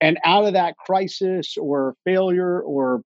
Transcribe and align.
and 0.00 0.18
out 0.24 0.44
of 0.44 0.54
that 0.54 0.76
crisis 0.76 1.56
or 1.56 1.94
failure 2.04 2.60
or 2.60 3.02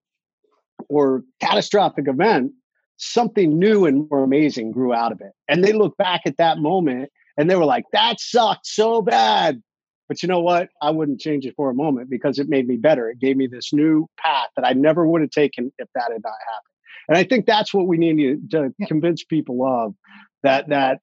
or 0.88 1.22
catastrophic 1.40 2.08
event 2.08 2.52
something 2.96 3.58
new 3.58 3.86
and 3.86 4.08
more 4.08 4.22
amazing 4.22 4.70
grew 4.70 4.92
out 4.92 5.12
of 5.12 5.20
it. 5.20 5.32
And 5.48 5.64
they 5.64 5.72
look 5.72 5.96
back 5.96 6.22
at 6.26 6.36
that 6.36 6.58
moment 6.58 7.10
and 7.36 7.50
they 7.50 7.56
were 7.56 7.64
like 7.64 7.84
that 7.92 8.20
sucked 8.20 8.66
so 8.66 9.02
bad. 9.02 9.62
But 10.08 10.22
you 10.22 10.28
know 10.28 10.40
what? 10.40 10.68
I 10.82 10.90
wouldn't 10.90 11.20
change 11.20 11.46
it 11.46 11.54
for 11.56 11.70
a 11.70 11.74
moment 11.74 12.10
because 12.10 12.38
it 12.38 12.48
made 12.48 12.68
me 12.68 12.76
better. 12.76 13.08
It 13.08 13.18
gave 13.18 13.36
me 13.36 13.46
this 13.46 13.72
new 13.72 14.06
path 14.18 14.48
that 14.54 14.66
i 14.66 14.72
never 14.72 15.06
would 15.06 15.22
have 15.22 15.30
taken 15.30 15.72
if 15.78 15.88
that 15.94 16.12
had 16.12 16.22
not 16.22 16.32
happened. 16.32 17.08
And 17.08 17.18
i 17.18 17.24
think 17.24 17.46
that's 17.46 17.74
what 17.74 17.86
we 17.86 17.96
need 17.96 18.50
to, 18.50 18.70
to 18.78 18.86
convince 18.86 19.24
people 19.24 19.64
of 19.66 19.94
that 20.42 20.68
that 20.68 21.00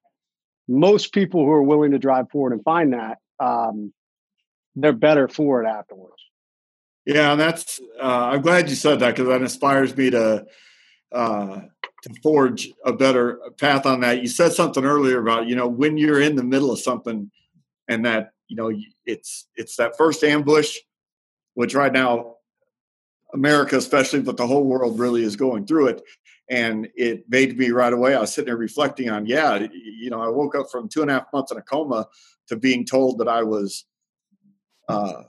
most 0.67 1.13
people 1.13 1.43
who 1.43 1.51
are 1.51 1.63
willing 1.63 1.91
to 1.91 1.99
drive 1.99 2.29
forward 2.29 2.53
and 2.53 2.63
find 2.63 2.93
that 2.93 3.17
um, 3.39 3.91
they're 4.75 4.93
better 4.93 5.27
for 5.27 5.63
it 5.63 5.67
afterwards. 5.67 6.21
Yeah, 7.05 7.31
and 7.31 7.41
that's 7.41 7.79
uh, 8.01 8.29
I'm 8.31 8.41
glad 8.41 8.69
you 8.69 8.75
said 8.75 8.99
that 8.99 9.15
because 9.15 9.27
that 9.27 9.41
inspires 9.41 9.95
me 9.95 10.11
to 10.11 10.45
uh, 11.11 11.61
to 12.03 12.13
forge 12.21 12.71
a 12.85 12.93
better 12.93 13.39
path 13.57 13.85
on 13.85 14.01
that. 14.01 14.21
You 14.21 14.27
said 14.27 14.53
something 14.53 14.85
earlier 14.85 15.19
about 15.19 15.47
you 15.47 15.55
know 15.55 15.67
when 15.67 15.97
you're 15.97 16.21
in 16.21 16.35
the 16.35 16.43
middle 16.43 16.71
of 16.71 16.79
something 16.79 17.31
and 17.87 18.05
that 18.05 18.33
you 18.47 18.55
know 18.55 18.71
it's 19.05 19.47
it's 19.55 19.77
that 19.77 19.97
first 19.97 20.23
ambush, 20.23 20.77
which 21.55 21.73
right 21.73 21.91
now 21.91 22.35
America 23.33 23.77
especially, 23.77 24.21
but 24.21 24.37
the 24.37 24.47
whole 24.47 24.65
world 24.65 24.99
really 24.99 25.23
is 25.23 25.35
going 25.35 25.65
through 25.65 25.87
it. 25.87 26.01
And 26.49 26.89
it 26.95 27.29
made 27.29 27.57
me 27.57 27.69
right 27.69 27.93
away. 27.93 28.13
I 28.13 28.19
was 28.19 28.33
sitting 28.33 28.47
there 28.47 28.57
reflecting 28.57 29.09
on, 29.09 29.25
yeah, 29.25 29.67
you 29.73 30.09
know, 30.09 30.21
I 30.21 30.27
woke 30.27 30.53
up 30.53 30.69
from 30.69 30.89
two 30.89 31.01
and 31.01 31.09
a 31.09 31.13
half 31.13 31.27
months 31.31 31.51
in 31.51 31.57
a 31.57 31.61
coma 31.61 32.07
to 32.47 32.57
being 32.57 32.85
told 32.85 33.19
that 33.19 33.29
I 33.29 33.43
was 33.43 33.85
uh, 34.87 35.23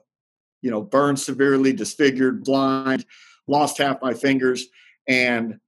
you 0.63 0.71
know, 0.71 0.81
burned 0.81 1.19
severely, 1.19 1.73
disfigured, 1.73 2.45
blind, 2.45 3.05
lost 3.47 3.79
half 3.79 4.01
my 4.01 4.15
fingers. 4.15 4.67
And, 5.07 5.59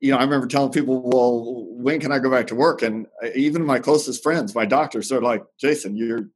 you 0.00 0.10
know, 0.10 0.18
I 0.18 0.24
remember 0.24 0.48
telling 0.48 0.72
people, 0.72 1.00
well, 1.00 1.66
when 1.70 2.00
can 2.00 2.12
I 2.12 2.18
go 2.18 2.30
back 2.30 2.48
to 2.48 2.54
work? 2.54 2.82
And 2.82 3.06
uh, 3.22 3.28
even 3.34 3.64
my 3.64 3.78
closest 3.78 4.22
friends, 4.22 4.54
my 4.54 4.66
doctors, 4.66 5.08
they're 5.08 5.20
like, 5.20 5.44
Jason, 5.58 5.96
you're, 5.96 6.28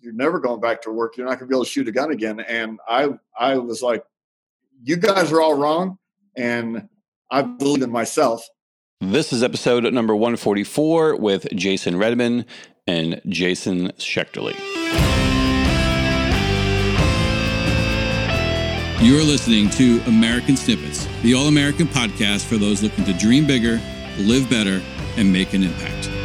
you're 0.00 0.12
never 0.12 0.40
going 0.40 0.60
back 0.60 0.82
to 0.82 0.90
work. 0.90 1.16
You're 1.16 1.26
not 1.26 1.38
going 1.38 1.48
to 1.48 1.52
be 1.52 1.54
able 1.54 1.64
to 1.64 1.70
shoot 1.70 1.88
a 1.88 1.92
gun 1.92 2.10
again. 2.10 2.40
And 2.40 2.80
I, 2.88 3.10
I 3.38 3.58
was 3.58 3.82
like, 3.82 4.04
you 4.82 4.96
guys 4.96 5.32
are 5.32 5.40
all 5.40 5.54
wrong. 5.54 5.98
And 6.36 6.88
I 7.30 7.42
believe 7.42 7.82
in 7.82 7.90
myself. 7.90 8.46
This 9.00 9.32
is 9.32 9.42
episode 9.42 9.84
number 9.92 10.14
144 10.16 11.16
with 11.16 11.46
Jason 11.54 11.98
Redman 11.98 12.46
and 12.86 13.20
Jason 13.28 13.88
Schechterle. 13.98 14.75
You're 19.06 19.22
listening 19.22 19.70
to 19.70 20.00
American 20.08 20.56
Snippets, 20.56 21.06
the 21.22 21.32
all 21.32 21.46
American 21.46 21.86
podcast 21.86 22.44
for 22.44 22.56
those 22.56 22.82
looking 22.82 23.04
to 23.04 23.12
dream 23.12 23.46
bigger, 23.46 23.80
live 24.18 24.50
better, 24.50 24.82
and 25.16 25.32
make 25.32 25.54
an 25.54 25.62
impact. 25.62 26.15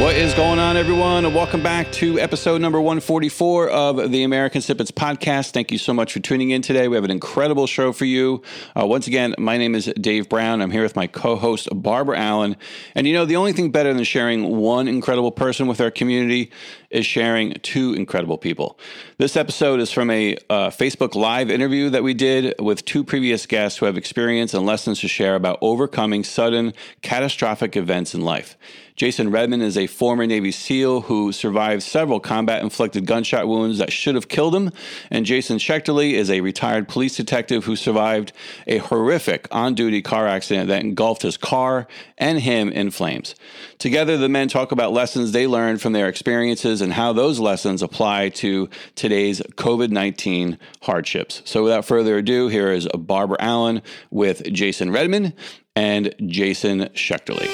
What 0.00 0.16
is 0.16 0.32
going 0.32 0.58
on, 0.58 0.78
everyone? 0.78 1.34
Welcome 1.34 1.62
back 1.62 1.92
to 1.92 2.18
episode 2.18 2.62
number 2.62 2.80
144 2.80 3.68
of 3.68 4.10
the 4.10 4.22
American 4.22 4.62
Snippets 4.62 4.90
podcast. 4.90 5.50
Thank 5.50 5.70
you 5.70 5.76
so 5.76 5.92
much 5.92 6.14
for 6.14 6.20
tuning 6.20 6.48
in 6.48 6.62
today. 6.62 6.88
We 6.88 6.96
have 6.96 7.04
an 7.04 7.10
incredible 7.10 7.66
show 7.66 7.92
for 7.92 8.06
you. 8.06 8.40
Uh, 8.74 8.86
once 8.86 9.06
again, 9.06 9.34
my 9.36 9.58
name 9.58 9.74
is 9.74 9.92
Dave 10.00 10.30
Brown. 10.30 10.62
I'm 10.62 10.70
here 10.70 10.82
with 10.82 10.96
my 10.96 11.06
co 11.06 11.36
host, 11.36 11.68
Barbara 11.70 12.18
Allen. 12.18 12.56
And 12.94 13.06
you 13.06 13.12
know, 13.12 13.26
the 13.26 13.36
only 13.36 13.52
thing 13.52 13.72
better 13.72 13.92
than 13.92 14.04
sharing 14.04 14.56
one 14.56 14.88
incredible 14.88 15.32
person 15.32 15.66
with 15.66 15.82
our 15.82 15.90
community 15.90 16.50
is 16.90 17.06
sharing 17.06 17.52
two 17.62 17.94
incredible 17.94 18.38
people. 18.38 18.78
This 19.18 19.36
episode 19.36 19.80
is 19.80 19.92
from 19.92 20.10
a 20.10 20.36
uh, 20.48 20.70
Facebook 20.70 21.14
Live 21.14 21.50
interview 21.50 21.90
that 21.90 22.02
we 22.02 22.14
did 22.14 22.54
with 22.58 22.84
two 22.84 23.04
previous 23.04 23.46
guests 23.46 23.78
who 23.78 23.86
have 23.86 23.96
experience 23.96 24.54
and 24.54 24.66
lessons 24.66 25.00
to 25.00 25.08
share 25.08 25.34
about 25.34 25.58
overcoming 25.60 26.24
sudden 26.24 26.74
catastrophic 27.02 27.76
events 27.76 28.14
in 28.14 28.22
life. 28.22 28.56
Jason 29.00 29.30
Redman 29.30 29.62
is 29.62 29.78
a 29.78 29.86
former 29.86 30.26
Navy 30.26 30.52
SEAL 30.52 31.00
who 31.00 31.32
survived 31.32 31.82
several 31.82 32.20
combat 32.20 32.62
inflicted 32.62 33.06
gunshot 33.06 33.48
wounds 33.48 33.78
that 33.78 33.90
should 33.90 34.14
have 34.14 34.28
killed 34.28 34.54
him. 34.54 34.70
And 35.10 35.24
Jason 35.24 35.56
Schechterle 35.56 36.12
is 36.12 36.30
a 36.30 36.42
retired 36.42 36.86
police 36.86 37.16
detective 37.16 37.64
who 37.64 37.76
survived 37.76 38.32
a 38.66 38.76
horrific 38.76 39.48
on 39.50 39.74
duty 39.74 40.02
car 40.02 40.26
accident 40.26 40.68
that 40.68 40.82
engulfed 40.82 41.22
his 41.22 41.38
car 41.38 41.86
and 42.18 42.40
him 42.40 42.68
in 42.68 42.90
flames. 42.90 43.34
Together, 43.80 44.18
the 44.18 44.28
men 44.28 44.46
talk 44.46 44.72
about 44.72 44.92
lessons 44.92 45.32
they 45.32 45.46
learned 45.46 45.80
from 45.80 45.94
their 45.94 46.06
experiences 46.06 46.82
and 46.82 46.92
how 46.92 47.14
those 47.14 47.40
lessons 47.40 47.82
apply 47.82 48.28
to 48.28 48.68
today's 48.94 49.40
COVID 49.40 49.90
19 49.90 50.58
hardships. 50.82 51.40
So, 51.46 51.62
without 51.64 51.86
further 51.86 52.18
ado, 52.18 52.48
here 52.48 52.70
is 52.70 52.86
Barbara 52.94 53.38
Allen 53.40 53.80
with 54.10 54.44
Jason 54.52 54.90
Redman 54.92 55.32
and 55.74 56.14
Jason 56.26 56.90
Schechterle. 56.90 57.48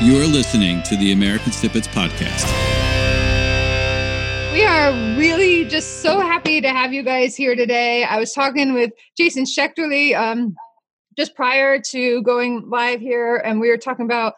You're 0.00 0.26
listening 0.26 0.82
to 0.84 0.96
the 0.96 1.12
American 1.12 1.52
Snippets 1.52 1.88
podcast. 1.88 2.77
We 4.58 4.64
are 4.64 4.90
really 5.16 5.66
just 5.66 6.02
so 6.02 6.18
happy 6.18 6.60
to 6.60 6.68
have 6.68 6.92
you 6.92 7.04
guys 7.04 7.36
here 7.36 7.54
today. 7.54 8.02
I 8.02 8.18
was 8.18 8.32
talking 8.32 8.74
with 8.74 8.90
Jason 9.16 9.44
Schechterle 9.44 10.18
um, 10.18 10.56
just 11.16 11.36
prior 11.36 11.78
to 11.90 12.22
going 12.24 12.68
live 12.68 12.98
here, 12.98 13.36
and 13.36 13.60
we 13.60 13.68
were 13.68 13.76
talking 13.76 14.04
about 14.04 14.34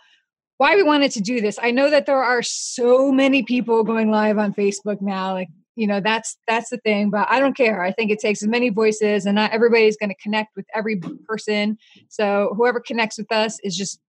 why 0.58 0.76
we 0.76 0.82
wanted 0.82 1.10
to 1.12 1.22
do 1.22 1.41
this. 1.41 1.58
I 1.62 1.70
know 1.70 1.88
that 1.88 2.04
there 2.04 2.22
are 2.22 2.42
so 2.42 3.10
many 3.10 3.44
people 3.44 3.82
going 3.82 4.10
live 4.10 4.36
on 4.36 4.53
Facebook 4.53 5.00
now, 5.00 5.32
like 5.32 5.48
you 5.75 5.86
know 5.86 6.00
that's 6.00 6.37
that's 6.47 6.69
the 6.69 6.78
thing 6.78 7.10
but 7.10 7.26
i 7.31 7.38
don't 7.38 7.56
care 7.56 7.81
i 7.81 7.92
think 7.92 8.10
it 8.10 8.19
takes 8.19 8.42
as 8.42 8.48
many 8.48 8.70
voices 8.70 9.25
and 9.25 9.37
not 9.37 9.52
everybody's 9.52 9.97
going 9.97 10.10
to 10.10 10.16
connect 10.16 10.48
with 10.56 10.66
every 10.75 11.00
person 11.26 11.78
so 12.08 12.52
whoever 12.56 12.81
connects 12.81 13.16
with 13.16 13.31
us 13.31 13.58
is 13.62 13.76
just 13.76 14.00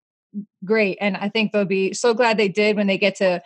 great. 0.65 0.98
And 1.00 1.16
I 1.16 1.28
think 1.28 1.53
they'll 1.53 1.65
be 1.65 1.92
so 1.92 2.15
glad 2.15 2.37
they 2.37 2.48
did 2.48 2.77
when 2.77 2.87
they 2.87 2.98
get 2.98 3.16
to 3.16 3.42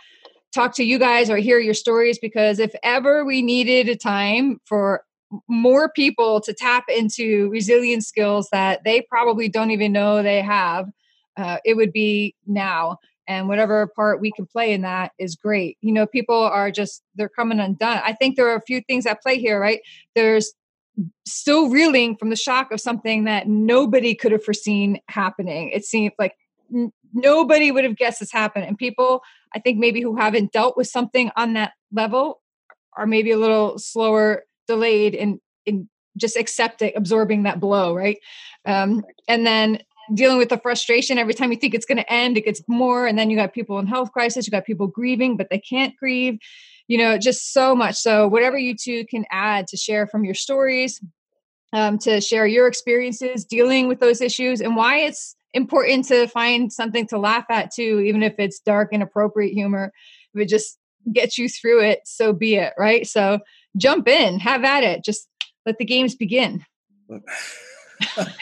talk 0.55 0.75
to 0.77 0.85
you 0.85 0.99
guys 0.99 1.29
or 1.29 1.37
hear 1.37 1.59
your 1.59 1.75
stories 1.75 2.19
because 2.19 2.59
if 2.59 2.75
ever 2.83 3.25
we 3.25 3.43
needed 3.43 3.89
a 3.89 3.97
time 3.97 4.61
for 4.65 5.05
more 5.49 5.91
people 5.91 6.41
to 6.41 6.55
tap 6.55 6.85
into 6.89 7.49
resilience 7.51 8.07
skills 8.07 8.49
that 8.53 8.85
they 8.85 9.03
probably 9.03 9.49
don't 9.49 9.73
even 9.73 9.93
know 9.93 10.23
they 10.23 10.41
have, 10.41 10.89
uh, 11.37 11.59
it 11.65 11.75
would 11.75 11.93
be 11.93 12.35
now. 12.47 12.99
And 13.27 13.49
whatever 13.49 13.87
part 13.97 14.21
we 14.21 14.31
can 14.31 14.47
play 14.47 14.73
in 14.73 14.83
that 14.83 15.13
is 15.19 15.35
great. 15.35 15.79
You 15.81 15.93
know, 15.93 16.07
people 16.07 16.39
are 16.39 16.71
just, 16.71 17.03
they're 17.15 17.29
coming 17.29 17.59
undone. 17.59 18.01
I 18.05 18.13
think 18.13 18.37
there 18.37 18.49
are 18.49 18.57
a 18.57 18.63
few 18.63 18.83
things 18.83 19.07
at 19.07 19.23
play 19.23 19.39
here, 19.39 19.59
right? 19.59 19.81
There's 20.15 20.53
still 21.27 21.71
reeling 21.71 22.17
from 22.17 22.31
the 22.31 22.37
shock 22.37 22.71
of 22.71 22.81
something 22.81 23.25
that 23.25 23.49
nobody 23.49 24.15
could 24.15 24.31
have 24.31 24.45
foreseen 24.45 25.01
happening. 25.09 25.71
It 25.71 25.85
seemed 25.85 26.13
like 26.19 26.35
nobody 27.15 27.71
would 27.71 27.85
have 27.85 27.97
guessed 27.97 28.21
this 28.21 28.33
happened. 28.33 28.67
And 28.67 28.77
people, 28.77 29.23
I 29.55 29.61
think 29.61 29.79
maybe 29.79 30.03
who 30.03 30.17
haven't 30.17 30.53
dealt 30.53 30.77
with 30.77 30.89
something 30.89 31.31
on 31.37 31.55
that 31.55 31.73
level 31.93 32.43
are 32.97 33.07
maybe 33.07 33.31
a 33.31 33.39
little 33.39 33.79
slower, 33.79 34.45
delayed 34.67 35.15
in 35.15 35.41
in 35.67 35.89
just 36.17 36.37
accepting, 36.37 36.93
absorbing 36.95 37.45
that 37.45 37.61
blow, 37.61 37.95
right? 37.95 38.19
Um, 38.67 39.05
and 39.27 39.47
then 39.47 39.81
dealing 40.13 40.39
with 40.39 40.49
the 40.49 40.59
frustration 40.59 41.19
every 41.19 41.35
time 41.35 41.51
you 41.51 41.57
think 41.57 41.75
it's 41.75 41.87
going 41.87 41.99
to 41.99 42.13
end, 42.13 42.37
it 42.37 42.45
gets 42.45 42.63
more. 42.69 43.07
And 43.07 43.19
then 43.19 43.31
you 43.31 43.37
got 43.37 43.55
people 43.55 43.79
in 43.79 43.87
health 43.87 44.13
crisis, 44.13 44.47
you 44.47 44.51
got 44.51 44.67
people 44.67 44.87
grieving, 44.87 45.37
but 45.37 45.49
they 45.51 45.59
can't 45.59 45.97
grieve. 45.97 46.39
You 46.87 46.99
know, 46.99 47.17
just 47.17 47.55
so 47.55 47.75
much. 47.75 47.95
So 47.95 48.29
whatever 48.29 48.59
you 48.59 48.77
two 48.77 49.07
can 49.07 49.25
add 49.31 49.67
to 49.69 49.77
share 49.77 50.07
from 50.07 50.23
your 50.23 50.35
stories, 50.35 51.01
um, 51.73 51.99
to 52.01 52.21
share 52.21 52.47
your 52.47 52.67
experiences 52.67 53.45
dealing 53.45 53.89
with 53.89 54.01
those 54.01 54.21
issues 54.21 54.61
and 54.61 54.77
why 54.77 54.99
it's 54.99 55.35
important 55.55 56.05
to 56.07 56.27
find 56.27 56.73
something 56.73 57.07
to 57.07 57.19
laugh 57.19 57.47
at 57.49 57.73
too, 57.73 58.01
even 58.01 58.23
if 58.23 58.35
it's 58.39 58.59
dark 58.61 58.91
and 58.93 59.03
appropriate 59.03 59.53
humor. 59.53 59.93
If 60.35 60.43
it 60.43 60.49
just 60.49 60.79
gets 61.13 61.39
you 61.39 61.49
through 61.49 61.83
it, 61.83 62.01
so 62.05 62.33
be 62.33 62.57
it, 62.57 62.75
right? 62.79 63.07
So 63.07 63.39
jump 63.77 64.09
in, 64.09 64.39
have 64.41 64.65
at 64.65 64.85
it. 64.85 65.05
Just 65.05 65.29
let 65.65 65.79
the 65.79 65.85
games 65.85 66.15
begin. 66.15 66.65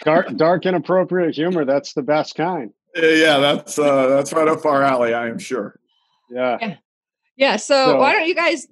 dark, 0.05 0.35
dark 0.37 0.64
and 0.64 0.75
appropriate 0.75 1.35
humor. 1.35 1.64
That's 1.64 1.93
the 1.93 2.03
best 2.03 2.35
kind. 2.35 2.73
Yeah, 2.94 3.38
that's 3.38 3.79
uh, 3.79 4.09
that's 4.09 4.32
right 4.32 4.49
up 4.49 4.67
our 4.67 4.82
alley. 4.82 5.14
I 5.14 5.29
am 5.29 5.38
sure. 5.38 5.79
Yeah. 6.31 6.59
Yeah. 6.61 6.76
yeah 7.37 7.56
so, 7.56 7.87
so, 7.87 7.99
why 7.99 8.12
don't 8.12 8.26
you 8.26 8.35
guys 8.35 8.67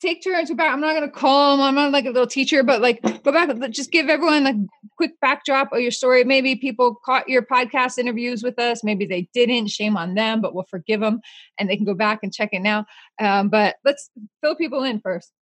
take 0.00 0.22
turns 0.22 0.50
about 0.50 0.72
i'm 0.72 0.80
not 0.80 0.94
going 0.94 1.08
to 1.08 1.10
call 1.10 1.56
them 1.56 1.64
i'm 1.64 1.74
not 1.74 1.92
like 1.92 2.04
a 2.04 2.10
little 2.10 2.26
teacher 2.26 2.62
but 2.62 2.80
like 2.80 3.00
go 3.22 3.32
back 3.32 3.48
just 3.70 3.90
give 3.90 4.08
everyone 4.08 4.46
a 4.46 4.54
quick 4.96 5.12
backdrop 5.20 5.72
of 5.72 5.80
your 5.80 5.90
story 5.90 6.24
maybe 6.24 6.56
people 6.56 6.96
caught 7.04 7.28
your 7.28 7.42
podcast 7.42 7.98
interviews 7.98 8.42
with 8.42 8.58
us 8.58 8.84
maybe 8.84 9.06
they 9.06 9.28
didn't 9.32 9.68
shame 9.68 9.96
on 9.96 10.14
them 10.14 10.40
but 10.40 10.54
we'll 10.54 10.66
forgive 10.70 11.00
them 11.00 11.20
and 11.58 11.68
they 11.68 11.76
can 11.76 11.86
go 11.86 11.94
back 11.94 12.20
and 12.22 12.32
check 12.32 12.50
it 12.52 12.60
now 12.60 12.84
um, 13.20 13.48
but 13.48 13.76
let's 13.84 14.10
fill 14.42 14.54
people 14.54 14.82
in 14.84 15.00
first 15.00 15.32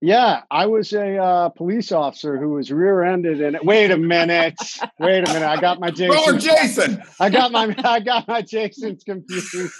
Yeah, 0.00 0.42
I 0.50 0.66
was 0.66 0.92
a 0.92 1.16
uh, 1.16 1.48
police 1.50 1.92
officer 1.92 2.36
who 2.36 2.54
was 2.54 2.72
rear-ended, 2.72 3.40
and 3.40 3.56
wait 3.62 3.92
a 3.92 3.96
minute, 3.96 4.58
wait 4.98 5.28
a 5.28 5.32
minute, 5.32 5.46
I 5.46 5.60
got 5.60 5.78
my 5.78 5.90
Jason. 5.98 6.18
Oh, 6.18 6.36
Jason! 6.36 7.00
I 7.20 7.30
got 7.30 7.52
my 7.52 7.72
I 7.84 8.00
got 8.00 8.26
my 8.26 8.42
Jason's 8.42 9.04
confused. 9.04 9.72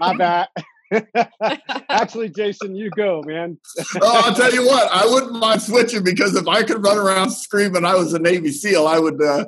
my 0.00 0.16
bad. 0.16 0.48
Actually, 1.88 2.30
Jason, 2.30 2.74
you 2.74 2.90
go, 2.90 3.22
man. 3.24 3.58
oh, 4.00 4.22
I'll 4.24 4.34
tell 4.34 4.52
you 4.52 4.66
what, 4.66 4.88
I 4.92 5.06
wouldn't 5.06 5.32
mind 5.32 5.62
switching 5.62 6.04
because 6.04 6.34
if 6.34 6.46
I 6.46 6.62
could 6.62 6.84
run 6.84 6.98
around 6.98 7.30
screaming 7.30 7.84
I 7.84 7.94
was 7.94 8.12
a 8.12 8.18
Navy 8.18 8.50
SEAL, 8.50 8.86
I 8.86 8.98
would 8.98 9.22
uh, 9.22 9.44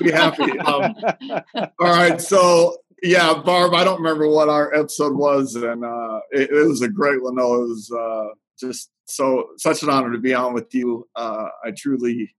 be 0.00 0.10
happy. 0.10 0.58
Um, 0.60 0.94
all 1.80 1.88
right, 1.88 2.20
so 2.20 2.76
yeah, 3.02 3.34
Barb, 3.34 3.74
I 3.74 3.84
don't 3.84 4.00
remember 4.00 4.28
what 4.28 4.48
our 4.48 4.74
episode 4.74 5.16
was, 5.16 5.54
and 5.54 5.84
uh, 5.84 6.20
it, 6.30 6.50
it, 6.50 6.66
was 6.66 6.82
a 6.82 6.88
great 6.88 7.22
one. 7.22 7.36
Though 7.36 7.62
it 7.62 7.68
was 7.68 7.90
uh, 7.90 8.34
just 8.58 8.90
so 9.06 9.48
such 9.58 9.82
an 9.82 9.90
honor 9.90 10.12
to 10.12 10.18
be 10.18 10.34
on 10.34 10.54
with 10.54 10.74
you. 10.74 11.06
Uh, 11.14 11.46
I 11.64 11.72
truly, 11.76 12.34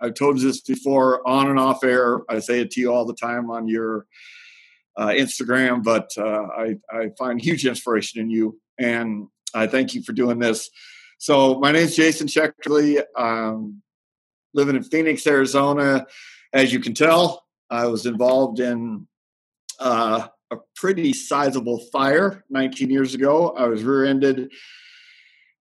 I've 0.00 0.14
told 0.14 0.38
you 0.38 0.46
this 0.46 0.60
before, 0.60 1.26
on 1.26 1.48
and 1.48 1.58
off 1.58 1.82
air. 1.82 2.20
I 2.28 2.40
say 2.40 2.60
it 2.60 2.70
to 2.72 2.80
you 2.80 2.92
all 2.92 3.06
the 3.06 3.14
time 3.14 3.50
on 3.50 3.68
your 3.68 4.06
uh, 4.98 5.08
Instagram, 5.08 5.82
but 5.82 6.10
uh, 6.18 6.48
I, 6.56 6.74
I 6.90 7.10
find 7.16 7.40
huge 7.40 7.64
inspiration 7.64 8.20
in 8.20 8.28
you, 8.28 8.60
and 8.78 9.28
I 9.54 9.68
thank 9.68 9.94
you 9.94 10.02
for 10.02 10.12
doing 10.12 10.40
this. 10.40 10.68
So 11.18 11.58
my 11.60 11.72
name 11.72 11.84
is 11.84 11.96
Jason 11.96 12.26
Schechterle. 12.26 13.02
Um, 13.16 13.80
living 14.54 14.76
in 14.76 14.82
Phoenix, 14.82 15.26
Arizona. 15.26 16.06
As 16.52 16.72
you 16.72 16.80
can 16.80 16.94
tell, 16.94 17.44
I 17.70 17.86
was 17.86 18.06
involved 18.06 18.60
in 18.60 19.06
uh, 19.78 20.26
a 20.50 20.56
pretty 20.74 21.12
sizable 21.12 21.78
fire 21.92 22.44
19 22.50 22.90
years 22.90 23.14
ago. 23.14 23.50
I 23.50 23.68
was 23.68 23.84
rear-ended 23.84 24.50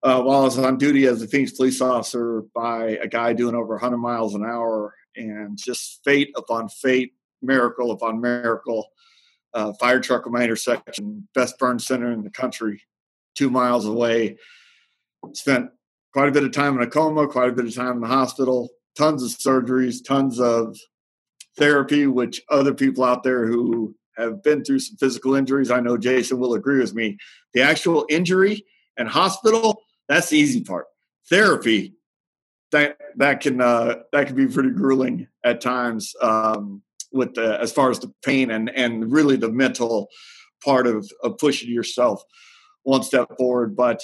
uh, 0.04 0.22
while 0.22 0.42
I 0.42 0.46
was 0.46 0.58
on 0.58 0.78
duty 0.78 1.06
as 1.06 1.22
a 1.22 1.28
Phoenix 1.28 1.52
police 1.52 1.82
officer 1.82 2.44
by 2.56 2.98
a 3.02 3.08
guy 3.08 3.34
doing 3.34 3.56
over 3.56 3.76
100 3.76 3.98
miles 3.98 4.36
an 4.36 4.44
hour, 4.44 4.96
and 5.16 5.58
just 5.58 6.02
fate 6.04 6.32
upon 6.36 6.70
fate, 6.70 7.14
miracle 7.42 7.92
upon 7.92 8.22
miracle. 8.22 8.88
Uh, 9.58 9.74
fire 9.74 10.00
truck 10.00 10.28
in 10.28 10.32
my 10.32 10.44
intersection, 10.44 11.28
best 11.34 11.58
burn 11.58 11.80
center 11.80 12.12
in 12.12 12.22
the 12.22 12.30
country, 12.30 12.80
two 13.34 13.50
miles 13.50 13.88
away. 13.88 14.38
Spent 15.34 15.72
quite 16.14 16.30
a 16.30 16.32
bit 16.32 16.44
of 16.44 16.52
time 16.52 16.76
in 16.76 16.84
a 16.84 16.88
coma, 16.88 17.28
quite 17.28 17.50
a 17.50 17.54
bit 17.54 17.66
of 17.66 17.74
time 17.74 17.96
in 17.96 18.02
the 18.02 18.08
hospital, 18.08 18.70
tons 18.96 19.24
of 19.24 19.32
surgeries, 19.32 19.96
tons 20.06 20.40
of 20.40 20.78
therapy, 21.58 22.06
which 22.06 22.40
other 22.52 22.72
people 22.72 23.04
out 23.04 23.24
there 23.24 23.48
who 23.48 23.96
have 24.16 24.44
been 24.44 24.64
through 24.64 24.78
some 24.78 24.96
physical 24.98 25.34
injuries, 25.34 25.72
I 25.72 25.80
know 25.80 25.98
Jason 25.98 26.38
will 26.38 26.54
agree 26.54 26.80
with 26.80 26.94
me. 26.94 27.18
The 27.56 27.64
actual 27.64 28.06
injury 28.12 28.64
and 28.96 29.10
hospital, 29.10 29.82
that's 30.08 30.30
the 30.30 30.38
easy 30.38 30.62
part. 30.62 30.86
Therapy, 31.32 31.96
that 32.72 33.00
that 33.16 33.42
can 33.42 33.60
uh, 33.60 34.04
that 34.12 34.28
can 34.28 34.36
be 34.36 34.46
pretty 34.46 34.70
grueling 34.70 35.28
at 35.44 35.62
times 35.62 36.14
um, 36.22 36.84
with 37.12 37.36
the, 37.36 37.60
as 37.60 37.72
far 37.72 37.90
as 37.90 38.00
the 38.00 38.14
pain 38.24 38.52
and 38.52 38.70
and 38.70 39.12
really 39.12 39.38
the 39.38 39.52
mental 39.52 40.10
part 40.64 40.88
of 40.88 41.10
of 41.24 41.38
pushing 41.38 41.70
yourself 41.70 42.24
one 42.84 43.04
step 43.04 43.38
forward. 43.38 43.76
But 43.76 44.02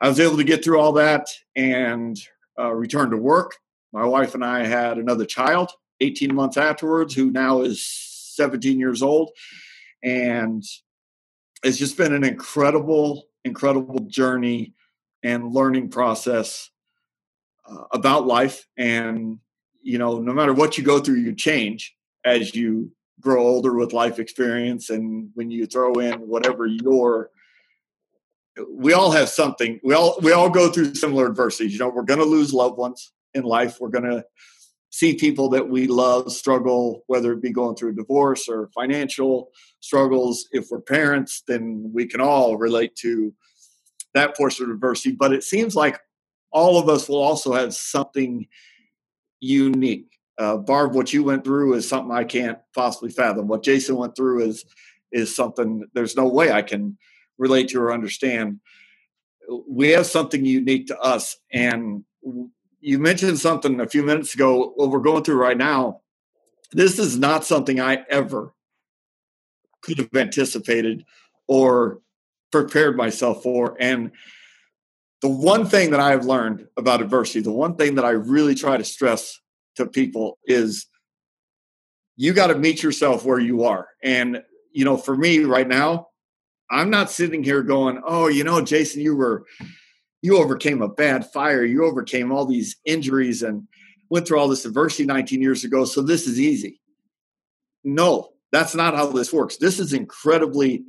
I 0.00 0.08
was 0.08 0.20
able 0.20 0.36
to 0.36 0.44
get 0.44 0.64
through 0.64 0.80
all 0.80 0.92
that 0.92 1.26
and 1.54 2.18
uh, 2.58 2.72
return 2.72 3.10
to 3.10 3.16
work. 3.16 3.56
My 3.92 4.04
wife 4.04 4.34
and 4.34 4.44
I 4.44 4.64
had 4.64 4.98
another 4.98 5.24
child 5.24 5.72
18 6.00 6.34
months 6.34 6.56
afterwards, 6.56 7.14
who 7.14 7.30
now 7.30 7.62
is 7.62 7.86
17 8.34 8.78
years 8.78 9.02
old. 9.02 9.30
And 10.02 10.64
it's 11.62 11.78
just 11.78 11.96
been 11.96 12.12
an 12.12 12.24
incredible, 12.24 13.24
incredible 13.44 14.00
journey 14.00 14.74
and 15.22 15.52
learning 15.52 15.90
process 15.90 16.70
uh, 17.68 17.84
about 17.92 18.26
life. 18.26 18.66
And, 18.76 19.38
you 19.82 19.98
know, 19.98 20.18
no 20.18 20.32
matter 20.32 20.52
what 20.52 20.76
you 20.76 20.84
go 20.84 20.98
through, 20.98 21.20
you 21.20 21.34
change 21.34 21.94
as 22.24 22.54
you 22.54 22.90
grow 23.20 23.46
older 23.46 23.74
with 23.74 23.92
life 23.92 24.18
experience. 24.18 24.90
And 24.90 25.30
when 25.34 25.50
you 25.50 25.66
throw 25.66 25.94
in 25.94 26.14
whatever 26.20 26.66
your 26.66 27.30
we 28.68 28.92
all 28.92 29.10
have 29.10 29.30
something 29.30 29.80
we 29.82 29.94
all 29.94 30.18
we 30.20 30.30
all 30.30 30.50
go 30.50 30.70
through 30.70 30.94
similar 30.94 31.26
adversities 31.26 31.72
you 31.72 31.78
know 31.78 31.88
we're 31.88 32.02
going 32.02 32.20
to 32.20 32.26
lose 32.26 32.52
loved 32.52 32.76
ones 32.76 33.10
in 33.32 33.44
life 33.44 33.78
we're 33.80 33.88
going 33.88 34.04
to 34.04 34.22
see 34.92 35.14
people 35.14 35.48
that 35.48 35.68
we 35.68 35.86
love 35.86 36.30
struggle, 36.30 37.02
whether 37.06 37.32
it 37.32 37.40
be 37.40 37.50
going 37.50 37.74
through 37.74 37.90
a 37.90 37.94
divorce 37.94 38.46
or 38.46 38.68
financial 38.74 39.50
struggles. 39.80 40.48
If 40.52 40.66
we're 40.70 40.82
parents, 40.82 41.42
then 41.48 41.90
we 41.94 42.06
can 42.06 42.20
all 42.20 42.58
relate 42.58 42.94
to 42.96 43.34
that 44.12 44.36
portion 44.36 44.66
of 44.66 44.70
adversity. 44.70 45.12
But 45.12 45.32
it 45.32 45.44
seems 45.44 45.74
like 45.74 45.98
all 46.52 46.78
of 46.78 46.90
us 46.90 47.08
will 47.08 47.22
also 47.22 47.54
have 47.54 47.74
something 47.74 48.46
unique. 49.40 50.10
Uh, 50.38 50.56
Barb, 50.56 50.94
what 50.94 51.12
you 51.12 51.22
went 51.24 51.44
through 51.44 51.74
is 51.74 51.88
something 51.88 52.12
I 52.14 52.24
can't 52.24 52.58
possibly 52.74 53.10
fathom. 53.10 53.48
What 53.48 53.62
Jason 53.62 53.96
went 53.96 54.16
through 54.16 54.44
is 54.44 54.64
is 55.12 55.34
something 55.36 55.84
there's 55.92 56.16
no 56.16 56.26
way 56.26 56.50
I 56.50 56.62
can 56.62 56.96
relate 57.38 57.68
to 57.68 57.80
or 57.80 57.92
understand. 57.92 58.60
We 59.68 59.90
have 59.90 60.06
something 60.06 60.44
unique 60.44 60.86
to 60.86 60.98
us, 60.98 61.36
and 61.52 62.04
you 62.80 62.98
mentioned 62.98 63.38
something 63.38 63.80
a 63.80 63.88
few 63.88 64.02
minutes 64.02 64.34
ago. 64.34 64.72
What 64.76 64.90
we're 64.90 65.00
going 65.00 65.24
through 65.24 65.36
right 65.36 65.56
now, 65.56 66.00
this 66.72 66.98
is 66.98 67.18
not 67.18 67.44
something 67.44 67.78
I 67.78 68.04
ever 68.08 68.54
could 69.82 69.98
have 69.98 70.14
anticipated 70.14 71.04
or 71.46 72.00
prepared 72.50 72.96
myself 72.96 73.42
for. 73.42 73.76
And 73.80 74.12
the 75.20 75.28
one 75.28 75.66
thing 75.66 75.90
that 75.90 76.00
I 76.00 76.10
have 76.10 76.24
learned 76.24 76.66
about 76.76 77.02
adversity, 77.02 77.40
the 77.40 77.52
one 77.52 77.76
thing 77.76 77.96
that 77.96 78.04
I 78.04 78.10
really 78.10 78.54
try 78.54 78.76
to 78.76 78.84
stress 78.84 79.40
to 79.76 79.86
people 79.86 80.38
is 80.44 80.86
you 82.16 82.32
got 82.32 82.48
to 82.48 82.54
meet 82.54 82.82
yourself 82.82 83.24
where 83.24 83.38
you 83.38 83.64
are. 83.64 83.88
And, 84.02 84.42
you 84.72 84.84
know, 84.84 84.96
for 84.96 85.16
me 85.16 85.40
right 85.40 85.68
now, 85.68 86.08
I'm 86.70 86.90
not 86.90 87.10
sitting 87.10 87.42
here 87.42 87.62
going, 87.62 88.00
oh, 88.06 88.28
you 88.28 88.44
know, 88.44 88.60
Jason, 88.60 89.02
you 89.02 89.16
were 89.16 89.44
you 90.22 90.38
overcame 90.38 90.82
a 90.82 90.88
bad 90.88 91.30
fire, 91.32 91.64
you 91.64 91.84
overcame 91.84 92.30
all 92.30 92.46
these 92.46 92.76
injuries 92.84 93.42
and 93.42 93.66
went 94.08 94.26
through 94.26 94.38
all 94.38 94.48
this 94.48 94.64
adversity 94.64 95.04
19 95.04 95.42
years 95.42 95.64
ago, 95.64 95.84
so 95.84 96.00
this 96.00 96.26
is 96.26 96.38
easy. 96.38 96.80
No, 97.82 98.30
that's 98.52 98.74
not 98.74 98.94
how 98.94 99.06
this 99.06 99.32
works. 99.32 99.56
This 99.56 99.80
is 99.80 99.92
incredibly 99.92 100.84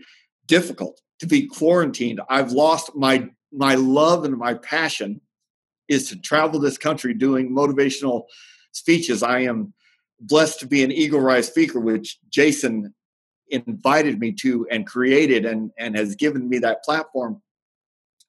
difficult 0.46 1.02
to 1.20 1.26
be 1.26 1.48
quarantined. 1.48 2.22
I've 2.30 2.52
lost 2.52 2.96
my 2.96 3.30
my 3.52 3.76
love 3.76 4.26
and 4.26 4.38
my 4.38 4.56
passion 4.56 5.22
is 5.88 6.10
to 6.10 6.20
travel 6.20 6.60
this 6.60 6.78
country 6.78 7.14
doing 7.14 7.52
motivational 7.52 8.24
speeches. 8.74 9.24
I 9.24 9.40
am 9.40 9.74
blessed 10.20 10.60
to 10.60 10.68
be 10.68 10.84
an 10.84 10.92
Eagle 10.92 11.20
Rise 11.20 11.48
speaker, 11.48 11.80
which 11.80 12.18
Jason 12.30 12.94
invited 13.50 14.20
me 14.20 14.32
to 14.32 14.68
and 14.72 14.86
created 14.86 15.46
and, 15.46 15.72
and 15.78 15.96
has 15.96 16.16
given 16.16 16.50
me 16.50 16.60
that 16.60 16.84
platform. 16.84 17.42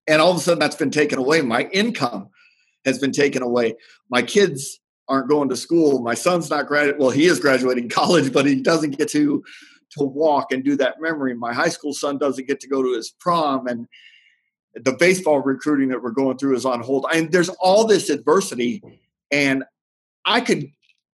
And 0.06 0.20
all 0.20 0.30
of 0.30 0.36
a 0.36 0.40
sudden 0.40 0.58
that's 0.58 0.76
been 0.76 0.90
taken 0.90 1.18
away. 1.18 1.40
My 1.40 1.62
income 1.72 2.28
has 2.84 2.98
been 2.98 3.12
taken 3.12 3.42
away. 3.42 3.76
My 4.10 4.22
kids 4.22 4.80
aren't 5.08 5.28
going 5.28 5.48
to 5.48 5.56
school. 5.56 6.00
My 6.02 6.14
son's 6.14 6.50
not 6.50 6.66
graduating 6.66 7.00
well 7.00 7.10
he 7.10 7.26
is 7.26 7.40
graduating 7.40 7.88
college 8.00 8.32
but 8.32 8.46
he 8.46 8.60
doesn't 8.60 8.98
get 8.98 9.08
to 9.10 9.42
to 9.98 10.04
walk 10.04 10.50
and 10.52 10.64
do 10.64 10.76
that 10.76 11.00
memory. 11.00 11.34
My 11.34 11.52
high 11.52 11.68
school 11.68 11.92
son 11.92 12.18
doesn't 12.18 12.48
get 12.48 12.60
to 12.60 12.68
go 12.68 12.82
to 12.82 12.94
his 12.94 13.10
prom 13.10 13.66
and 13.66 13.86
the 14.74 14.92
baseball 14.92 15.40
recruiting 15.40 15.88
that 15.88 16.02
we're 16.02 16.10
going 16.10 16.36
through 16.36 16.56
is 16.56 16.64
on 16.64 16.80
hold. 16.80 17.06
And 17.12 17.30
there's 17.30 17.48
all 17.48 17.86
this 17.86 18.10
adversity 18.10 18.82
and 19.30 19.64
i 20.26 20.40
could 20.40 20.66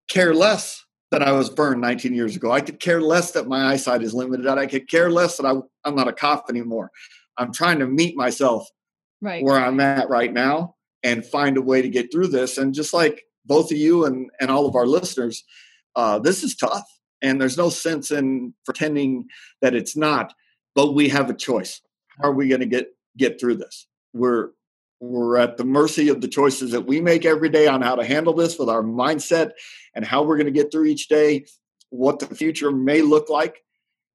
care 0.09 0.35
less 0.35 0.85
that 1.11 1.23
i 1.23 1.33
was 1.33 1.50
burned 1.50 1.81
19 1.81 2.14
years 2.14 2.37
ago 2.37 2.50
i 2.50 2.61
could 2.61 2.81
care 2.81 3.00
less 3.00 3.33
that 3.33 3.49
my 3.49 3.73
eyesight 3.73 4.02
is 4.02 4.14
limited 4.14 4.47
i 4.47 4.67
could 4.67 4.88
care 4.88 5.11
less 5.11 5.37
that 5.37 5.47
I, 5.47 5.55
i'm 5.85 5.95
not 5.95 6.09
a 6.09 6.12
cop 6.12 6.47
anymore 6.49 6.90
i'm 7.38 7.52
trying 7.52 7.79
to 7.81 7.87
meet 7.87 8.17
myself 8.17 8.69
right. 9.21 9.45
where 9.45 9.59
I'm 9.59 9.81
at 9.81 10.09
right 10.09 10.33
now 10.33 10.75
and 11.02 11.25
find 11.25 11.57
a 11.57 11.62
way 11.62 11.83
to 11.83 11.88
get 11.88 12.12
through 12.12 12.29
this. 12.29 12.59
And 12.59 12.75
just 12.75 12.93
like 12.93 13.23
both 13.47 13.71
of 13.71 13.79
you 13.79 14.05
and, 14.05 14.31
and 14.40 14.50
all 14.50 14.67
of 14.67 14.76
our 14.76 14.87
listeners, 14.87 15.45
uh, 15.97 16.19
this 16.19 16.43
is 16.43 16.57
tough. 16.57 16.87
And 17.23 17.40
there's 17.40 17.59
no 17.59 17.69
sense 17.69 18.11
in 18.11 18.55
pretending 18.64 19.26
that 19.61 19.75
it's 19.75 19.97
not, 19.97 20.33
but 20.75 20.95
we 20.95 21.09
have 21.09 21.29
a 21.29 21.35
choice. 21.35 21.81
How 22.21 22.29
are 22.29 22.35
we 22.35 22.49
going 22.49 22.61
to 22.61 22.67
get 22.67 22.88
get 23.17 23.38
through 23.38 23.57
this? 23.57 23.87
We're 24.14 24.50
we're 25.00 25.38
at 25.38 25.57
the 25.57 25.64
mercy 25.64 26.09
of 26.09 26.21
the 26.21 26.28
choices 26.28 26.73
that 26.73 26.87
we 26.87 27.00
make 27.00 27.25
every 27.25 27.49
day 27.49 27.66
on 27.66 27.80
how 27.80 27.97
to 27.97 28.04
handle 28.04 28.35
this 28.35 28.59
with 28.59 28.69
our 28.69 28.83
mindset 28.83 29.52
and 29.95 30.04
how 30.04 30.23
we're 30.23 30.37
going 30.37 30.47
to 30.47 30.52
get 30.52 30.71
through 30.71 30.85
each 30.85 31.09
day, 31.09 31.47
what 31.88 32.19
the 32.19 32.35
future 32.35 32.71
may 32.71 33.00
look 33.00 33.30
like. 33.30 33.64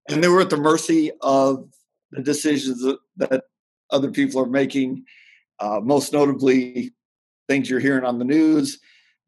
And 0.09 0.23
then 0.23 0.31
we're 0.31 0.41
at 0.41 0.51
the 0.51 0.57
mercy 0.57 1.11
of 1.21 1.67
the 2.11 2.21
decisions 2.21 2.83
that, 3.17 3.43
other 3.91 4.09
people 4.09 4.41
are 4.41 4.47
making. 4.47 5.05
Uh, 5.59 5.79
most 5.79 6.11
notably, 6.11 6.91
things 7.47 7.69
you're 7.69 7.79
hearing 7.79 8.03
on 8.03 8.17
the 8.17 8.25
news, 8.25 8.79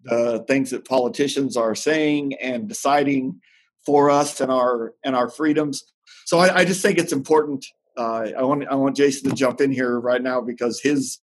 the 0.03 0.43
things 0.47 0.71
that 0.71 0.83
politicians 0.83 1.55
are 1.55 1.75
saying 1.75 2.33
and 2.41 2.67
deciding 2.67 3.39
for 3.85 4.09
us 4.09 4.41
and 4.41 4.51
our 4.51 4.95
and 5.03 5.15
our 5.15 5.29
freedoms. 5.29 5.83
So 6.25 6.39
I, 6.39 6.61
I 6.61 6.65
just 6.65 6.81
think 6.81 6.97
it's 6.97 7.13
important. 7.13 7.67
Uh, 7.95 8.29
I 8.35 8.41
want 8.41 8.67
I 8.67 8.73
want 8.73 8.97
Jason 8.97 9.29
to 9.29 9.35
jump 9.35 9.61
in 9.61 9.71
here 9.71 9.99
right 9.99 10.21
now 10.21 10.41
because 10.41 10.81
his 10.81 11.19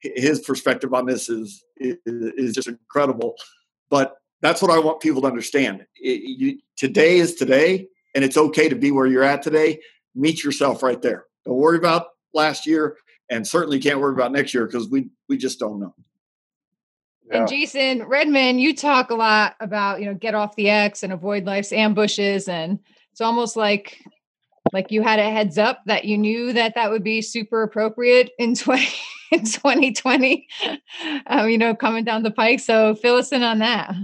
his 0.00 0.40
perspective 0.40 0.94
on 0.94 1.06
this 1.06 1.28
is 1.28 1.64
is, 1.76 1.96
is 2.06 2.54
just 2.54 2.68
incredible. 2.68 3.34
But 3.90 4.16
that's 4.40 4.62
what 4.62 4.70
I 4.70 4.78
want 4.78 5.00
people 5.00 5.22
to 5.22 5.26
understand. 5.26 5.84
It, 5.96 6.22
you, 6.22 6.58
today 6.76 7.18
is 7.18 7.34
today, 7.34 7.88
and 8.14 8.24
it's 8.24 8.36
okay 8.36 8.68
to 8.68 8.76
be 8.76 8.90
where 8.90 9.06
you're 9.06 9.22
at 9.22 9.42
today. 9.42 9.80
Meet 10.14 10.44
yourself 10.44 10.82
right 10.82 11.00
there. 11.00 11.24
Don't 11.44 11.56
worry 11.56 11.78
about 11.78 12.08
last 12.34 12.66
year, 12.66 12.96
and 13.30 13.46
certainly 13.46 13.80
can't 13.80 14.00
worry 14.00 14.12
about 14.12 14.32
next 14.32 14.54
year 14.54 14.66
because 14.66 14.88
we 14.88 15.08
we 15.28 15.36
just 15.36 15.58
don't 15.58 15.80
know. 15.80 15.94
Yeah. 17.30 17.40
And 17.40 17.48
Jason 17.48 18.04
Redman, 18.04 18.58
you 18.58 18.74
talk 18.74 19.10
a 19.10 19.14
lot 19.14 19.54
about 19.60 20.00
you 20.00 20.06
know 20.06 20.14
get 20.14 20.34
off 20.34 20.56
the 20.56 20.70
X 20.70 21.02
and 21.02 21.12
avoid 21.12 21.44
life's 21.44 21.72
ambushes, 21.72 22.48
and 22.48 22.78
it's 23.12 23.20
almost 23.20 23.56
like 23.56 23.98
like 24.72 24.90
you 24.90 25.02
had 25.02 25.18
a 25.18 25.30
heads 25.30 25.58
up 25.58 25.82
that 25.86 26.04
you 26.04 26.18
knew 26.18 26.52
that 26.52 26.74
that 26.74 26.90
would 26.90 27.04
be 27.04 27.22
super 27.22 27.62
appropriate 27.62 28.30
in 28.38 28.54
20 28.54 28.86
in 29.32 29.44
2020 29.44 30.46
um, 31.26 31.48
you 31.48 31.58
know 31.58 31.74
coming 31.74 32.04
down 32.04 32.22
the 32.22 32.30
pike. 32.30 32.60
So 32.60 32.94
fill 32.94 33.16
us 33.16 33.32
in 33.32 33.42
on 33.42 33.58
that. 33.58 33.94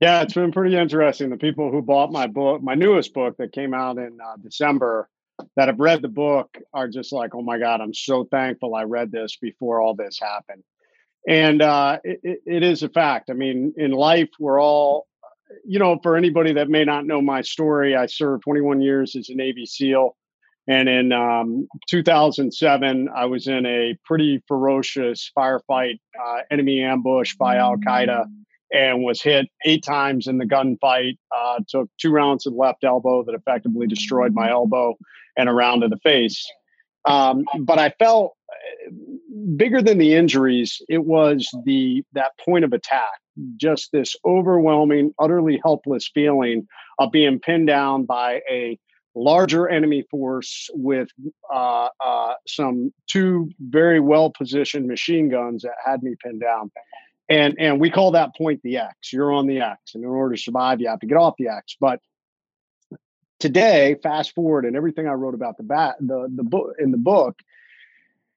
Yeah 0.00 0.22
it's 0.22 0.34
been 0.34 0.52
pretty 0.52 0.76
interesting. 0.76 1.30
The 1.30 1.36
people 1.36 1.70
who 1.70 1.82
bought 1.82 2.12
my 2.12 2.26
book 2.26 2.62
my 2.62 2.74
newest 2.74 3.14
book 3.14 3.36
that 3.38 3.52
came 3.52 3.74
out 3.74 3.98
in 3.98 4.18
uh, 4.24 4.36
december 4.42 5.08
that 5.56 5.68
have 5.68 5.80
read 5.80 6.00
the 6.02 6.08
book 6.08 6.56
are 6.72 6.88
just 6.88 7.12
like 7.12 7.34
oh 7.34 7.42
my 7.42 7.58
god 7.58 7.80
i'm 7.80 7.92
so 7.92 8.24
thankful 8.24 8.76
i 8.76 8.84
read 8.84 9.10
this 9.10 9.36
before 9.36 9.80
all 9.80 9.94
this 9.94 10.20
happened. 10.20 10.62
And 11.26 11.62
uh, 11.62 12.00
it, 12.04 12.42
it 12.44 12.62
is 12.62 12.82
a 12.82 12.88
fact. 12.88 13.30
I 13.30 13.32
mean, 13.32 13.72
in 13.76 13.92
life, 13.92 14.28
we're 14.38 14.60
all, 14.60 15.06
you 15.64 15.78
know, 15.78 15.98
for 16.02 16.16
anybody 16.16 16.52
that 16.52 16.68
may 16.68 16.84
not 16.84 17.06
know 17.06 17.20
my 17.20 17.42
story, 17.42 17.96
I 17.96 18.06
served 18.06 18.44
21 18.44 18.80
years 18.80 19.16
as 19.16 19.28
a 19.28 19.34
Navy 19.34 19.66
SEAL. 19.66 20.16
And 20.66 20.88
in 20.88 21.12
um, 21.12 21.68
2007, 21.88 23.08
I 23.14 23.26
was 23.26 23.46
in 23.46 23.66
a 23.66 23.96
pretty 24.04 24.42
ferocious 24.48 25.30
firefight, 25.36 25.98
uh, 26.18 26.38
enemy 26.50 26.82
ambush 26.82 27.36
by 27.36 27.56
Al 27.56 27.76
Qaeda, 27.76 28.24
and 28.72 29.02
was 29.02 29.20
hit 29.20 29.46
eight 29.66 29.84
times 29.84 30.26
in 30.26 30.38
the 30.38 30.46
gunfight. 30.46 31.18
Uh, 31.36 31.60
took 31.68 31.90
two 32.00 32.10
rounds 32.10 32.44
to 32.44 32.50
the 32.50 32.56
left 32.56 32.82
elbow 32.82 33.22
that 33.24 33.34
effectively 33.34 33.86
destroyed 33.86 34.32
my 34.32 34.50
elbow 34.50 34.94
and 35.36 35.48
a 35.48 35.52
round 35.52 35.82
to 35.82 35.88
the 35.88 35.98
face. 35.98 36.46
Um, 37.04 37.44
but 37.60 37.78
I 37.78 37.90
felt 37.98 38.34
bigger 39.56 39.82
than 39.82 39.98
the 39.98 40.14
injuries, 40.14 40.80
it 40.88 41.04
was 41.04 41.48
the 41.64 42.02
that 42.12 42.32
point 42.44 42.64
of 42.64 42.72
attack, 42.72 43.20
just 43.56 43.90
this 43.92 44.16
overwhelming, 44.24 45.12
utterly 45.18 45.60
helpless 45.64 46.10
feeling 46.12 46.66
of 46.98 47.10
being 47.12 47.40
pinned 47.40 47.66
down 47.66 48.04
by 48.04 48.40
a 48.50 48.78
larger 49.14 49.68
enemy 49.68 50.04
force 50.10 50.68
with 50.74 51.08
uh, 51.52 51.88
uh, 52.04 52.34
some 52.46 52.92
two 53.06 53.48
very 53.60 54.00
well 54.00 54.30
positioned 54.30 54.86
machine 54.86 55.28
guns 55.28 55.62
that 55.62 55.74
had 55.84 56.02
me 56.02 56.14
pinned 56.22 56.40
down. 56.40 56.70
And 57.28 57.54
and 57.58 57.80
we 57.80 57.90
call 57.90 58.10
that 58.12 58.36
point 58.36 58.60
the 58.62 58.76
X. 58.76 59.12
You're 59.12 59.32
on 59.32 59.46
the 59.46 59.60
X, 59.60 59.94
and 59.94 60.04
in 60.04 60.10
order 60.10 60.34
to 60.36 60.40
survive, 60.40 60.80
you 60.80 60.88
have 60.88 61.00
to 61.00 61.06
get 61.06 61.16
off 61.16 61.34
the 61.38 61.48
X. 61.48 61.76
But 61.80 62.00
today, 63.44 63.96
fast 64.02 64.34
forward, 64.34 64.64
and 64.64 64.74
everything 64.74 65.06
I 65.06 65.12
wrote 65.12 65.34
about 65.34 65.58
the 65.58 65.64
bat 65.64 65.96
the 66.00 66.32
the 66.34 66.42
book 66.42 66.76
in 66.78 66.92
the 66.92 66.96
book 66.96 67.38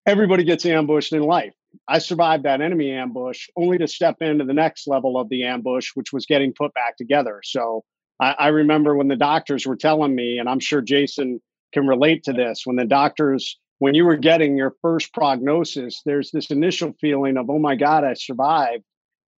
everybody 0.05 0.43
gets 0.43 0.65
ambushed 0.65 1.13
in 1.13 1.21
life. 1.21 1.53
I 1.87 1.99
survived 1.99 2.43
that 2.43 2.61
enemy 2.61 2.91
ambush 2.91 3.47
only 3.55 3.77
to 3.77 3.87
step 3.87 4.17
into 4.21 4.43
the 4.43 4.53
next 4.53 4.85
level 4.85 5.17
of 5.17 5.29
the 5.29 5.43
ambush, 5.43 5.91
which 5.93 6.11
was 6.11 6.25
getting 6.25 6.53
put 6.53 6.73
back 6.73 6.97
together. 6.97 7.41
So 7.43 7.83
I, 8.19 8.35
I, 8.39 8.47
remember 8.47 8.95
when 8.95 9.09
the 9.09 9.17
doctors 9.17 9.65
were 9.65 9.75
telling 9.75 10.15
me, 10.15 10.39
and 10.39 10.49
I'm 10.49 10.61
sure 10.61 10.81
Jason 10.81 11.41
can 11.73 11.87
relate 11.87 12.23
to 12.23 12.33
this, 12.33 12.61
when 12.65 12.77
the 12.77 12.85
doctors, 12.85 13.59
when 13.79 13.93
you 13.93 14.05
were 14.05 14.15
getting 14.15 14.57
your 14.57 14.75
first 14.81 15.13
prognosis, 15.13 16.01
there's 16.05 16.31
this 16.31 16.51
initial 16.51 16.93
feeling 16.99 17.37
of, 17.37 17.49
oh 17.49 17.59
my 17.59 17.75
God, 17.75 18.05
I 18.05 18.13
survived. 18.13 18.83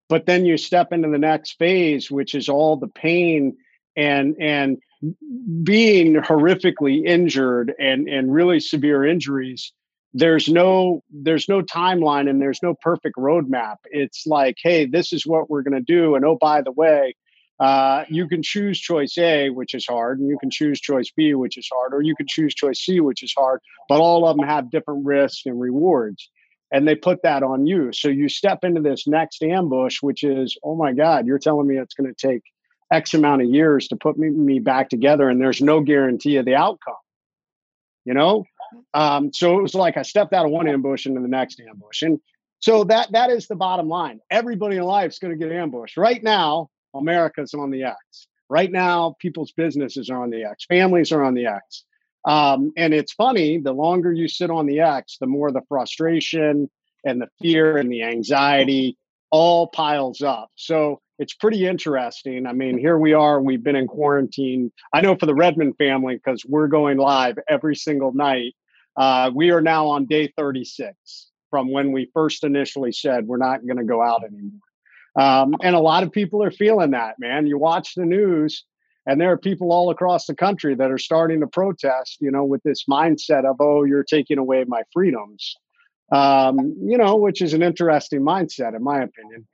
But 0.08 0.28
then 0.28 0.46
you 0.46 0.58
step 0.58 0.94
into 0.94 1.10
the 1.10 1.18
next 1.18 1.58
phase, 1.58 2.12
which 2.12 2.36
is 2.36 2.48
all 2.48 2.78
the 2.78 2.88
pain 2.88 3.58
and 3.96 4.36
and 4.40 4.78
being 5.64 6.16
horrifically 6.16 7.06
injured 7.06 7.74
and 7.80 8.08
and 8.10 8.34
really 8.34 8.60
severe 8.60 9.06
injuries 9.06 9.72
there's 10.14 10.48
no 10.48 11.04
there's 11.12 11.48
no 11.48 11.62
timeline 11.62 12.30
and 12.30 12.42
there's 12.42 12.60
no 12.64 12.74
perfect 12.82 13.16
roadmap. 13.18 13.76
It's 13.86 14.26
like 14.26 14.58
hey 14.62 14.86
this 14.86 15.14
is 15.14 15.26
what 15.26 15.50
we're 15.50 15.62
going 15.62 15.78
to 15.78 15.82
do. 15.82 16.16
And 16.16 16.26
oh 16.26 16.38
by 16.40 16.62
the 16.62 16.72
way 16.72 17.16
uh, 17.60 18.06
you 18.08 18.26
can 18.28 18.42
choose 18.42 18.80
choice 18.80 19.18
a 19.18 19.50
which 19.50 19.74
is 19.74 19.86
hard 19.86 20.20
and 20.20 20.30
you 20.30 20.38
can 20.40 20.50
choose 20.50 20.80
choice 20.80 21.12
b 21.16 21.36
which 21.36 21.58
is 21.58 21.68
hard 21.72 21.94
or 21.94 22.02
you 22.02 22.16
can 22.16 22.26
choose 22.28 22.56
choice 22.56 22.80
c 22.80 23.02
which 23.02 23.22
is 23.22 23.34
hard 23.38 23.60
but 23.90 24.00
all 24.00 24.26
of 24.26 24.38
them 24.38 24.48
have 24.48 24.72
different 24.72 25.06
risks 25.06 25.42
and 25.46 25.60
rewards 25.60 26.30
and 26.72 26.88
they 26.88 26.96
put 26.96 27.24
that 27.24 27.42
on 27.42 27.66
you. 27.66 27.92
So 27.92 28.10
you 28.10 28.30
step 28.30 28.60
into 28.64 28.82
this 28.82 29.08
next 29.08 29.44
ambush 29.44 29.98
which 30.02 30.24
is 30.24 30.58
oh 30.64 30.76
my 30.76 30.94
god 30.94 31.28
you're 31.28 31.40
telling 31.40 31.68
me 31.68 31.78
it's 31.78 31.94
going 31.94 32.12
to 32.12 32.28
take 32.28 32.42
x 32.92 33.14
amount 33.14 33.42
of 33.42 33.50
years 33.50 33.88
to 33.88 33.96
put 33.96 34.18
me, 34.18 34.30
me 34.30 34.60
back 34.60 34.90
together 34.90 35.30
and 35.30 35.42
there's 35.42 35.62
no 35.62 35.82
guarantee 35.82 36.38
of 36.38 36.46
the 36.46 36.56
outcome 36.56 36.96
you 38.06 38.14
know 38.14 38.46
um, 38.94 39.32
so 39.34 39.58
it 39.58 39.62
was 39.62 39.76
like 39.76 39.98
I 39.98 40.04
stepped 40.04 40.34
out 40.34 40.46
of 40.46 40.52
one 40.52 40.68
ambush 40.68 41.06
into 41.06 41.22
the 41.22 41.28
next 41.28 41.60
ambush. 41.60 42.02
And 42.02 42.20
so 42.60 42.84
that 42.86 43.12
that 43.12 43.30
is 43.30 43.48
the 43.48 43.56
bottom 43.56 43.88
line. 43.88 44.20
Everybody 44.30 44.78
in 44.78 44.84
life 44.84 45.12
is 45.12 45.20
going 45.20 45.38
to 45.38 45.44
get 45.44 45.56
ambushed. 45.56 45.98
Right 45.98 46.22
now, 46.22 46.70
America's 46.94 47.54
on 47.54 47.72
the 47.72 47.84
X. 47.84 48.28
Right 48.50 48.72
now, 48.72 49.16
people's 49.20 49.52
businesses 49.52 50.10
are 50.10 50.22
on 50.22 50.32
the 50.32 50.44
X. 50.44 50.66
Families 50.66 51.12
are 51.12 51.24
on 51.24 51.36
the 51.36 51.48
X. 51.48 51.86
Um, 52.26 52.74
and 52.76 52.94
it's 52.94 53.14
funny, 53.14 53.60
the 53.60 53.72
longer 53.72 54.12
you 54.12 54.28
sit 54.28 54.50
on 54.50 54.66
the 54.66 54.82
X, 54.82 55.18
the 55.22 55.28
more 55.28 55.52
the 55.52 55.62
frustration 55.70 56.70
and 57.06 57.22
the 57.22 57.30
fear 57.42 57.78
and 57.78 57.90
the 57.90 58.04
anxiety 58.04 58.98
all 59.32 59.68
piles 59.68 60.22
up. 60.22 60.50
So 60.56 61.02
it's 61.20 61.34
pretty 61.34 61.66
interesting. 61.68 62.48
I 62.48 62.54
mean, 62.54 62.78
here 62.78 62.98
we 62.98 63.14
are. 63.14 63.42
We've 63.42 63.64
been 63.64 63.76
in 63.76 63.88
quarantine. 63.88 64.72
I 64.94 65.02
know 65.02 65.16
for 65.16 65.26
the 65.26 65.36
Redman 65.36 65.74
family, 65.74 66.16
because 66.16 66.46
we're 66.46 66.68
going 66.68 66.98
live 66.98 67.38
every 67.50 67.76
single 67.76 68.14
night. 68.14 68.56
Uh, 68.98 69.32
we 69.34 69.52
are 69.52 69.62
now 69.62 69.88
on 69.88 70.06
day 70.06 70.32
36 70.38 71.30
from 71.50 71.72
when 71.72 71.92
we 71.92 72.10
first 72.14 72.44
initially 72.44 72.92
said 72.92 73.26
we're 73.28 73.38
not 73.38 73.66
going 73.66 73.78
to 73.78 73.84
go 73.84 74.02
out 74.02 74.24
anymore. 74.24 74.60
Um, 75.20 75.56
and 75.62 75.76
a 75.76 75.80
lot 75.80 76.04
of 76.04 76.12
people 76.12 76.44
are 76.44 76.52
feeling 76.52 76.92
that, 76.92 77.16
man. 77.20 77.48
You 77.48 77.58
watch 77.58 77.96
the 77.96 78.06
news, 78.06 78.64
and 79.06 79.20
there 79.20 79.32
are 79.32 79.38
people 79.38 79.72
all 79.72 79.90
across 79.90 80.26
the 80.26 80.36
country 80.36 80.76
that 80.76 80.92
are 80.92 80.98
starting 80.98 81.40
to 81.42 81.48
protest, 81.48 82.18
you 82.22 82.32
know, 82.32 82.46
with 82.46 82.62
this 82.64 82.86
mindset 82.90 83.46
of, 83.46 83.58
oh, 83.60 83.84
you're 83.84 84.04
taking 84.04 84.38
away 84.38 84.64
my 84.68 84.84
freedoms, 84.94 85.56
um, 86.12 86.76
you 86.82 86.98
know, 86.98 87.16
which 87.16 87.42
is 87.42 87.54
an 87.54 87.64
interesting 87.64 88.22
mindset, 88.22 88.76
in 88.76 88.84
my 88.84 89.02
opinion. 89.02 89.48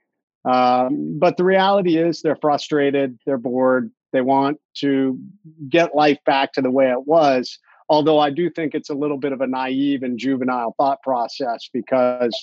Um, 0.44 1.18
but 1.18 1.36
the 1.36 1.44
reality 1.44 1.96
is 1.96 2.22
they're 2.22 2.38
frustrated, 2.40 3.18
they're 3.26 3.38
bored, 3.38 3.90
they 4.12 4.20
want 4.20 4.58
to 4.78 5.18
get 5.68 5.94
life 5.94 6.18
back 6.24 6.52
to 6.52 6.62
the 6.62 6.70
way 6.70 6.90
it 6.90 7.06
was. 7.06 7.58
Although 7.88 8.18
I 8.18 8.30
do 8.30 8.50
think 8.50 8.74
it's 8.74 8.90
a 8.90 8.94
little 8.94 9.18
bit 9.18 9.32
of 9.32 9.40
a 9.40 9.46
naive 9.46 10.02
and 10.02 10.18
juvenile 10.18 10.74
thought 10.78 11.02
process 11.02 11.68
because 11.72 12.34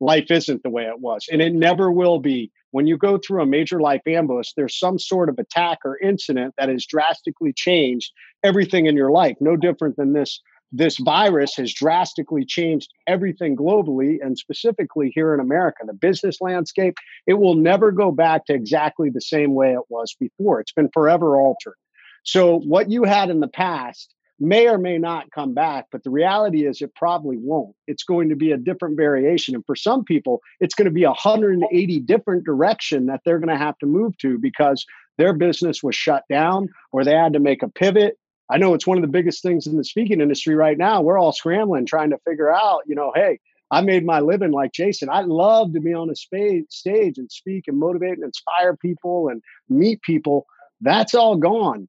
life 0.00 0.30
isn't 0.30 0.62
the 0.62 0.70
way 0.70 0.84
it 0.84 1.00
was, 1.00 1.26
and 1.30 1.40
it 1.40 1.54
never 1.54 1.90
will 1.90 2.18
be. 2.18 2.50
When 2.72 2.86
you 2.86 2.96
go 2.96 3.18
through 3.18 3.42
a 3.42 3.46
major 3.46 3.80
life 3.80 4.00
ambush, 4.06 4.52
there's 4.56 4.78
some 4.78 4.98
sort 4.98 5.28
of 5.28 5.38
attack 5.38 5.78
or 5.84 5.98
incident 5.98 6.54
that 6.56 6.68
has 6.68 6.86
drastically 6.86 7.52
changed 7.52 8.10
everything 8.42 8.86
in 8.86 8.96
your 8.96 9.10
life. 9.10 9.36
No 9.40 9.56
different 9.56 9.96
than 9.96 10.14
this 10.14 10.40
this 10.72 10.96
virus 10.98 11.54
has 11.56 11.72
drastically 11.72 12.44
changed 12.44 12.90
everything 13.06 13.54
globally 13.54 14.16
and 14.20 14.38
specifically 14.38 15.12
here 15.14 15.34
in 15.34 15.40
America, 15.40 15.84
the 15.86 15.92
business 15.92 16.38
landscape. 16.40 16.94
It 17.26 17.34
will 17.34 17.54
never 17.54 17.92
go 17.92 18.10
back 18.10 18.46
to 18.46 18.54
exactly 18.54 19.10
the 19.10 19.20
same 19.20 19.54
way 19.54 19.72
it 19.72 19.90
was 19.90 20.16
before. 20.18 20.60
It's 20.60 20.72
been 20.72 20.90
forever 20.92 21.36
altered. 21.36 21.76
So, 22.24 22.58
what 22.60 22.90
you 22.90 23.04
had 23.04 23.30
in 23.30 23.40
the 23.40 23.48
past 23.48 24.14
may 24.40 24.68
or 24.68 24.78
may 24.78 24.98
not 24.98 25.30
come 25.30 25.54
back, 25.54 25.86
but 25.92 26.02
the 26.02 26.10
reality 26.10 26.66
is 26.66 26.80
it 26.80 26.94
probably 26.94 27.36
won't. 27.38 27.76
It's 27.86 28.02
going 28.02 28.28
to 28.30 28.36
be 28.36 28.50
a 28.50 28.56
different 28.56 28.96
variation. 28.96 29.54
And 29.54 29.64
for 29.66 29.76
some 29.76 30.04
people, 30.04 30.40
it's 30.60 30.74
going 30.74 30.86
to 30.86 30.92
be 30.92 31.04
a 31.04 31.08
180 31.08 32.00
different 32.00 32.44
direction 32.44 33.06
that 33.06 33.20
they're 33.24 33.38
going 33.38 33.56
to 33.56 33.64
have 33.64 33.78
to 33.78 33.86
move 33.86 34.16
to 34.18 34.38
because 34.38 34.84
their 35.18 35.32
business 35.32 35.82
was 35.82 35.94
shut 35.94 36.24
down 36.28 36.68
or 36.90 37.04
they 37.04 37.14
had 37.14 37.34
to 37.34 37.40
make 37.40 37.62
a 37.62 37.68
pivot 37.68 38.16
I 38.50 38.58
know 38.58 38.74
it's 38.74 38.86
one 38.86 38.98
of 38.98 39.02
the 39.02 39.08
biggest 39.08 39.42
things 39.42 39.66
in 39.66 39.76
the 39.76 39.84
speaking 39.84 40.20
industry 40.20 40.54
right 40.54 40.76
now. 40.76 41.00
We're 41.00 41.18
all 41.18 41.32
scrambling 41.32 41.86
trying 41.86 42.10
to 42.10 42.18
figure 42.28 42.52
out, 42.52 42.82
you 42.86 42.94
know, 42.94 43.12
hey, 43.14 43.38
I 43.70 43.80
made 43.80 44.04
my 44.04 44.20
living 44.20 44.52
like 44.52 44.72
Jason. 44.72 45.08
I 45.08 45.22
love 45.22 45.72
to 45.72 45.80
be 45.80 45.94
on 45.94 46.10
a 46.10 46.14
stage 46.14 47.18
and 47.18 47.32
speak 47.32 47.64
and 47.66 47.78
motivate 47.78 48.12
and 48.12 48.24
inspire 48.24 48.76
people 48.76 49.28
and 49.28 49.42
meet 49.68 50.02
people. 50.02 50.44
That's 50.82 51.14
all 51.14 51.36
gone. 51.36 51.88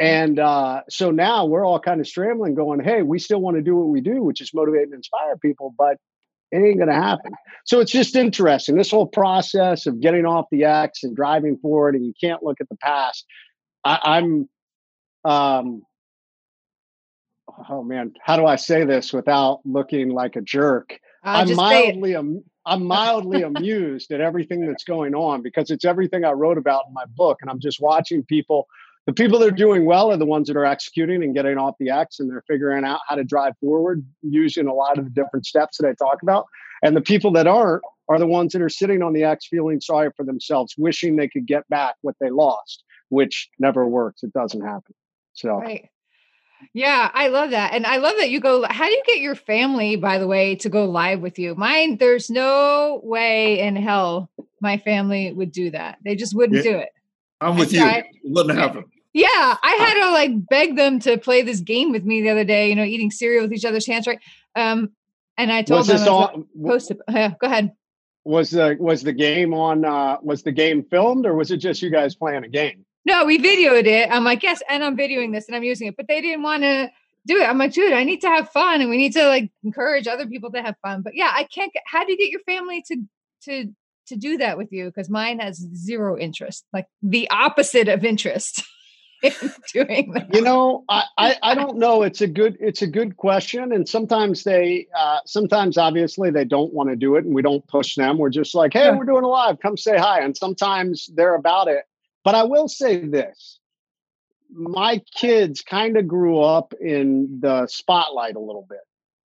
And 0.00 0.40
uh, 0.40 0.80
so 0.88 1.12
now 1.12 1.44
we're 1.44 1.64
all 1.64 1.78
kind 1.78 2.00
of 2.00 2.08
scrambling, 2.08 2.56
going, 2.56 2.82
hey, 2.82 3.02
we 3.02 3.20
still 3.20 3.40
want 3.40 3.56
to 3.56 3.62
do 3.62 3.76
what 3.76 3.86
we 3.86 4.00
do, 4.00 4.24
which 4.24 4.40
is 4.40 4.52
motivate 4.52 4.82
and 4.82 4.94
inspire 4.94 5.36
people, 5.36 5.72
but 5.78 5.98
it 6.50 6.56
ain't 6.56 6.78
going 6.78 6.88
to 6.88 6.94
happen. 6.94 7.32
So 7.64 7.78
it's 7.78 7.92
just 7.92 8.16
interesting. 8.16 8.76
This 8.76 8.90
whole 8.90 9.06
process 9.06 9.86
of 9.86 10.00
getting 10.00 10.26
off 10.26 10.46
the 10.50 10.64
X 10.64 11.04
and 11.04 11.14
driving 11.14 11.58
forward, 11.58 11.94
and 11.94 12.04
you 12.04 12.12
can't 12.20 12.42
look 12.42 12.60
at 12.60 12.68
the 12.68 12.76
past. 12.76 13.24
I, 13.84 13.98
I'm 14.02 14.48
um, 15.24 15.82
oh 17.68 17.82
man, 17.82 18.14
how 18.22 18.36
do 18.36 18.46
I 18.46 18.56
say 18.56 18.84
this 18.84 19.12
without 19.12 19.60
looking 19.64 20.10
like 20.10 20.36
a 20.36 20.40
jerk? 20.40 20.98
I'm 21.22 21.54
mildly 21.54 22.16
am, 22.16 22.44
I'm 22.66 22.86
mildly 22.86 23.42
amused 23.42 24.12
at 24.12 24.20
everything 24.20 24.66
that's 24.66 24.84
going 24.84 25.14
on 25.14 25.42
because 25.42 25.70
it's 25.70 25.84
everything 25.84 26.24
I 26.24 26.32
wrote 26.32 26.58
about 26.58 26.84
in 26.88 26.94
my 26.94 27.04
book, 27.16 27.38
and 27.40 27.50
I'm 27.50 27.60
just 27.60 27.80
watching 27.80 28.22
people. 28.24 28.66
The 29.06 29.12
people 29.12 29.38
that 29.40 29.48
are 29.48 29.50
doing 29.50 29.84
well 29.84 30.10
are 30.10 30.16
the 30.16 30.24
ones 30.24 30.48
that 30.48 30.56
are 30.56 30.64
executing 30.64 31.22
and 31.22 31.34
getting 31.34 31.58
off 31.58 31.74
the 31.78 31.90
X, 31.90 32.20
and 32.20 32.30
they're 32.30 32.44
figuring 32.48 32.84
out 32.84 33.00
how 33.06 33.16
to 33.16 33.24
drive 33.24 33.52
forward 33.58 34.02
using 34.22 34.66
a 34.66 34.72
lot 34.72 34.98
of 34.98 35.04
the 35.04 35.10
different 35.10 35.44
steps 35.44 35.76
that 35.76 35.86
I 35.86 35.92
talk 35.92 36.22
about. 36.22 36.46
And 36.82 36.96
the 36.96 37.02
people 37.02 37.30
that 37.32 37.46
aren't 37.46 37.82
are 38.08 38.18
the 38.18 38.26
ones 38.26 38.52
that 38.52 38.62
are 38.62 38.70
sitting 38.70 39.02
on 39.02 39.12
the 39.12 39.24
X, 39.24 39.46
feeling 39.46 39.80
sorry 39.82 40.10
for 40.16 40.24
themselves, 40.24 40.74
wishing 40.78 41.16
they 41.16 41.28
could 41.28 41.46
get 41.46 41.68
back 41.68 41.96
what 42.00 42.16
they 42.18 42.30
lost, 42.30 42.82
which 43.10 43.50
never 43.58 43.86
works. 43.86 44.22
It 44.22 44.32
doesn't 44.32 44.62
happen. 44.62 44.94
So. 45.34 45.58
Right. 45.58 45.88
Yeah, 46.72 47.10
I 47.12 47.28
love 47.28 47.50
that. 47.50 47.74
And 47.74 47.86
I 47.86 47.98
love 47.98 48.16
that 48.18 48.30
you 48.30 48.40
go. 48.40 48.64
How 48.68 48.86
do 48.86 48.92
you 48.92 49.02
get 49.06 49.18
your 49.18 49.34
family, 49.34 49.96
by 49.96 50.18
the 50.18 50.26
way, 50.26 50.54
to 50.56 50.68
go 50.68 50.86
live 50.86 51.20
with 51.20 51.38
you? 51.38 51.54
Mine, 51.54 51.98
there's 51.98 52.30
no 52.30 53.00
way 53.02 53.60
in 53.60 53.76
hell 53.76 54.30
my 54.60 54.78
family 54.78 55.32
would 55.32 55.52
do 55.52 55.70
that. 55.70 55.98
They 56.04 56.16
just 56.16 56.34
wouldn't 56.34 56.64
yeah, 56.64 56.72
do 56.72 56.78
it. 56.78 56.88
I'm 57.40 57.56
with 57.56 57.72
you. 57.72 57.84
It 57.84 58.06
wouldn't 58.24 58.58
happen. 58.58 58.84
Yeah, 59.12 59.28
I 59.28 59.76
had 59.78 59.94
to 60.02 60.10
like 60.10 60.48
beg 60.48 60.76
them 60.76 60.98
to 61.00 61.18
play 61.18 61.42
this 61.42 61.60
game 61.60 61.92
with 61.92 62.04
me 62.04 62.22
the 62.22 62.30
other 62.30 62.44
day, 62.44 62.68
you 62.68 62.74
know, 62.74 62.82
eating 62.82 63.12
cereal 63.12 63.42
with 63.42 63.52
each 63.52 63.64
other's 63.64 63.86
hands, 63.86 64.08
right? 64.08 64.18
Um, 64.56 64.90
and 65.36 65.52
I 65.52 65.62
told 65.62 65.80
was 65.80 65.86
them, 65.86 65.98
this 65.98 66.08
on, 66.08 66.46
post 66.64 66.90
it. 66.90 66.98
Yeah, 67.08 67.32
go 67.40 67.46
ahead. 67.46 67.72
Was 68.24 68.50
the 68.50 68.76
was 68.80 69.02
the 69.02 69.12
game 69.12 69.52
on 69.52 69.84
uh 69.84 70.16
was 70.22 70.42
the 70.42 70.50
game 70.50 70.82
filmed 70.82 71.26
or 71.26 71.34
was 71.34 71.50
it 71.50 71.58
just 71.58 71.82
you 71.82 71.90
guys 71.90 72.16
playing 72.16 72.42
a 72.42 72.48
game? 72.48 72.84
No, 73.04 73.24
we 73.24 73.38
videoed 73.38 73.86
it. 73.86 74.10
I'm 74.10 74.24
like, 74.24 74.42
yes, 74.42 74.62
and 74.68 74.82
I'm 74.82 74.96
videoing 74.96 75.32
this 75.32 75.46
and 75.46 75.56
I'm 75.56 75.62
using 75.62 75.88
it. 75.88 75.96
But 75.96 76.08
they 76.08 76.20
didn't 76.20 76.42
want 76.42 76.62
to 76.62 76.90
do 77.26 77.38
it. 77.38 77.48
I'm 77.48 77.58
like, 77.58 77.72
dude, 77.72 77.92
I 77.92 78.04
need 78.04 78.20
to 78.22 78.28
have 78.28 78.50
fun 78.50 78.80
and 78.80 78.90
we 78.90 78.96
need 78.96 79.12
to 79.14 79.26
like 79.28 79.50
encourage 79.62 80.06
other 80.06 80.26
people 80.26 80.50
to 80.52 80.62
have 80.62 80.76
fun. 80.82 81.02
But 81.02 81.14
yeah, 81.14 81.30
I 81.32 81.44
can't 81.44 81.72
get 81.72 81.82
how 81.86 82.04
do 82.04 82.12
you 82.12 82.18
get 82.18 82.30
your 82.30 82.40
family 82.40 82.82
to 82.88 83.02
to 83.44 83.74
to 84.08 84.16
do 84.16 84.38
that 84.38 84.58
with 84.58 84.72
you? 84.72 84.86
Because 84.86 85.08
mine 85.08 85.38
has 85.40 85.56
zero 85.74 86.18
interest, 86.18 86.64
like 86.72 86.86
the 87.02 87.28
opposite 87.30 87.88
of 87.88 88.04
interest. 88.04 88.62
doing 89.72 90.12
that. 90.12 90.34
You 90.34 90.42
know, 90.42 90.84
I, 90.88 91.04
I, 91.16 91.36
I 91.42 91.54
don't 91.54 91.78
know. 91.78 92.02
It's 92.02 92.20
a 92.20 92.26
good 92.26 92.58
it's 92.60 92.82
a 92.82 92.86
good 92.86 93.16
question, 93.16 93.72
and 93.72 93.88
sometimes 93.88 94.44
they 94.44 94.86
uh, 94.94 95.20
sometimes 95.24 95.78
obviously 95.78 96.30
they 96.30 96.44
don't 96.44 96.74
want 96.74 96.90
to 96.90 96.96
do 96.96 97.16
it, 97.16 97.24
and 97.24 97.34
we 97.34 97.40
don't 97.40 97.66
push 97.66 97.94
them. 97.94 98.18
We're 98.18 98.28
just 98.28 98.54
like, 98.54 98.74
hey, 98.74 98.90
we're 98.90 99.04
doing 99.04 99.24
a 99.24 99.28
live, 99.28 99.60
come 99.60 99.78
say 99.78 99.96
hi. 99.96 100.20
And 100.20 100.36
sometimes 100.36 101.08
they're 101.14 101.36
about 101.36 101.68
it. 101.68 101.84
But 102.24 102.34
I 102.34 102.44
will 102.44 102.68
say 102.68 103.06
this 103.06 103.60
my 104.50 105.02
kids 105.14 105.62
kind 105.62 105.96
of 105.96 106.06
grew 106.06 106.40
up 106.40 106.72
in 106.80 107.40
the 107.40 107.66
spotlight 107.66 108.36
a 108.36 108.40
little 108.40 108.66
bit. 108.68 108.80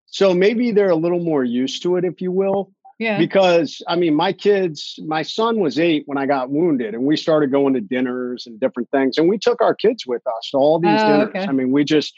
So 0.06 0.32
maybe 0.32 0.70
they're 0.70 0.90
a 0.90 0.96
little 0.96 1.22
more 1.22 1.44
used 1.44 1.82
to 1.82 1.96
it, 1.96 2.04
if 2.04 2.20
you 2.20 2.30
will. 2.30 2.72
Yeah. 2.98 3.18
Because 3.18 3.82
I 3.86 3.96
mean, 3.96 4.14
my 4.14 4.32
kids, 4.32 4.98
my 5.04 5.22
son 5.22 5.58
was 5.58 5.78
eight 5.78 6.04
when 6.06 6.16
I 6.16 6.24
got 6.26 6.48
wounded, 6.48 6.94
and 6.94 7.04
we 7.04 7.16
started 7.16 7.50
going 7.50 7.74
to 7.74 7.80
dinners 7.80 8.46
and 8.46 8.58
different 8.58 8.90
things. 8.90 9.18
And 9.18 9.28
we 9.28 9.36
took 9.36 9.60
our 9.60 9.74
kids 9.74 10.06
with 10.06 10.22
us 10.26 10.50
to 10.52 10.56
all 10.56 10.78
these 10.78 11.00
oh, 11.02 11.06
dinners. 11.06 11.28
Okay. 11.28 11.44
I 11.44 11.52
mean, 11.52 11.72
we 11.72 11.84
just, 11.84 12.14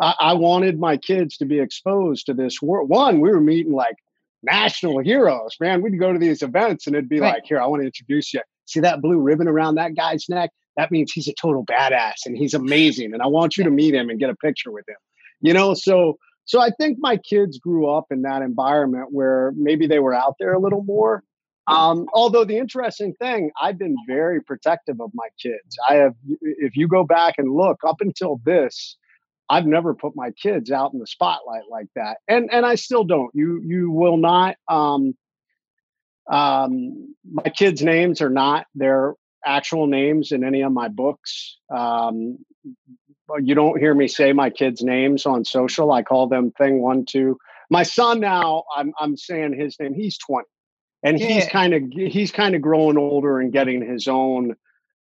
I, 0.00 0.14
I 0.18 0.32
wanted 0.34 0.78
my 0.78 0.96
kids 0.96 1.36
to 1.38 1.44
be 1.44 1.58
exposed 1.58 2.26
to 2.26 2.34
this 2.34 2.62
world. 2.62 2.88
One, 2.88 3.20
we 3.20 3.30
were 3.30 3.40
meeting 3.40 3.74
like 3.74 3.96
national 4.42 5.00
heroes, 5.00 5.56
man. 5.60 5.82
We'd 5.82 5.98
go 5.98 6.12
to 6.12 6.18
these 6.18 6.42
events 6.42 6.86
and 6.86 6.96
it'd 6.96 7.10
be 7.10 7.20
right. 7.20 7.34
like, 7.34 7.44
here, 7.44 7.60
I 7.60 7.66
want 7.66 7.82
to 7.82 7.86
introduce 7.86 8.32
you. 8.32 8.40
See 8.66 8.80
that 8.80 9.00
blue 9.00 9.18
ribbon 9.18 9.48
around 9.48 9.76
that 9.76 9.94
guy's 9.94 10.28
neck? 10.28 10.50
That 10.76 10.90
means 10.90 11.12
he's 11.12 11.28
a 11.28 11.34
total 11.40 11.64
badass 11.64 12.24
and 12.24 12.36
he's 12.36 12.54
amazing. 12.54 13.12
And 13.12 13.22
I 13.22 13.26
want 13.26 13.56
you 13.56 13.64
to 13.64 13.70
meet 13.70 13.94
him 13.94 14.08
and 14.08 14.18
get 14.18 14.30
a 14.30 14.36
picture 14.36 14.72
with 14.72 14.88
him. 14.88 14.96
You 15.40 15.52
know, 15.52 15.74
so 15.74 16.18
so 16.44 16.60
I 16.60 16.70
think 16.70 16.98
my 17.00 17.16
kids 17.16 17.58
grew 17.58 17.88
up 17.88 18.06
in 18.10 18.22
that 18.22 18.42
environment 18.42 19.08
where 19.10 19.52
maybe 19.56 19.86
they 19.86 19.98
were 19.98 20.14
out 20.14 20.36
there 20.38 20.52
a 20.52 20.58
little 20.60 20.82
more. 20.82 21.22
Um, 21.68 22.06
although 22.12 22.44
the 22.44 22.58
interesting 22.58 23.14
thing, 23.14 23.52
I've 23.60 23.78
been 23.78 23.94
very 24.08 24.42
protective 24.42 25.00
of 25.00 25.10
my 25.14 25.28
kids. 25.40 25.78
I 25.88 25.94
have, 25.94 26.14
if 26.40 26.76
you 26.76 26.88
go 26.88 27.04
back 27.04 27.34
and 27.38 27.54
look 27.54 27.78
up 27.86 28.00
until 28.00 28.40
this, 28.44 28.96
I've 29.48 29.66
never 29.66 29.94
put 29.94 30.16
my 30.16 30.30
kids 30.32 30.70
out 30.70 30.92
in 30.92 30.98
the 30.98 31.06
spotlight 31.06 31.64
like 31.70 31.88
that, 31.94 32.18
and 32.26 32.48
and 32.50 32.64
I 32.64 32.76
still 32.76 33.04
don't. 33.04 33.30
You 33.34 33.60
you 33.62 33.90
will 33.90 34.16
not. 34.16 34.56
Um, 34.68 35.14
um, 36.30 37.14
my 37.30 37.50
kids' 37.50 37.82
names 37.82 38.20
are 38.20 38.30
not 38.30 38.66
their 38.74 39.14
actual 39.44 39.86
names 39.86 40.32
in 40.32 40.44
any 40.44 40.62
of 40.62 40.72
my 40.72 40.88
books. 40.88 41.58
Um, 41.74 42.38
you 43.40 43.54
don't 43.54 43.78
hear 43.78 43.94
me 43.94 44.08
say 44.08 44.32
my 44.32 44.50
kids' 44.50 44.82
names 44.82 45.26
on 45.26 45.44
social. 45.44 45.92
I 45.92 46.02
call 46.02 46.28
them 46.28 46.52
thing 46.52 46.82
one, 46.82 47.04
two. 47.04 47.38
My 47.70 47.82
son 47.82 48.20
now, 48.20 48.64
I'm 48.76 48.92
I'm 49.00 49.16
saying 49.16 49.58
his 49.58 49.78
name. 49.80 49.94
He's 49.94 50.18
twenty, 50.18 50.48
and 51.02 51.18
yeah. 51.18 51.26
he's 51.26 51.46
kind 51.46 51.74
of 51.74 51.82
he's 51.90 52.30
kind 52.30 52.54
of 52.54 52.60
growing 52.60 52.98
older 52.98 53.40
and 53.40 53.52
getting 53.52 53.86
his 53.86 54.08
own. 54.08 54.54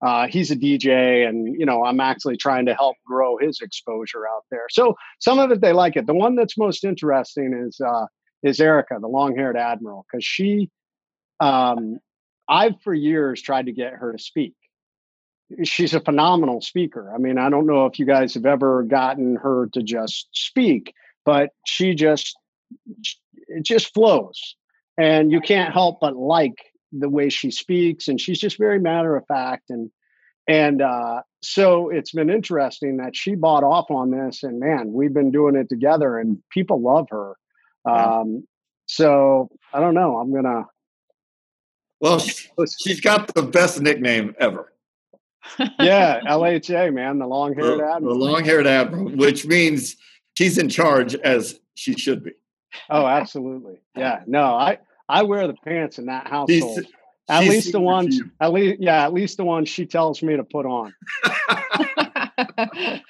Uh, 0.03 0.29
he's 0.29 0.51
a 0.51 0.57
DJ, 0.57 1.29
and 1.29 1.47
you 1.59 1.67
know 1.67 1.85
I'm 1.85 2.01
actually 2.01 2.37
trying 2.37 2.67
to 2.67 2.75
help 2.75 2.97
grow 3.05 3.37
his 3.39 3.61
exposure 3.61 4.27
out 4.29 4.45
there. 4.51 4.67
So 4.71 4.95
some 5.19 5.39
of 5.39 5.51
it 5.51 5.61
they 5.61 5.73
like 5.73 5.97
it. 5.97 6.07
The 6.07 6.15
one 6.15 6.37
that's 6.37 6.57
most 6.57 6.85
interesting 6.85 7.67
is 7.67 7.81
uh, 7.81 8.07
is 8.43 8.61
Erica, 8.61 8.99
the 9.01 9.09
long-haired 9.09 9.57
admiral, 9.57 10.07
because 10.11 10.25
she 10.25 10.71
um, 11.41 11.99
I've 12.49 12.81
for 12.83 12.95
years 12.95 13.41
tried 13.41 13.67
to 13.67 13.73
get 13.73 13.95
her 13.95 14.13
to 14.13 14.19
speak. 14.19 14.55
She's 15.65 15.95
a 15.95 16.01
phenomenal 16.01 16.61
speaker. 16.61 17.13
I 17.15 17.19
mean, 17.19 17.39
I 17.39 17.51
don't 17.51 17.67
know 17.67 17.87
if 17.87 17.99
you 17.99 18.07
guys 18.07 18.35
have 18.35 18.47
ever 18.47 18.83
gotten 18.85 19.37
her 19.37 19.69
to 19.73 19.83
just 19.83 20.29
speak, 20.33 20.95
but 21.25 21.51
she 21.67 21.95
just 21.95 22.37
it 23.49 23.65
just 23.65 23.93
flows. 23.93 24.57
And 24.97 25.33
you 25.33 25.41
can't 25.41 25.73
help 25.73 25.99
but 26.01 26.17
like 26.17 26.71
the 26.93 27.09
way 27.09 27.29
she 27.29 27.51
speaks 27.51 28.09
and 28.09 28.21
she's 28.21 28.39
just 28.39 28.59
very 28.59 28.79
matter 28.79 29.17
of 29.17 29.27
fact 29.27 29.71
and 29.71 29.91
and 30.49 30.83
uh, 30.83 31.21
so 31.43 31.91
it's 31.91 32.11
been 32.11 32.31
interesting 32.31 32.97
that 32.97 33.15
she 33.15 33.35
bought 33.35 33.63
off 33.63 33.91
on 33.91 34.11
this 34.11 34.43
and 34.43 34.59
man 34.59 34.93
we've 34.93 35.15
been 35.15 35.31
doing 35.31 35.55
it 35.55 35.69
together 35.69 36.19
and 36.19 36.39
people 36.51 36.83
love 36.83 37.07
her 37.11 37.37
um, 37.85 38.45
so 38.87 39.49
i 39.73 39.79
don't 39.79 39.95
know 39.95 40.17
i'm 40.17 40.35
gonna 40.35 40.65
well, 42.01 42.19
she's 42.81 43.01
got 43.01 43.33
the 43.35 43.43
best 43.43 43.81
nickname 43.81 44.35
ever. 44.39 44.73
yeah, 45.79 46.21
LHA, 46.27 46.93
man, 46.93 47.19
the 47.19 47.27
long 47.27 47.55
haired 47.55 47.81
the, 47.81 47.85
admiral. 47.85 48.19
The 48.19 48.25
long 48.25 48.45
haired 48.45 48.67
admiral, 48.67 49.11
which 49.17 49.47
means 49.47 49.97
she's 50.35 50.59
in 50.59 50.69
charge 50.69 51.15
as 51.17 51.61
she 51.75 51.95
should 51.95 52.25
be. 52.25 52.33
Oh, 52.89 53.07
absolutely. 53.07 53.81
Yeah. 53.97 54.23
No, 54.27 54.55
I 54.55 54.79
I 55.09 55.23
wear 55.25 55.47
the 55.47 55.55
pants 55.55 55.99
in 55.99 56.07
that 56.07 56.29
household. 56.29 56.49
She's, 56.49 56.87
at 57.29 57.43
she's 57.43 57.51
least 57.51 57.73
the 57.73 57.81
ones 57.81 58.21
at 58.41 58.53
least 58.53 58.81
yeah, 58.81 59.05
at 59.05 59.13
least 59.13 59.37
the 59.37 59.45
ones 59.45 59.69
she 59.69 59.87
tells 59.87 60.23
me 60.23 60.37
to 60.37 60.45
put 60.45 60.67
on. 60.67 60.93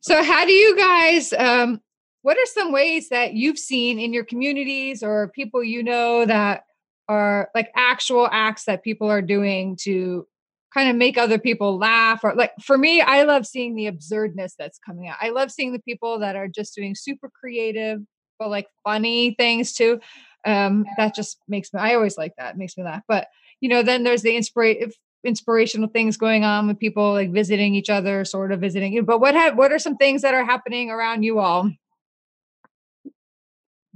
so 0.00 0.22
how 0.22 0.44
do 0.46 0.52
you 0.52 0.76
guys 0.76 1.32
um 1.34 1.80
what 2.22 2.38
are 2.38 2.46
some 2.46 2.72
ways 2.72 3.10
that 3.10 3.34
you've 3.34 3.58
seen 3.58 3.98
in 3.98 4.12
your 4.12 4.24
communities 4.24 5.02
or 5.02 5.30
people 5.34 5.62
you 5.62 5.82
know 5.82 6.24
that 6.24 6.64
are 7.08 7.50
like 7.54 7.70
actual 7.74 8.28
acts 8.30 8.64
that 8.64 8.82
people 8.82 9.10
are 9.10 9.22
doing 9.22 9.76
to 9.82 10.26
kind 10.74 10.90
of 10.90 10.96
make 10.96 11.16
other 11.16 11.38
people 11.38 11.78
laugh 11.78 12.22
or 12.22 12.34
like 12.34 12.52
for 12.60 12.76
me 12.76 13.00
i 13.00 13.22
love 13.22 13.46
seeing 13.46 13.74
the 13.74 13.86
absurdness 13.86 14.54
that's 14.58 14.78
coming 14.78 15.08
out. 15.08 15.16
I 15.20 15.30
love 15.30 15.50
seeing 15.50 15.72
the 15.72 15.78
people 15.78 16.18
that 16.18 16.36
are 16.36 16.48
just 16.48 16.74
doing 16.74 16.94
super 16.94 17.30
creative 17.30 18.00
but 18.38 18.50
like 18.50 18.66
funny 18.84 19.34
things 19.38 19.72
too 19.72 20.00
um 20.44 20.84
that 20.98 21.14
just 21.14 21.38
makes 21.48 21.72
me 21.72 21.80
i 21.80 21.94
always 21.94 22.18
like 22.18 22.32
that 22.36 22.54
it 22.54 22.58
makes 22.58 22.76
me 22.76 22.84
laugh 22.84 23.02
but 23.08 23.28
you 23.60 23.68
know 23.68 23.82
then 23.82 24.02
there's 24.02 24.22
the 24.22 24.36
inspira- 24.36 24.92
inspirational 25.24 25.88
things 25.88 26.16
going 26.16 26.44
on 26.44 26.66
with 26.66 26.78
people 26.78 27.12
like 27.12 27.32
visiting 27.32 27.74
each 27.74 27.90
other 27.90 28.24
sort 28.24 28.52
of 28.52 28.60
visiting 28.60 28.92
you 28.92 29.02
but 29.02 29.20
what 29.20 29.34
have 29.34 29.56
what 29.56 29.72
are 29.72 29.78
some 29.78 29.96
things 29.96 30.22
that 30.22 30.34
are 30.34 30.44
happening 30.44 30.90
around 30.90 31.22
you 31.22 31.38
all? 31.38 31.70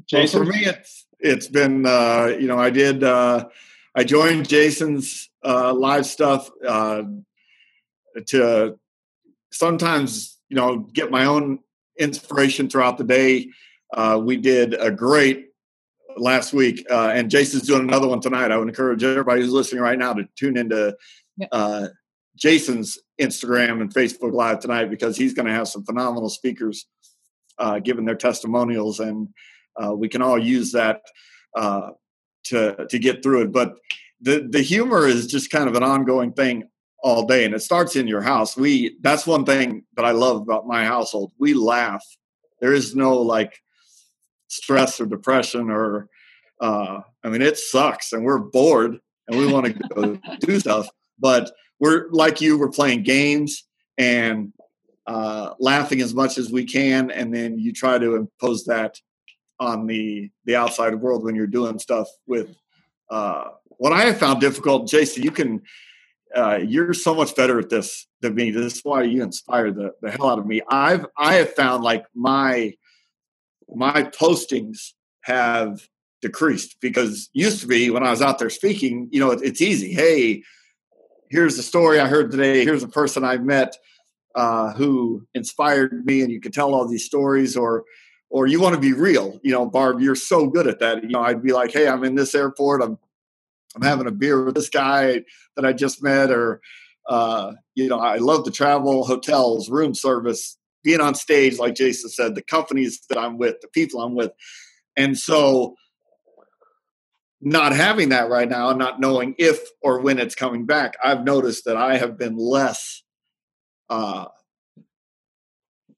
Jason? 0.06 0.40
Well, 0.40 0.50
for 0.50 0.58
me 0.58 0.64
it's 0.64 1.06
it's 1.20 1.48
been 1.48 1.86
uh, 1.86 2.36
you 2.38 2.46
know 2.46 2.58
I 2.58 2.70
did 2.70 3.04
uh, 3.04 3.48
I 3.94 4.04
joined 4.04 4.48
Jason's 4.48 5.30
uh, 5.44 5.72
live 5.74 6.06
stuff 6.06 6.50
uh, 6.66 7.02
to 8.28 8.78
sometimes 9.52 10.38
you 10.48 10.56
know 10.56 10.78
get 10.78 11.10
my 11.10 11.24
own 11.24 11.60
inspiration 11.98 12.68
throughout 12.68 12.98
the 12.98 13.04
day. 13.04 13.48
Uh, 13.92 14.20
we 14.22 14.36
did 14.36 14.74
a 14.74 14.90
great 14.90 15.48
last 16.16 16.52
week, 16.52 16.84
uh, 16.90 17.10
and 17.14 17.30
Jason's 17.30 17.66
doing 17.66 17.82
another 17.82 18.08
one 18.08 18.20
tonight. 18.20 18.50
I 18.50 18.56
would 18.56 18.68
encourage 18.68 19.02
everybody 19.02 19.42
who's 19.42 19.52
listening 19.52 19.82
right 19.82 19.98
now 19.98 20.12
to 20.14 20.24
tune 20.36 20.56
into 20.56 20.96
uh, 21.52 21.88
Jason's 22.36 22.98
Instagram 23.20 23.80
and 23.80 23.92
Facebook 23.92 24.32
Live 24.32 24.60
tonight 24.60 24.86
because 24.86 25.16
he's 25.16 25.34
going 25.34 25.46
to 25.46 25.52
have 25.52 25.68
some 25.68 25.84
phenomenal 25.84 26.30
speakers 26.30 26.86
uh, 27.58 27.78
giving 27.78 28.04
their 28.04 28.14
testimonials 28.14 29.00
and 29.00 29.28
uh, 29.82 29.94
we 29.94 30.08
can 30.08 30.22
all 30.22 30.38
use 30.38 30.72
that 30.72 31.02
uh, 31.56 31.90
to 32.44 32.86
to 32.88 32.98
get 32.98 33.22
through 33.22 33.42
it. 33.42 33.52
But 33.52 33.76
the 34.20 34.46
the 34.48 34.62
humor 34.62 35.06
is 35.06 35.26
just 35.26 35.50
kind 35.50 35.68
of 35.68 35.74
an 35.74 35.82
ongoing 35.82 36.32
thing 36.32 36.64
all 37.02 37.26
day, 37.26 37.44
and 37.44 37.54
it 37.54 37.60
starts 37.60 37.96
in 37.96 38.06
your 38.06 38.22
house. 38.22 38.56
We 38.56 38.96
that's 39.00 39.26
one 39.26 39.44
thing 39.44 39.84
that 39.96 40.04
I 40.04 40.12
love 40.12 40.36
about 40.36 40.66
my 40.66 40.84
household. 40.84 41.32
We 41.38 41.54
laugh. 41.54 42.04
There 42.60 42.72
is 42.72 42.94
no 42.94 43.16
like 43.18 43.58
stress 44.48 45.00
or 45.00 45.06
depression 45.06 45.70
or 45.70 46.08
uh, 46.60 47.00
I 47.24 47.28
mean, 47.28 47.42
it 47.42 47.56
sucks, 47.56 48.12
and 48.12 48.24
we're 48.24 48.38
bored, 48.38 48.98
and 49.28 49.38
we 49.38 49.50
want 49.50 49.66
to 49.66 49.72
go 49.72 50.18
do 50.40 50.60
stuff. 50.60 50.88
But 51.18 51.50
we're 51.78 52.08
like 52.10 52.40
you, 52.40 52.58
we're 52.58 52.70
playing 52.70 53.02
games 53.02 53.64
and 53.96 54.52
uh, 55.06 55.54
laughing 55.58 56.00
as 56.02 56.14
much 56.14 56.38
as 56.38 56.52
we 56.52 56.64
can, 56.64 57.10
and 57.10 57.34
then 57.34 57.58
you 57.58 57.72
try 57.72 57.98
to 57.98 58.16
impose 58.16 58.64
that 58.64 58.96
on 59.60 59.86
the 59.86 60.30
the 60.46 60.56
outside 60.56 60.94
world 60.96 61.22
when 61.22 61.36
you're 61.36 61.46
doing 61.46 61.78
stuff 61.78 62.08
with. 62.26 62.56
Uh, 63.10 63.44
what 63.68 63.92
I 63.92 64.02
have 64.02 64.18
found 64.18 64.40
difficult, 64.40 64.88
Jason, 64.88 65.22
you 65.22 65.30
can. 65.30 65.62
Uh, 66.34 66.60
you're 66.64 66.94
so 66.94 67.12
much 67.12 67.34
better 67.34 67.58
at 67.58 67.70
this 67.70 68.06
than 68.20 68.36
me. 68.36 68.52
This 68.52 68.76
is 68.76 68.80
why 68.84 69.02
you 69.02 69.20
inspire 69.20 69.72
the, 69.72 69.92
the 70.00 70.12
hell 70.12 70.28
out 70.28 70.38
of 70.38 70.46
me. 70.46 70.62
I've 70.68 71.06
I 71.16 71.34
have 71.34 71.54
found 71.54 71.82
like 71.82 72.04
my 72.14 72.74
my 73.68 74.04
postings 74.04 74.92
have 75.22 75.88
decreased 76.22 76.76
because 76.80 77.30
used 77.32 77.60
to 77.62 77.66
be 77.66 77.90
when 77.90 78.04
I 78.04 78.10
was 78.10 78.22
out 78.22 78.38
there 78.38 78.50
speaking, 78.50 79.08
you 79.10 79.20
know, 79.20 79.30
it, 79.32 79.40
it's 79.42 79.60
easy. 79.60 79.92
Hey, 79.92 80.42
here's 81.30 81.56
the 81.56 81.62
story 81.62 81.98
I 81.98 82.06
heard 82.06 82.30
today. 82.30 82.64
Here's 82.64 82.82
a 82.82 82.88
person 82.88 83.24
I 83.24 83.38
met 83.38 83.76
uh, 84.34 84.72
who 84.72 85.26
inspired 85.34 86.04
me, 86.04 86.22
and 86.22 86.30
you 86.30 86.40
can 86.40 86.52
tell 86.52 86.74
all 86.74 86.86
these 86.86 87.06
stories. 87.06 87.56
Or, 87.56 87.84
or 88.30 88.46
you 88.46 88.60
want 88.60 88.74
to 88.74 88.80
be 88.80 88.92
real. 88.92 89.38
You 89.42 89.52
know, 89.52 89.66
Barb, 89.66 90.00
you're 90.00 90.14
so 90.14 90.46
good 90.46 90.66
at 90.66 90.78
that. 90.78 91.02
You 91.02 91.10
know, 91.10 91.20
I'd 91.20 91.42
be 91.42 91.52
like, 91.52 91.72
hey, 91.72 91.88
I'm 91.88 92.04
in 92.04 92.14
this 92.14 92.34
airport. 92.34 92.82
I'm 92.82 92.98
I'm 93.76 93.82
having 93.82 94.06
a 94.06 94.12
beer 94.12 94.44
with 94.44 94.54
this 94.54 94.68
guy 94.68 95.22
that 95.56 95.64
I 95.64 95.72
just 95.72 96.02
met, 96.02 96.30
or 96.30 96.60
uh, 97.08 97.52
you 97.74 97.88
know, 97.88 97.98
I 97.98 98.16
love 98.16 98.44
to 98.44 98.50
travel, 98.50 99.04
hotels, 99.04 99.68
room 99.68 99.94
service, 99.94 100.56
being 100.82 101.00
on 101.00 101.14
stage, 101.14 101.58
like 101.58 101.74
Jason 101.74 102.10
said, 102.10 102.34
the 102.34 102.42
companies 102.42 103.00
that 103.08 103.18
I'm 103.18 103.38
with, 103.38 103.60
the 103.60 103.68
people 103.68 104.00
I'm 104.00 104.14
with. 104.14 104.32
And 104.96 105.16
so 105.16 105.76
not 107.40 107.72
having 107.72 108.10
that 108.10 108.28
right 108.28 108.48
now 108.48 108.70
and 108.70 108.78
not 108.78 109.00
knowing 109.00 109.34
if 109.38 109.60
or 109.82 110.00
when 110.00 110.18
it's 110.18 110.34
coming 110.34 110.66
back, 110.66 110.94
I've 111.02 111.24
noticed 111.24 111.64
that 111.64 111.76
I 111.76 111.96
have 111.96 112.18
been 112.18 112.36
less 112.36 113.02
uh, 113.88 114.26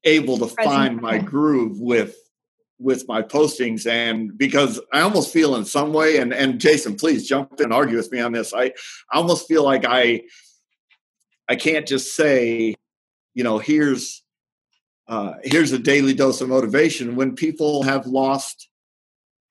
able 0.03 0.37
to 0.37 0.45
Present. 0.45 0.65
find 0.65 1.01
my 1.01 1.17
groove 1.17 1.79
with 1.79 2.15
with 2.79 3.07
my 3.07 3.21
postings 3.21 3.89
and 3.89 4.37
because 4.37 4.79
I 4.91 5.01
almost 5.01 5.31
feel 5.31 5.55
in 5.55 5.65
some 5.65 5.93
way 5.93 6.17
and 6.17 6.33
and 6.33 6.59
Jason 6.59 6.95
please 6.95 7.27
jump 7.27 7.59
in 7.59 7.65
and 7.65 7.73
argue 7.73 7.97
with 7.97 8.11
me 8.11 8.19
on 8.19 8.31
this. 8.31 8.53
I 8.53 8.65
I 9.11 9.17
almost 9.17 9.47
feel 9.47 9.63
like 9.63 9.85
I 9.87 10.23
I 11.47 11.55
can't 11.55 11.87
just 11.87 12.15
say 12.15 12.75
you 13.33 13.43
know 13.43 13.59
here's 13.59 14.23
uh 15.07 15.33
here's 15.43 15.71
a 15.71 15.79
daily 15.79 16.13
dose 16.13 16.41
of 16.41 16.49
motivation. 16.49 17.15
When 17.15 17.35
people 17.35 17.83
have 17.83 18.07
lost 18.07 18.69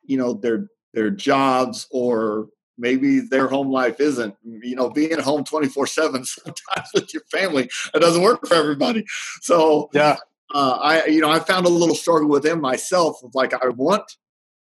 you 0.05 0.17
know 0.17 0.35
their 0.35 0.69
their 0.93 1.11
jobs 1.11 1.87
or 1.91 2.49
maybe 2.77 3.21
their 3.21 3.49
home 3.49 3.71
life 3.71 4.01
isn't 4.01 4.35
you 4.43 4.75
know 4.75 4.91
being 4.91 5.13
at 5.13 5.21
home 5.21 5.45
24 5.45 5.87
7 5.87 6.25
sometimes 6.25 6.89
with 6.95 7.15
your 7.15 7.23
family 7.31 7.71
it 7.95 8.01
doesn't 8.01 8.23
work 8.23 8.47
for 8.47 8.55
everybody. 8.55 9.05
So 9.41 9.91
yeah 9.93 10.17
uh, 10.55 10.79
i 10.81 11.05
you 11.07 11.21
know 11.21 11.31
i 11.31 11.39
found 11.39 11.67
a 11.67 11.71
little 11.71 11.95
struggle 11.95 12.29
within 12.29 12.61
myself 12.61 13.23
of 13.23 13.35
like 13.35 13.53
i 13.55 13.69
want 13.69 14.17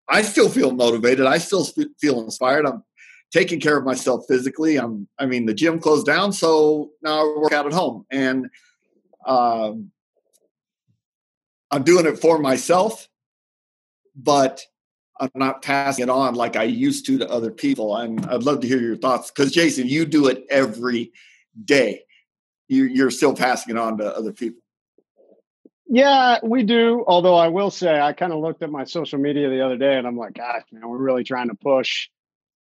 i 0.08 0.22
still 0.22 0.50
feel 0.50 0.72
motivated 0.72 1.26
i 1.26 1.38
still 1.38 1.66
feel 2.00 2.22
inspired 2.22 2.66
i'm 2.66 2.84
taking 3.32 3.60
care 3.60 3.78
of 3.78 3.86
myself 3.86 4.26
physically 4.28 4.78
i'm 4.78 5.08
i 5.20 5.26
mean 5.26 5.46
the 5.46 5.54
gym 5.54 5.80
closed 5.80 6.06
down 6.06 6.32
so 6.34 6.90
now 7.02 7.22
i 7.22 7.38
work 7.38 7.52
out 7.52 7.66
at 7.66 7.74
home 7.74 8.06
and 8.12 8.48
um, 9.26 9.92
i'm 11.72 11.84
doing 11.84 12.06
it 12.06 12.20
for 12.20 12.40
myself 12.40 13.08
but 14.16 14.62
I'm 15.20 15.32
not 15.36 15.62
passing 15.62 16.04
it 16.04 16.10
on 16.10 16.36
like 16.36 16.56
I 16.56 16.64
used 16.64 17.06
to 17.08 17.18
to 17.18 17.30
other 17.30 17.52
people. 17.52 17.96
And 17.98 18.26
I'd 18.28 18.44
love 18.44 18.62
to 18.62 18.68
hear 18.68 18.80
your 18.80 18.96
thoughts 18.96 19.32
because 19.32 19.52
Jason, 19.52 19.88
you 19.88 20.06
do 20.06 20.28
it 20.28 20.46
every 20.50 21.12
day. 21.66 22.04
You, 22.68 23.06
are 23.08 23.12
still 23.12 23.36
passing 23.36 23.76
it 23.76 23.80
on 23.80 23.98
to 23.98 24.16
other 24.16 24.32
people. 24.32 24.62
Yeah, 25.92 26.38
we 26.44 26.62
do. 26.64 27.04
Although 27.08 27.36
I 27.36 27.48
will 27.48 27.72
say, 27.72 28.00
I 28.00 28.14
kind 28.14 28.32
of 28.32 28.40
looked 28.40 28.62
at 28.62 28.70
my 28.70 28.84
social 28.84 29.18
media 29.18 29.50
the 29.50 29.66
other 29.66 29.76
day, 29.76 29.98
and 29.98 30.06
I'm 30.06 30.18
like, 30.18 30.36
gosh, 30.36 30.62
man, 30.72 30.88
we're 30.88 30.98
really 30.98 31.24
trying 31.24 31.50
to 31.50 31.56
push. 31.56 32.10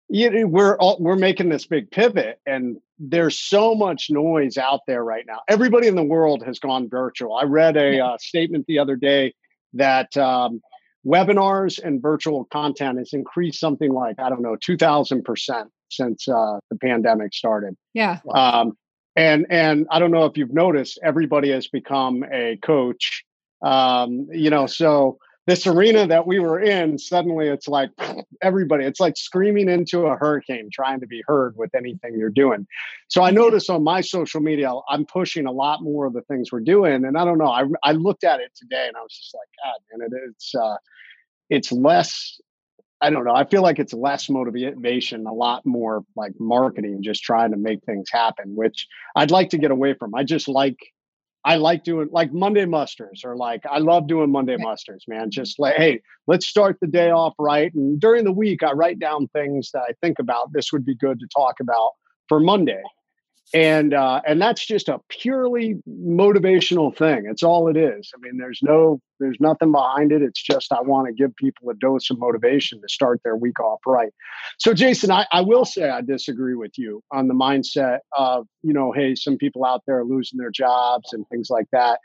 We're 0.10 0.76
all, 0.78 0.98
we're 1.00 1.16
making 1.16 1.50
this 1.50 1.68
big 1.68 1.92
pivot, 1.92 2.40
and 2.46 2.78
there's 3.00 3.40
so 3.40 3.76
much 3.76 4.08
noise 4.10 4.58
out 4.58 4.82
there 4.88 5.04
right 5.04 5.24
now. 5.26 5.40
Everybody 5.48 5.88
in 5.88 5.96
the 5.96 6.04
world 6.04 6.44
has 6.44 6.58
gone 6.60 6.90
virtual. 6.90 7.36
I 7.36 7.44
read 7.44 7.78
a 7.78 8.00
uh, 8.00 8.18
statement 8.18 8.66
the 8.68 8.80
other 8.80 8.96
day 8.96 9.36
that 9.74 10.18
um, 10.18 10.60
webinars 11.06 11.80
and 11.82 12.02
virtual 12.02 12.46
content 12.46 12.98
has 12.98 13.14
increased 13.14 13.60
something 13.60 13.94
like 13.94 14.20
I 14.20 14.30
don't 14.30 14.42
know 14.42 14.58
two 14.60 14.78
thousand 14.78 15.24
percent 15.24 15.70
since 15.90 16.28
uh, 16.28 16.60
the 16.70 16.78
pandemic 16.78 17.34
started. 17.34 17.78
Yeah. 17.94 18.20
Um, 18.34 18.78
and 19.16 19.46
and 19.50 19.88
I 19.90 20.00
don't 20.00 20.12
know 20.12 20.26
if 20.26 20.38
you've 20.38 20.54
noticed, 20.54 21.00
everybody 21.04 21.52
has 21.52 21.68
become 21.68 22.24
a 22.32 22.58
coach. 22.62 23.24
Um, 23.62 24.28
you 24.32 24.50
know, 24.50 24.66
so 24.66 25.20
this 25.48 25.66
arena 25.66 26.06
that 26.08 26.28
we 26.28 26.40
were 26.40 26.60
in, 26.60 26.98
suddenly 26.98 27.48
it's 27.48 27.68
like 27.68 27.90
everybody, 28.42 28.86
it's 28.86 29.00
like 29.00 29.18
screaming 29.18 29.70
into 29.70 30.06
a 30.06 30.16
hurricane 30.16 30.70
trying 30.72 31.00
to 31.00 31.08
be 31.08 31.24
heard 31.26 31.56
with 31.58 31.74
anything 31.76 32.16
you're 32.18 32.30
doing. 32.30 32.68
So 33.08 33.24
I 33.24 33.30
mm-hmm. 33.30 33.40
notice 33.40 33.70
on 33.70 33.84
my 33.84 34.02
social 34.02 34.40
media, 34.40 34.72
I'm 34.90 35.06
pushing 35.06 35.46
a 35.46 35.52
lot 35.52 35.82
more 35.82 36.06
of 36.06 36.14
the 36.14 36.22
things 36.22 36.52
we're 36.52 36.60
doing. 36.62 37.06
And 37.06 37.18
I 37.18 37.26
don't 37.26 37.38
know, 37.38 37.52
I, 37.52 37.66
I 37.84 37.94
looked 37.94 38.24
at 38.24 38.40
it 38.40 38.52
today 38.56 38.86
and 38.88 38.96
I 38.96 39.02
was 39.02 39.14
just 39.16 39.34
like, 39.34 39.48
God, 39.64 40.00
man, 40.00 40.08
it, 40.12 40.30
it's, 40.30 40.56
uh, 40.56 40.78
it's 41.50 41.72
less, 41.72 42.40
I 43.02 43.10
don't 43.10 43.26
know. 43.26 43.34
I 43.34 43.46
feel 43.46 43.64
like 43.64 43.80
it's 43.80 43.94
less 43.94 44.30
motivation, 44.30 45.26
a 45.26 45.34
lot 45.34 45.66
more 45.66 46.04
like 46.16 46.34
marketing, 46.40 47.02
just 47.02 47.24
trying 47.24 47.52
to 47.52 47.58
make 47.58 47.84
things 47.84 48.10
happen, 48.12 48.56
which 48.56 48.88
I'd 49.16 49.32
like 49.32 49.50
to 49.52 49.58
get 49.58 49.72
away 49.72 49.96
from. 49.96 50.14
I 50.14 50.24
just 50.24 50.48
like 50.48 50.78
I 51.44 51.56
like 51.56 51.84
doing 51.84 52.10
like 52.12 52.32
Monday 52.32 52.66
musters 52.66 53.24
or 53.26 53.36
like 53.36 53.62
I 53.70 53.80
love 53.80 54.08
doing 54.08 54.32
Monday 54.32 54.58
musters, 54.58 55.06
man. 55.08 55.32
Just 55.32 55.58
like, 55.58 55.76
hey, 55.76 56.02
let's 56.28 56.46
start 56.46 56.78
the 56.80 56.88
day 56.88 57.10
off 57.10 57.34
right. 57.40 57.74
And 57.74 58.00
during 58.00 58.24
the 58.24 58.32
week, 58.32 58.62
I 58.62 58.74
write 58.74 59.00
down 59.00 59.28
things 59.30 59.72
that 59.74 59.82
I 59.90 59.94
think 60.02 60.20
about. 60.20 60.54
This 60.54 60.72
would 60.72 60.86
be 60.86 60.96
good 60.96 61.20
to 61.20 61.28
talk 61.36 61.60
about 61.60 61.94
for 62.30 62.40
Monday 62.40 62.84
and 63.54 63.94
uh, 63.94 64.22
and 64.26 64.42
that's 64.42 64.66
just 64.66 64.88
a 64.88 65.00
purely 65.10 65.76
motivational 65.88 66.96
thing. 66.96 67.26
It's 67.30 67.44
all 67.44 67.68
it 67.68 67.76
is. 67.76 68.12
I 68.16 68.20
mean, 68.22 68.38
there's 68.38 68.60
no, 68.62 69.02
there's 69.20 69.38
nothing 69.40 69.72
behind 69.72 70.12
it. 70.12 70.22
It's 70.22 70.42
just 70.42 70.72
I 70.72 70.82
want 70.82 71.08
to 71.08 71.14
give 71.14 71.36
people 71.36 71.70
a 71.70 71.74
dose 71.74 72.10
of 72.10 72.20
motivation 72.20 72.80
to 72.82 72.88
start 72.88 73.22
their 73.24 73.36
week 73.36 73.60
off 73.60 73.80
right. 73.86 74.14
So, 74.58 74.74
Jason, 74.74 75.12
I, 75.12 75.26
I 75.32 75.42
will 75.42 75.66
say 75.66 75.90
I 75.90 76.02
disagree 76.02 76.56
with 76.56 76.78
you 76.78 77.04
on 77.12 77.28
the 77.28 77.34
mindset 77.34 78.00
of 78.14 78.48
you 78.64 78.74
know, 78.74 78.92
hey, 78.92 79.16
some 79.16 79.38
people 79.38 79.66
out 79.66 79.84
there 79.86 80.00
are 80.00 80.06
losing 80.06 80.40
their 80.40 80.52
jobs 80.52 81.12
and 81.12 81.26
things 81.30 81.50
like 81.50 81.68
that. 81.72 82.00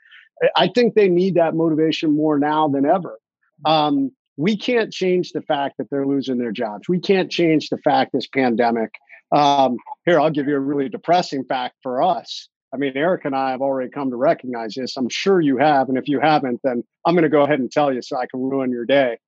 I 0.56 0.68
think 0.68 0.94
they 0.94 1.08
need 1.08 1.36
that 1.36 1.54
motivation 1.54 2.14
more 2.14 2.38
now 2.38 2.68
than 2.68 2.84
ever. 2.84 3.18
Um, 3.64 4.10
we 4.36 4.56
can't 4.56 4.92
change 4.92 5.32
the 5.32 5.40
fact 5.40 5.78
that 5.78 5.88
they're 5.90 6.06
losing 6.06 6.38
their 6.38 6.52
jobs. 6.52 6.88
We 6.88 7.00
can't 7.00 7.30
change 7.30 7.70
the 7.70 7.78
fact 7.78 8.12
this 8.12 8.26
pandemic 8.26 8.90
um, 9.34 9.76
here, 10.04 10.20
I'll 10.20 10.30
give 10.30 10.48
you 10.48 10.56
a 10.56 10.60
really 10.60 10.88
depressing 10.88 11.44
fact 11.44 11.76
for 11.82 12.02
us. 12.02 12.48
I 12.72 12.78
mean, 12.78 12.96
Erica 12.96 13.28
and 13.28 13.36
I 13.36 13.52
have 13.52 13.62
already 13.62 13.90
come 13.90 14.10
to 14.10 14.16
recognize 14.16 14.74
this. 14.74 14.96
I'm 14.96 15.08
sure 15.08 15.40
you 15.40 15.56
have. 15.58 15.88
And 15.88 15.96
if 15.96 16.08
you 16.08 16.20
haven't, 16.20 16.60
then 16.62 16.84
I'm 17.04 17.14
going 17.14 17.22
to 17.22 17.28
go 17.28 17.42
ahead 17.42 17.60
and 17.60 17.70
tell 17.70 17.92
you 17.92 18.02
so 18.02 18.16
I 18.16 18.26
can 18.26 18.40
ruin 18.40 18.70
your 18.70 18.84
day. 18.84 19.18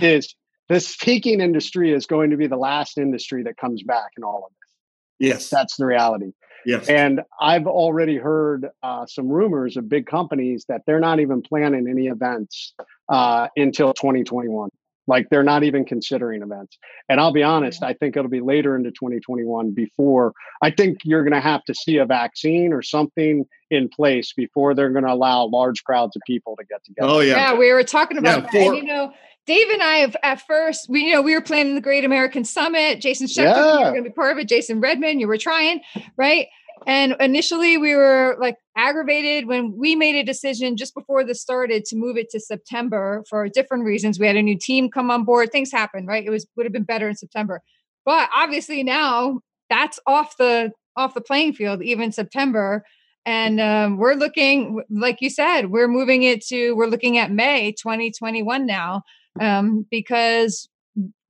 is 0.00 0.34
the 0.68 0.80
speaking 0.80 1.40
industry 1.40 1.92
is 1.92 2.06
going 2.06 2.30
to 2.30 2.36
be 2.36 2.46
the 2.46 2.56
last 2.56 2.98
industry 2.98 3.44
that 3.44 3.56
comes 3.56 3.82
back 3.82 4.12
in 4.16 4.24
all 4.24 4.44
of 4.46 4.50
this. 4.50 5.28
Yes. 5.28 5.50
That's 5.50 5.76
the 5.76 5.86
reality. 5.86 6.32
Yes. 6.64 6.88
And 6.88 7.20
I've 7.40 7.66
already 7.66 8.16
heard 8.16 8.66
uh, 8.82 9.06
some 9.06 9.28
rumors 9.28 9.76
of 9.76 9.88
big 9.88 10.06
companies 10.06 10.64
that 10.68 10.82
they're 10.86 11.00
not 11.00 11.20
even 11.20 11.42
planning 11.42 11.86
any 11.88 12.08
events 12.08 12.74
uh, 13.08 13.48
until 13.56 13.94
2021. 13.94 14.70
Like 15.06 15.28
they're 15.30 15.42
not 15.42 15.62
even 15.62 15.84
considering 15.84 16.42
events. 16.42 16.78
And 17.08 17.20
I'll 17.20 17.32
be 17.32 17.42
honest, 17.42 17.82
I 17.82 17.92
think 17.92 18.16
it'll 18.16 18.30
be 18.30 18.40
later 18.40 18.76
into 18.76 18.90
2021 18.90 19.70
before 19.72 20.32
I 20.62 20.70
think 20.70 20.98
you're 21.04 21.22
going 21.22 21.32
to 21.32 21.40
have 21.40 21.64
to 21.64 21.74
see 21.74 21.98
a 21.98 22.06
vaccine 22.06 22.72
or 22.72 22.82
something 22.82 23.46
in 23.70 23.88
place 23.88 24.32
before 24.32 24.74
they're 24.74 24.90
going 24.90 25.04
to 25.04 25.12
allow 25.12 25.44
large 25.44 25.84
crowds 25.84 26.16
of 26.16 26.22
people 26.26 26.56
to 26.56 26.64
get 26.64 26.84
together. 26.84 27.08
Oh 27.08 27.20
yeah. 27.20 27.36
Yeah, 27.36 27.54
we 27.54 27.72
were 27.72 27.84
talking 27.84 28.18
about 28.18 28.38
yeah, 28.38 28.40
that. 28.40 28.50
For- 28.50 28.74
and, 28.74 28.76
you 28.76 28.84
know, 28.84 29.12
Dave 29.46 29.68
and 29.70 29.82
I 29.82 29.96
have 29.98 30.16
at 30.24 30.42
first, 30.46 30.88
we 30.88 31.04
you 31.04 31.12
know, 31.12 31.22
we 31.22 31.34
were 31.34 31.40
planning 31.40 31.76
the 31.76 31.80
Great 31.80 32.04
American 32.04 32.44
Summit. 32.44 33.00
Jason 33.00 33.28
Schechter, 33.28 33.54
yeah. 33.54 33.78
you 33.78 33.84
were 33.84 33.90
going 33.92 34.04
to 34.04 34.10
be 34.10 34.14
part 34.14 34.32
of 34.32 34.38
it. 34.38 34.48
Jason 34.48 34.80
Redman, 34.80 35.20
you 35.20 35.28
were 35.28 35.38
trying, 35.38 35.80
right? 36.16 36.48
And 36.86 37.16
initially, 37.20 37.78
we 37.78 37.94
were 37.94 38.36
like 38.38 38.56
aggravated 38.76 39.46
when 39.46 39.76
we 39.76 39.96
made 39.96 40.16
a 40.16 40.24
decision 40.24 40.76
just 40.76 40.94
before 40.94 41.24
this 41.24 41.40
started 41.40 41.84
to 41.86 41.96
move 41.96 42.16
it 42.16 42.30
to 42.30 42.40
September 42.40 43.24
for 43.28 43.48
different 43.48 43.84
reasons. 43.84 44.18
We 44.18 44.26
had 44.26 44.36
a 44.36 44.42
new 44.42 44.58
team 44.58 44.90
come 44.90 45.10
on 45.10 45.24
board. 45.24 45.50
Things 45.50 45.72
happened, 45.72 46.06
right? 46.06 46.24
It 46.24 46.30
was 46.30 46.46
would 46.56 46.66
have 46.66 46.72
been 46.72 46.84
better 46.84 47.08
in 47.08 47.16
September, 47.16 47.62
but 48.04 48.28
obviously 48.34 48.82
now 48.82 49.40
that's 49.70 49.98
off 50.06 50.36
the 50.36 50.72
off 50.96 51.14
the 51.14 51.20
playing 51.20 51.54
field. 51.54 51.82
Even 51.82 52.12
September, 52.12 52.84
and 53.24 53.60
um, 53.60 53.96
we're 53.96 54.14
looking, 54.14 54.82
like 54.90 55.20
you 55.20 55.30
said, 55.30 55.70
we're 55.70 55.88
moving 55.88 56.22
it 56.22 56.44
to 56.46 56.72
we're 56.72 56.86
looking 56.86 57.18
at 57.18 57.32
May 57.32 57.72
2021 57.72 58.66
now 58.66 59.02
um, 59.40 59.86
because 59.90 60.68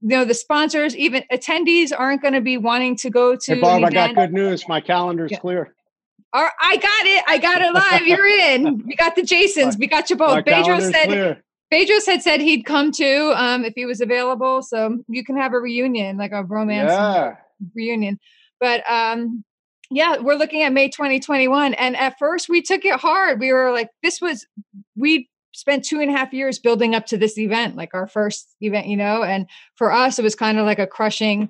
you 0.01 0.09
know 0.09 0.25
the 0.25 0.35
sponsors, 0.35 0.97
even 0.97 1.25
attendees, 1.33 1.93
aren't 1.97 2.23
going 2.23 2.35
to 2.35 2.41
be 2.41 2.57
wanting 2.59 2.97
to 2.97 3.11
go 3.11 3.37
to. 3.37 3.55
Hey, 3.55 3.61
Barb, 3.61 3.85
I 3.85 3.91
got 3.91 4.15
good 4.15 4.33
news. 4.33 4.69
My 4.69 4.81
calendar's 4.81 5.33
yeah. 5.33 5.39
clear. 5.39 5.75
All 6.33 6.49
I 6.61 6.77
got 6.77 7.07
it. 7.07 7.25
I 7.27 7.39
got 7.39 7.63
it 7.63 7.73
live. 7.73 8.07
You're 8.07 8.27
in. 8.27 8.85
We 8.87 8.95
got 8.97 9.17
the 9.17 9.23
Jasons. 9.23 9.77
We 9.79 9.87
got 9.87 10.11
you 10.11 10.17
both. 10.17 10.45
Bedros 10.45 10.93
said. 10.93 11.07
Clear. 11.07 11.43
Bedros 11.73 12.07
had 12.07 12.23
said 12.23 12.41
he'd 12.41 12.65
come 12.65 12.93
too 12.93 13.33
um, 13.35 13.65
if 13.65 13.73
he 13.75 13.87
was 13.87 14.01
available. 14.01 14.63
So 14.63 14.99
you 15.09 15.25
can 15.25 15.37
have 15.37 15.53
a 15.53 15.59
reunion, 15.59 16.17
like 16.17 16.33
a 16.33 16.45
romance 16.45 16.93
yeah. 16.93 17.37
reunion. 17.75 18.21
But 18.61 18.89
um, 18.91 19.45
yeah, 19.91 20.19
we're 20.19 20.37
looking 20.37 20.63
at 20.63 20.73
May 20.73 20.89
2021. 20.89 21.75
And 21.75 21.97
at 21.97 22.19
first 22.19 22.49
we 22.49 22.63
took 22.63 22.85
it 22.85 23.01
hard. 23.01 23.41
We 23.41 23.53
were 23.53 23.73
like, 23.73 23.91
this 24.03 24.21
was, 24.21 24.47
we 24.95 25.29
spent 25.57 25.87
two 25.87 26.01
and 26.01 26.11
a 26.11 26.13
half 26.13 26.35
years 26.35 26.59
building 26.59 26.95
up 26.95 27.07
to 27.07 27.17
this 27.17 27.39
event, 27.39 27.77
like 27.77 27.95
our 27.95 28.07
first 28.07 28.55
event, 28.61 28.89
you 28.89 28.97
know, 28.97 29.23
and 29.23 29.47
for 29.75 29.91
us, 29.91 30.19
it 30.19 30.23
was 30.23 30.35
kind 30.35 30.59
of 30.59 30.67
like 30.67 30.79
a 30.79 30.87
crushing, 30.87 31.49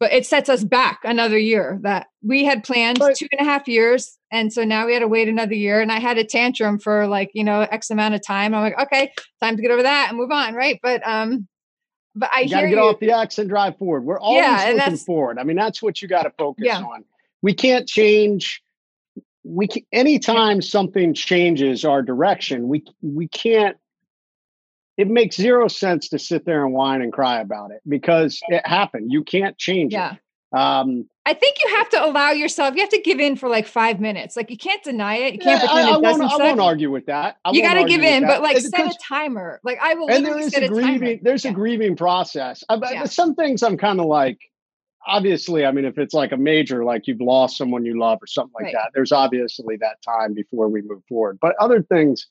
but 0.00 0.10
it 0.10 0.24
sets 0.24 0.48
us 0.48 0.64
back 0.64 1.00
another 1.04 1.36
year 1.36 1.78
that 1.82 2.06
we 2.22 2.46
had 2.46 2.64
planned 2.64 2.96
two 2.96 3.28
and 3.32 3.40
a 3.40 3.44
half 3.44 3.68
years. 3.68 4.16
And 4.32 4.50
so 4.50 4.64
now 4.64 4.86
we 4.86 4.94
had 4.94 5.00
to 5.00 5.08
wait 5.08 5.28
another 5.28 5.54
year. 5.54 5.82
And 5.82 5.92
I 5.92 6.00
had 6.00 6.16
a 6.16 6.24
tantrum 6.24 6.78
for 6.78 7.06
like, 7.06 7.30
you 7.34 7.44
know, 7.44 7.60
X 7.60 7.90
amount 7.90 8.14
of 8.14 8.26
time. 8.26 8.54
I'm 8.54 8.62
like, 8.62 8.80
okay, 8.80 9.12
time 9.42 9.56
to 9.56 9.62
get 9.62 9.70
over 9.70 9.82
that 9.82 10.06
and 10.08 10.18
move 10.18 10.30
on. 10.30 10.54
Right. 10.54 10.80
But, 10.82 11.06
um, 11.06 11.46
but 12.14 12.30
I 12.32 12.44
hear. 12.44 12.44
you 12.44 12.50
gotta 12.50 12.68
get 12.68 12.76
you. 12.76 12.80
off 12.80 13.00
the 13.00 13.10
X 13.10 13.38
and 13.38 13.50
drive 13.50 13.76
forward. 13.76 14.06
We're 14.06 14.18
always 14.18 14.44
yeah, 14.44 14.72
looking 14.76 14.96
forward. 14.96 15.38
I 15.38 15.44
mean, 15.44 15.56
that's 15.56 15.82
what 15.82 16.00
you 16.00 16.08
got 16.08 16.22
to 16.22 16.30
focus 16.38 16.64
yeah. 16.66 16.80
on. 16.80 17.04
We 17.42 17.52
can't 17.52 17.86
change 17.86 18.62
we 19.46 19.68
can, 19.68 19.82
anytime 19.92 20.60
something 20.60 21.14
changes 21.14 21.84
our 21.84 22.02
direction, 22.02 22.68
we 22.68 22.84
we 23.02 23.28
can't. 23.28 23.76
It 24.96 25.08
makes 25.08 25.36
zero 25.36 25.68
sense 25.68 26.08
to 26.08 26.18
sit 26.18 26.46
there 26.46 26.64
and 26.64 26.74
whine 26.74 27.02
and 27.02 27.12
cry 27.12 27.40
about 27.40 27.70
it 27.70 27.82
because 27.86 28.40
it 28.48 28.66
happened. 28.66 29.12
You 29.12 29.24
can't 29.24 29.56
change 29.58 29.92
yeah. 29.92 30.14
it. 30.14 30.58
Um, 30.58 31.06
I 31.26 31.34
think 31.34 31.56
you 31.62 31.76
have 31.76 31.88
to 31.90 32.04
allow 32.04 32.30
yourself. 32.30 32.76
You 32.76 32.80
have 32.80 32.90
to 32.90 33.00
give 33.00 33.20
in 33.20 33.36
for 33.36 33.48
like 33.48 33.66
five 33.66 34.00
minutes. 34.00 34.36
Like 34.36 34.50
you 34.50 34.56
can't 34.56 34.82
deny 34.82 35.16
it. 35.16 35.34
You 35.34 35.40
can't 35.40 35.60
yeah, 35.62 35.66
pretend 35.68 35.88
I, 35.88 35.98
it 35.98 36.02
doesn't. 36.02 36.22
I 36.22 36.26
won't, 36.26 36.40
I 36.40 36.44
won't 36.44 36.60
argue 36.60 36.90
with 36.90 37.06
that. 37.06 37.36
I 37.44 37.50
you 37.50 37.62
got 37.62 37.74
to 37.74 37.84
give 37.84 38.00
in, 38.00 38.26
but 38.26 38.42
like 38.42 38.58
set 38.58 38.86
a 38.86 38.94
timer. 39.06 39.60
Like 39.64 39.78
I 39.82 39.94
will. 39.94 40.08
And 40.08 40.24
there 40.24 40.38
is 40.38 40.54
a 40.54 40.66
grieving. 40.68 41.20
There's 41.22 41.44
yeah. 41.44 41.50
a 41.50 41.54
grieving 41.54 41.96
process. 41.96 42.64
I, 42.68 42.78
yeah. 42.90 43.04
Some 43.04 43.34
things 43.34 43.62
I'm 43.62 43.76
kind 43.76 44.00
of 44.00 44.06
like 44.06 44.38
obviously, 45.06 45.64
I 45.64 45.72
mean, 45.72 45.84
if 45.84 45.98
it's 45.98 46.14
like 46.14 46.32
a 46.32 46.36
major, 46.36 46.84
like 46.84 47.06
you've 47.06 47.20
lost 47.20 47.56
someone 47.56 47.84
you 47.84 47.98
love 47.98 48.18
or 48.22 48.26
something 48.26 48.52
like 48.54 48.64
right. 48.64 48.74
that, 48.74 48.90
there's 48.94 49.12
obviously 49.12 49.76
that 49.76 50.02
time 50.02 50.34
before 50.34 50.68
we 50.68 50.82
move 50.82 51.02
forward. 51.08 51.38
But 51.40 51.56
other 51.60 51.82
things, 51.82 52.26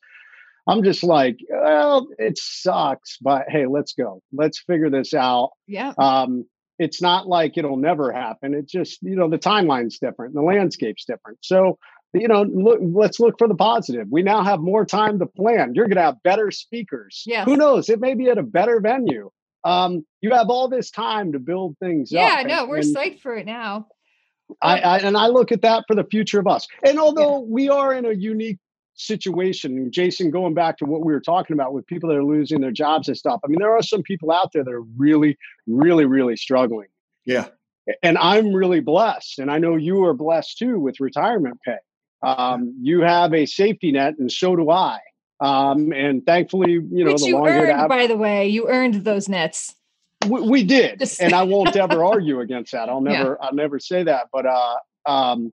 I'm 0.68 0.84
just 0.84 1.04
like, 1.04 1.38
well, 1.50 2.08
it 2.18 2.38
sucks, 2.38 3.18
but 3.22 3.46
hey, 3.48 3.66
let's 3.68 3.94
go. 3.94 4.22
Let's 4.34 4.60
figure 4.60 4.90
this 4.90 5.14
out. 5.14 5.52
Yeah. 5.68 5.94
Um, 5.98 6.46
it's 6.78 7.02
not 7.02 7.28
like 7.28 7.58
it'll 7.58 7.78
never 7.78 8.12
happen. 8.12 8.54
It's 8.54 8.72
just, 8.72 9.02
you 9.02 9.16
know, 9.16 9.30
the 9.30 9.38
timeline's 9.38 10.00
different, 10.00 10.34
the 10.34 10.42
landscape's 10.42 11.06
different. 11.06 11.40
So, 11.42 11.78
you 12.14 12.28
know, 12.28 12.44
look, 12.44 12.80
let's 12.82 13.20
look 13.20 13.36
for 13.38 13.48
the 13.48 13.56
positive. 13.56 14.08
We 14.10 14.24
now 14.24 14.44
have 14.44 14.60
more 14.60 14.86
time 14.86 15.20
to 15.20 15.26
plan. 15.26 15.74
You're 15.76 15.88
going 15.88 15.98
to 15.98 16.04
have 16.04 16.24
better 16.24 16.52
speakers. 16.52 17.24
Yeah. 17.26 17.46
Who 17.46 17.58
knows? 17.58 17.90
It 17.90 18.00
may 18.00 18.14
be 18.14 18.30
at 18.30 18.38
a 18.38 18.44
better 18.44 18.80
venue 18.80 19.32
um, 19.66 20.06
you 20.22 20.32
have 20.32 20.50
all 20.50 20.70
this 20.70 20.92
time 20.92 21.34
to 21.34 21.40
build 21.40 21.76
things 21.80 22.12
yeah, 22.12 22.26
up. 22.26 22.48
Yeah, 22.48 22.56
no, 22.56 22.66
we're 22.68 22.78
and 22.78 22.96
psyched 22.96 23.20
for 23.20 23.36
it 23.36 23.46
now. 23.46 23.88
I, 24.62 24.80
I, 24.80 24.98
and 25.00 25.18
I 25.18 25.28
look 25.28 25.52
at 25.52 25.64
that 25.64 25.86
for 25.88 25.96
the 25.96 26.04
future 26.04 26.40
of 26.40 26.48
us. 26.48 26.68
And 26.86 27.00
although 27.00 27.40
yeah. 27.40 27.46
we 27.50 27.70
are 27.70 27.94
in 27.94 28.06
a 28.06 28.12
unique 28.12 28.60
situation, 28.94 29.92
Jason, 29.92 30.30
going 30.32 30.54
back 30.54 30.78
to 30.78 30.86
what 30.86 31.04
we 31.04 31.12
were 31.12 31.20
talking 31.20 31.56
about 31.56 31.74
with 31.74 31.86
people 31.88 32.10
that 32.10 32.16
are 32.16 32.24
losing 32.24 32.62
their 32.62 32.72
jobs 32.72 33.08
and 33.08 33.18
stuff. 33.18 33.42
I 33.44 33.48
mean, 33.48 33.60
there 33.60 33.76
are 33.76 33.82
some 33.82 34.04
people 34.04 34.32
out 34.32 34.52
there 34.54 34.64
that 34.64 34.72
are 34.72 34.86
really, 34.98 35.38
really, 35.68 36.06
really 36.06 36.38
struggling. 36.38 36.88
Yeah. 37.26 37.48
And 38.02 38.18
I'm 38.18 38.54
really 38.54 38.80
blessed, 38.80 39.38
and 39.40 39.52
I 39.52 39.60
know 39.60 39.76
you 39.76 40.06
are 40.06 40.14
blessed 40.14 40.58
too 40.58 40.80
with 40.80 41.00
retirement 41.00 41.60
pay. 41.64 41.78
Um, 42.24 42.76
you 42.82 43.02
have 43.02 43.34
a 43.34 43.46
safety 43.46 43.92
net, 43.92 44.16
and 44.18 44.32
so 44.32 44.56
do 44.56 44.72
I. 44.72 45.00
Um, 45.40 45.92
and 45.92 46.26
thankfully, 46.26 46.72
you 46.74 47.04
know, 47.04 47.12
Which 47.12 47.22
the 47.22 47.28
you 47.28 47.46
earned, 47.46 47.72
have, 47.72 47.90
by 47.90 48.08
the 48.08 48.18
way, 48.18 48.48
you 48.48 48.70
earned 48.70 48.96
those 49.04 49.28
nets. 49.28 49.76
We, 50.28 50.42
we 50.42 50.64
did, 50.64 51.04
and 51.20 51.34
I 51.34 51.44
won't 51.54 51.76
ever 51.76 52.04
argue 52.04 52.40
against 52.40 52.72
that. 52.72 52.90
I'll 52.90 53.02
never, 53.02 53.38
yeah. 53.40 53.48
I'll 53.48 53.54
never 53.54 53.80
say 53.80 54.04
that. 54.04 54.28
But 54.32 54.46
uh, 54.46 54.76
um, 55.06 55.52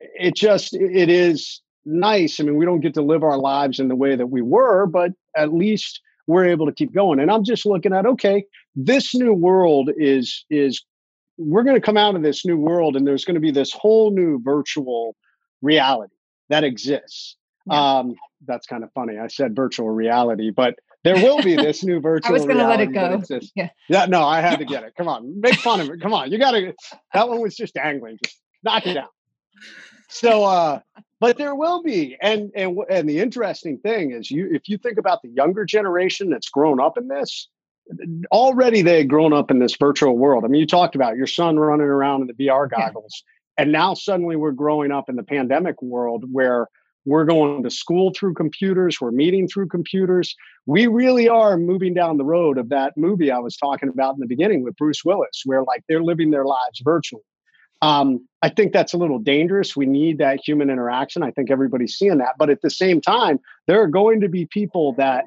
it 0.00 0.34
just, 0.34 0.74
it 0.74 1.08
is 1.10 1.60
nice. 1.84 2.40
I 2.40 2.44
mean, 2.44 2.56
we 2.56 2.64
don't 2.64 2.80
get 2.80 2.94
to 2.94 3.02
live 3.02 3.22
our 3.22 3.36
lives 3.36 3.78
in 3.78 3.88
the 3.88 3.96
way 3.96 4.16
that 4.16 4.28
we 4.28 4.40
were, 4.40 4.86
but 4.86 5.12
at 5.36 5.52
least 5.52 6.00
we're 6.26 6.46
able 6.46 6.66
to 6.66 6.72
keep 6.72 6.94
going. 6.94 7.20
And 7.20 7.30
I'm 7.30 7.44
just 7.44 7.66
looking 7.66 7.92
at, 7.92 8.06
okay, 8.06 8.44
this 8.74 9.14
new 9.14 9.34
world 9.34 9.90
is 9.96 10.44
is 10.50 10.82
we're 11.36 11.62
going 11.62 11.76
to 11.76 11.80
come 11.80 11.96
out 11.96 12.14
of 12.14 12.22
this 12.22 12.44
new 12.44 12.56
world, 12.56 12.96
and 12.96 13.06
there's 13.06 13.24
going 13.24 13.34
to 13.34 13.40
be 13.40 13.50
this 13.50 13.72
whole 13.72 14.10
new 14.10 14.40
virtual 14.42 15.16
reality 15.60 16.14
that 16.48 16.64
exists. 16.64 17.36
Yeah. 17.66 17.98
Um, 17.98 18.14
that's 18.46 18.66
kind 18.66 18.84
of 18.84 18.92
funny. 18.92 19.18
I 19.18 19.28
said 19.28 19.54
virtual 19.54 19.90
reality, 19.90 20.50
but 20.50 20.76
there 21.04 21.16
will 21.16 21.42
be 21.42 21.56
this 21.56 21.82
new 21.82 22.00
virtual. 22.00 22.30
I 22.30 22.32
was 22.32 22.44
going 22.44 22.58
to 22.58 22.66
let 22.66 22.80
it 22.80 22.92
go. 22.92 23.22
Yeah. 23.54 23.70
Yeah. 23.88 24.06
No, 24.06 24.22
I 24.22 24.40
had 24.40 24.58
to 24.58 24.64
get 24.66 24.84
it. 24.84 24.94
Come 24.96 25.08
on, 25.08 25.40
make 25.40 25.56
fun 25.56 25.80
of 25.80 25.88
it. 25.88 26.00
Come 26.00 26.14
on, 26.14 26.30
you 26.30 26.38
got 26.38 26.52
to. 26.52 26.74
That 27.14 27.28
one 27.28 27.40
was 27.40 27.56
just 27.56 27.76
angling. 27.76 28.18
Just 28.24 28.40
knock 28.62 28.86
it 28.86 28.94
down. 28.94 29.08
So, 30.08 30.44
uh, 30.44 30.80
but 31.20 31.38
there 31.38 31.54
will 31.54 31.82
be, 31.82 32.16
and 32.20 32.50
and 32.54 32.78
and 32.90 33.08
the 33.08 33.20
interesting 33.20 33.78
thing 33.78 34.12
is, 34.12 34.30
you 34.30 34.48
if 34.52 34.68
you 34.68 34.76
think 34.76 34.98
about 34.98 35.22
the 35.22 35.28
younger 35.28 35.64
generation 35.64 36.30
that's 36.30 36.48
grown 36.48 36.80
up 36.80 36.98
in 36.98 37.08
this, 37.08 37.48
already 38.30 38.82
they 38.82 38.98
had 38.98 39.08
grown 39.08 39.32
up 39.32 39.50
in 39.50 39.58
this 39.58 39.76
virtual 39.76 40.18
world. 40.18 40.44
I 40.44 40.48
mean, 40.48 40.60
you 40.60 40.66
talked 40.66 40.94
about 40.94 41.16
your 41.16 41.26
son 41.26 41.58
running 41.58 41.86
around 41.86 42.22
in 42.22 42.26
the 42.26 42.34
VR 42.34 42.68
goggles, 42.68 43.22
yeah. 43.56 43.62
and 43.62 43.72
now 43.72 43.94
suddenly 43.94 44.36
we're 44.36 44.52
growing 44.52 44.92
up 44.92 45.08
in 45.08 45.16
the 45.16 45.22
pandemic 45.22 45.80
world 45.80 46.24
where 46.30 46.68
we're 47.04 47.24
going 47.24 47.62
to 47.62 47.70
school 47.70 48.12
through 48.16 48.34
computers. 48.34 49.00
We're 49.00 49.10
meeting 49.10 49.48
through 49.48 49.68
computers. 49.68 50.34
We 50.66 50.86
really 50.86 51.28
are 51.28 51.56
moving 51.56 51.94
down 51.94 52.16
the 52.16 52.24
road 52.24 52.58
of 52.58 52.68
that 52.68 52.96
movie 52.96 53.30
I 53.30 53.38
was 53.38 53.56
talking 53.56 53.88
about 53.88 54.14
in 54.14 54.20
the 54.20 54.26
beginning 54.26 54.62
with 54.62 54.76
Bruce 54.76 55.04
Willis, 55.04 55.42
where 55.44 55.64
like 55.64 55.82
they're 55.88 56.02
living 56.02 56.30
their 56.30 56.44
lives 56.44 56.80
virtually. 56.84 57.22
Um, 57.82 58.28
I 58.42 58.48
think 58.48 58.72
that's 58.72 58.92
a 58.92 58.96
little 58.96 59.18
dangerous. 59.18 59.76
We 59.76 59.86
need 59.86 60.18
that 60.18 60.40
human 60.44 60.70
interaction. 60.70 61.24
I 61.24 61.32
think 61.32 61.50
everybody's 61.50 61.96
seeing 61.96 62.18
that. 62.18 62.36
But 62.38 62.48
at 62.48 62.62
the 62.62 62.70
same 62.70 63.00
time, 63.00 63.40
there 63.66 63.82
are 63.82 63.88
going 63.88 64.20
to 64.20 64.28
be 64.28 64.46
people 64.46 64.94
that 64.94 65.24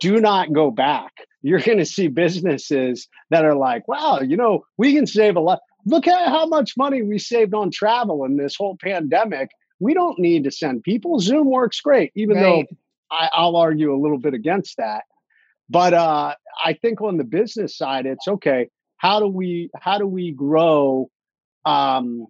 do 0.00 0.20
not 0.20 0.52
go 0.52 0.72
back. 0.72 1.12
You're 1.42 1.60
going 1.60 1.78
to 1.78 1.86
see 1.86 2.08
businesses 2.08 3.08
that 3.30 3.44
are 3.44 3.54
like, 3.54 3.86
wow, 3.86 4.20
you 4.20 4.36
know, 4.36 4.64
we 4.78 4.94
can 4.94 5.06
save 5.06 5.36
a 5.36 5.40
lot. 5.40 5.60
Look 5.86 6.08
at 6.08 6.28
how 6.28 6.46
much 6.46 6.76
money 6.76 7.02
we 7.02 7.18
saved 7.18 7.54
on 7.54 7.70
travel 7.70 8.24
in 8.24 8.36
this 8.36 8.56
whole 8.56 8.76
pandemic 8.80 9.50
we 9.82 9.94
don't 9.94 10.18
need 10.18 10.44
to 10.44 10.50
send 10.50 10.84
people. 10.84 11.18
Zoom 11.18 11.50
works 11.50 11.80
great, 11.80 12.12
even 12.14 12.36
right. 12.36 12.68
though 12.70 12.76
I, 13.10 13.44
will 13.44 13.56
argue 13.56 13.92
a 13.92 14.00
little 14.00 14.18
bit 14.18 14.32
against 14.32 14.76
that. 14.76 15.02
But 15.68 15.92
uh, 15.92 16.34
I 16.64 16.74
think 16.74 17.00
on 17.00 17.16
the 17.16 17.24
business 17.24 17.76
side, 17.76 18.06
it's 18.06 18.28
okay. 18.28 18.68
How 18.98 19.18
do 19.18 19.26
we 19.26 19.70
how 19.74 19.98
do 19.98 20.06
we 20.06 20.30
grow 20.30 21.10
um, 21.64 22.28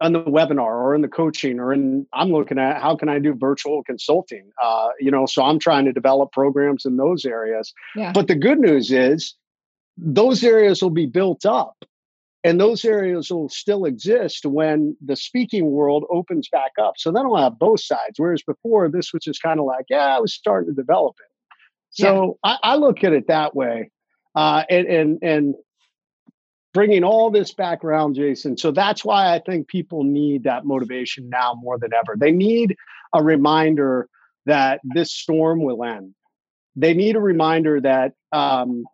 on 0.00 0.12
the 0.12 0.22
webinar 0.22 0.82
or 0.82 0.94
in 0.96 1.02
the 1.02 1.08
coaching 1.08 1.60
or 1.60 1.72
in 1.72 2.06
I'm 2.12 2.32
looking 2.32 2.58
at 2.58 2.82
how 2.82 2.96
can 2.96 3.08
I 3.08 3.20
do 3.20 3.34
virtual 3.34 3.84
consulting? 3.84 4.50
Uh, 4.60 4.88
you 4.98 5.12
know, 5.12 5.26
so 5.26 5.44
I'm 5.44 5.60
trying 5.60 5.84
to 5.84 5.92
develop 5.92 6.32
programs 6.32 6.84
in 6.84 6.96
those 6.96 7.24
areas. 7.24 7.72
Yeah. 7.94 8.10
But 8.12 8.26
the 8.26 8.34
good 8.34 8.58
news 8.58 8.90
is 8.90 9.36
those 9.96 10.42
areas 10.42 10.82
will 10.82 10.90
be 10.90 11.06
built 11.06 11.46
up 11.46 11.84
and 12.42 12.58
those 12.58 12.84
areas 12.84 13.30
will 13.30 13.48
still 13.48 13.84
exist 13.84 14.46
when 14.46 14.96
the 15.04 15.16
speaking 15.16 15.70
world 15.70 16.04
opens 16.10 16.48
back 16.48 16.72
up. 16.80 16.94
So 16.96 17.12
then 17.12 17.26
I'll 17.26 17.36
have 17.36 17.58
both 17.58 17.80
sides. 17.80 18.14
Whereas 18.16 18.42
before, 18.42 18.88
this 18.88 19.12
was 19.12 19.22
just 19.22 19.42
kind 19.42 19.60
of 19.60 19.66
like, 19.66 19.86
yeah, 19.90 20.16
I 20.16 20.20
was 20.20 20.32
starting 20.32 20.74
to 20.74 20.74
develop 20.74 21.16
it. 21.20 21.56
So 21.90 22.38
yeah. 22.44 22.56
I, 22.62 22.72
I, 22.72 22.76
look 22.76 23.04
at 23.04 23.12
it 23.12 23.26
that 23.26 23.54
way, 23.54 23.90
uh, 24.34 24.62
and 24.70 24.86
and 24.86 25.18
and 25.22 25.54
bringing 26.72 27.02
all 27.02 27.30
this 27.30 27.52
background, 27.52 28.14
Jason. 28.14 28.56
So 28.56 28.70
that's 28.70 29.04
why 29.04 29.34
I 29.34 29.40
think 29.40 29.66
people 29.66 30.04
need 30.04 30.44
that 30.44 30.64
motivation 30.64 31.28
now 31.28 31.54
more 31.60 31.78
than 31.78 31.92
ever. 31.92 32.16
They 32.16 32.30
need 32.30 32.76
a 33.12 33.22
reminder 33.22 34.08
that 34.46 34.80
this 34.84 35.12
storm 35.12 35.62
will 35.62 35.82
end. 35.82 36.14
They 36.76 36.94
need 36.94 37.16
a 37.16 37.20
reminder 37.20 37.80
that 37.80 38.12
um, 38.30 38.84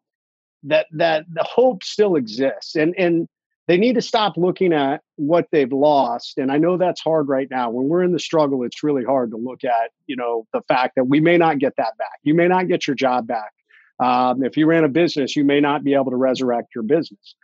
that 0.63 0.87
that 0.93 1.27
the 1.31 1.45
hope 1.45 1.85
still 1.85 2.17
exists, 2.17 2.77
and 2.77 2.95
and 2.97 3.29
they 3.69 3.77
need 3.77 3.95
to 3.95 4.03
stop 4.03 4.37
looking 4.37 4.73
at 4.73 5.03
what 5.17 5.47
they've 5.51 5.73
lost 5.73 6.39
and 6.39 6.53
i 6.53 6.59
know 6.59 6.77
that's 6.77 7.01
hard 7.01 7.29
right 7.29 7.49
now. 7.51 7.71
When 7.71 7.89
we're 7.89 8.03
in 8.03 8.13
the 8.13 8.19
struggle 8.19 8.65
it's 8.65 8.83
really 8.83 9.05
hard 9.05 9.31
to 9.31 9.37
look 9.37 9.65
at 9.65 9.91
you 10.07 10.17
know 10.17 10.47
the 10.53 10.63
fact 10.69 10.95
that 10.97 11.05
we 11.05 11.21
may 11.21 11.39
not 11.39 11.59
get 11.59 11.75
that 11.77 11.97
back. 11.99 12.19
You 12.23 12.35
may 12.35 12.49
not 12.49 12.69
get 12.69 12.87
your 12.87 12.97
job 12.97 13.27
back. 13.27 13.53
Um, 13.99 14.45
if 14.45 14.57
you 14.57 14.67
ran 14.67 14.85
a 14.85 14.89
business 14.89 15.37
you 15.37 15.45
may 15.45 15.61
not 15.61 15.85
be 15.85 15.95
able 15.95 16.11
to 16.11 16.17
resurrect 16.17 16.75
your 16.75 16.85
business. 16.85 17.35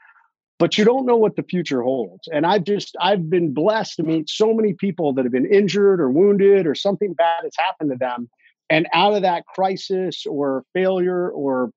But 0.58 0.78
you 0.78 0.84
don't 0.84 1.06
know 1.06 1.16
what 1.16 1.34
the 1.34 1.42
future 1.42 1.82
holds. 1.82 2.28
And 2.32 2.46
i've 2.46 2.64
just 2.64 2.96
i've 3.00 3.28
been 3.28 3.52
blessed 3.52 3.96
to 3.96 4.02
meet 4.02 4.28
so 4.28 4.52
many 4.54 4.74
people 4.74 5.12
that 5.14 5.24
have 5.24 5.32
been 5.32 5.52
injured 5.52 6.00
or 6.00 6.10
wounded 6.10 6.66
or 6.66 6.74
something 6.74 7.14
bad 7.14 7.40
has 7.42 7.54
happened 7.58 7.90
to 7.90 7.96
them. 7.96 8.28
And 8.70 8.86
out 8.94 9.14
of 9.14 9.22
that 9.22 9.44
crisis 9.46 10.24
or 10.26 10.64
failure 10.72 11.28
or 11.30 11.70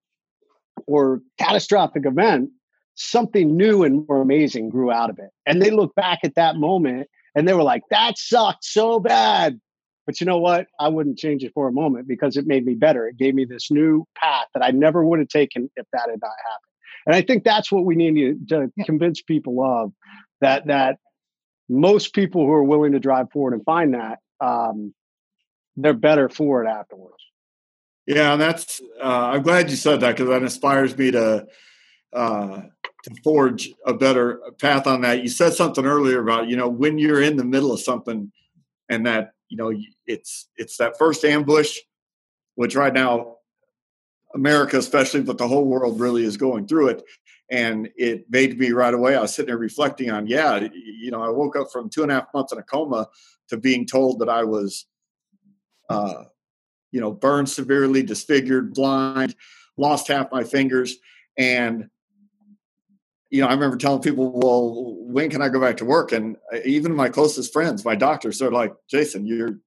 or 0.87 1.21
catastrophic 1.39 2.05
event, 2.05 2.49
something 2.95 3.55
new 3.55 3.83
and 3.83 4.07
more 4.07 4.21
amazing 4.21 4.69
grew 4.69 4.91
out 4.91 5.09
of 5.09 5.19
it. 5.19 5.29
And 5.45 5.61
they 5.61 5.69
look 5.69 5.93
back 5.95 6.19
at 6.23 6.35
that 6.35 6.55
moment 6.55 7.07
and 7.35 7.47
they 7.47 7.53
were 7.53 7.63
like, 7.63 7.83
that 7.89 8.17
sucked 8.17 8.63
so 8.63 8.99
bad. 8.99 9.59
But 10.05 10.21
you 10.21 10.25
know 10.25 10.37
what? 10.37 10.67
I 10.79 10.87
wouldn't 10.87 11.17
change 11.17 11.43
it 11.43 11.51
for 11.53 11.67
a 11.67 11.71
moment 11.71 12.07
because 12.07 12.37
it 12.37 12.45
made 12.45 12.65
me 12.65 12.75
better. 12.75 13.07
It 13.07 13.17
gave 13.17 13.35
me 13.35 13.43
this 13.45 13.71
new 13.71 14.05
path 14.15 14.45
that 14.53 14.63
I 14.63 14.71
never 14.71 15.03
would 15.03 15.19
have 15.19 15.27
taken 15.27 15.69
if 15.75 15.85
that 15.91 16.09
had 16.09 16.21
not 16.21 16.31
happened. 16.43 16.71
And 17.07 17.15
I 17.15 17.21
think 17.21 17.43
that's 17.43 17.71
what 17.71 17.85
we 17.85 17.95
need 17.95 18.15
to, 18.15 18.55
to 18.55 18.71
yeah. 18.75 18.85
convince 18.85 19.21
people 19.21 19.63
of 19.63 19.91
that 20.41 20.67
that 20.67 20.97
most 21.67 22.13
people 22.13 22.45
who 22.45 22.51
are 22.51 22.63
willing 22.63 22.91
to 22.93 22.99
drive 22.99 23.31
forward 23.31 23.53
and 23.53 23.63
find 23.65 23.93
that 23.95 24.19
um, 24.39 24.93
they're 25.75 25.93
better 25.93 26.29
for 26.29 26.63
it 26.63 26.67
afterwards. 26.67 27.15
Yeah, 28.05 28.33
and 28.33 28.41
that's 28.41 28.81
uh, 29.03 29.31
I'm 29.33 29.41
glad 29.41 29.69
you 29.71 29.75
said 29.75 30.01
that 30.01 30.15
because 30.15 30.29
that 30.29 30.43
inspires 30.43 30.95
me 30.95 31.11
to 31.11 31.47
uh, 32.13 32.61
to 33.05 33.15
forge 33.23 33.71
a 33.85 33.93
better 33.93 34.41
path 34.59 34.87
on 34.87 35.01
that. 35.01 35.21
You 35.21 35.29
said 35.29 35.53
something 35.53 35.85
earlier 35.85 36.21
about 36.21 36.49
you 36.49 36.57
know 36.57 36.67
when 36.67 36.97
you're 36.97 37.21
in 37.21 37.37
the 37.37 37.45
middle 37.45 37.71
of 37.71 37.79
something 37.79 38.31
and 38.89 39.05
that 39.05 39.33
you 39.47 39.57
know 39.57 39.71
it's 40.07 40.49
it's 40.57 40.77
that 40.77 40.97
first 40.97 41.23
ambush, 41.23 41.77
which 42.55 42.75
right 42.75 42.93
now 42.93 43.35
America 44.33 44.77
especially, 44.77 45.21
but 45.21 45.37
the 45.37 45.47
whole 45.47 45.65
world 45.65 45.99
really 45.99 46.23
is 46.23 46.35
going 46.35 46.67
through 46.67 46.89
it. 46.89 47.03
And 47.51 47.89
it 47.95 48.25
made 48.29 48.57
me 48.57 48.71
right 48.71 48.93
away. 48.93 49.15
I 49.15 49.21
was 49.21 49.35
sitting 49.35 49.47
there 49.47 49.57
reflecting 49.57 50.09
on, 50.09 50.25
yeah, 50.25 50.67
you 50.73 51.11
know, 51.11 51.21
I 51.21 51.29
woke 51.29 51.55
up 51.55 51.71
from 51.71 51.89
two 51.89 52.01
and 52.01 52.11
a 52.11 52.15
half 52.15 52.33
months 52.33 52.51
in 52.51 52.57
a 52.57 52.63
coma 52.63 53.07
to 53.49 53.57
being 53.57 53.85
told 53.85 54.19
that 54.19 54.29
I 54.29 54.43
was, 54.43 54.87
uh, 55.91 56.23
you 56.91 56.99
know, 56.99 57.11
burned 57.11 57.49
severely, 57.49 58.01
disfigured, 58.01 58.73
blind, 58.73 59.35
lost 59.77 60.07
half 60.07 60.31
my 60.31 60.43
fingers, 60.43 60.97
and 61.37 61.87
you 63.35 63.41
know, 63.41 63.47
I 63.47 63.53
remember 63.53 63.75
telling 63.75 64.01
people, 64.01 64.31
"Well, 64.31 64.95
when 64.97 65.29
can 65.29 65.41
I 65.41 65.49
go 65.49 65.59
back 65.59 65.75
to 65.77 65.85
work?" 65.85 66.13
And 66.13 66.37
uh, 66.53 66.59
even 66.63 66.95
my 66.95 67.09
closest 67.09 67.51
friends, 67.51 67.83
my 67.83 67.95
doctors, 67.95 68.39
they're 68.39 68.49
like, 68.49 68.73
"Jason, 68.89 69.27
you're 69.27 69.59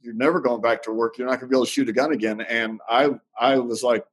you're 0.00 0.14
never 0.14 0.40
going 0.40 0.60
back 0.60 0.84
to 0.84 0.92
work. 0.92 1.18
You're 1.18 1.26
not 1.26 1.40
going 1.40 1.48
to 1.48 1.48
be 1.48 1.56
able 1.56 1.66
to 1.66 1.72
shoot 1.72 1.88
a 1.88 1.92
gun 1.92 2.12
again." 2.12 2.40
And 2.40 2.80
I 2.88 3.10
I 3.38 3.58
was 3.58 3.82
like, 3.82 4.04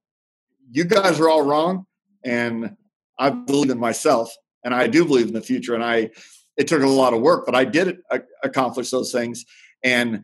"You 0.72 0.84
guys 0.84 1.20
are 1.20 1.30
all 1.30 1.44
wrong," 1.44 1.86
and 2.26 2.76
I 3.20 3.30
believe 3.30 3.70
in 3.70 3.78
myself, 3.78 4.36
and 4.64 4.74
I 4.74 4.88
do 4.88 5.06
believe 5.06 5.28
in 5.28 5.34
the 5.34 5.42
future. 5.42 5.76
And 5.76 5.84
I, 5.84 6.10
it 6.58 6.68
took 6.68 6.82
a 6.82 6.88
lot 6.88 7.14
of 7.14 7.22
work, 7.22 7.46
but 7.46 7.54
I 7.54 7.66
did 7.66 8.00
accomplish 8.44 8.90
those 8.90 9.12
things. 9.12 9.46
And 9.84 10.24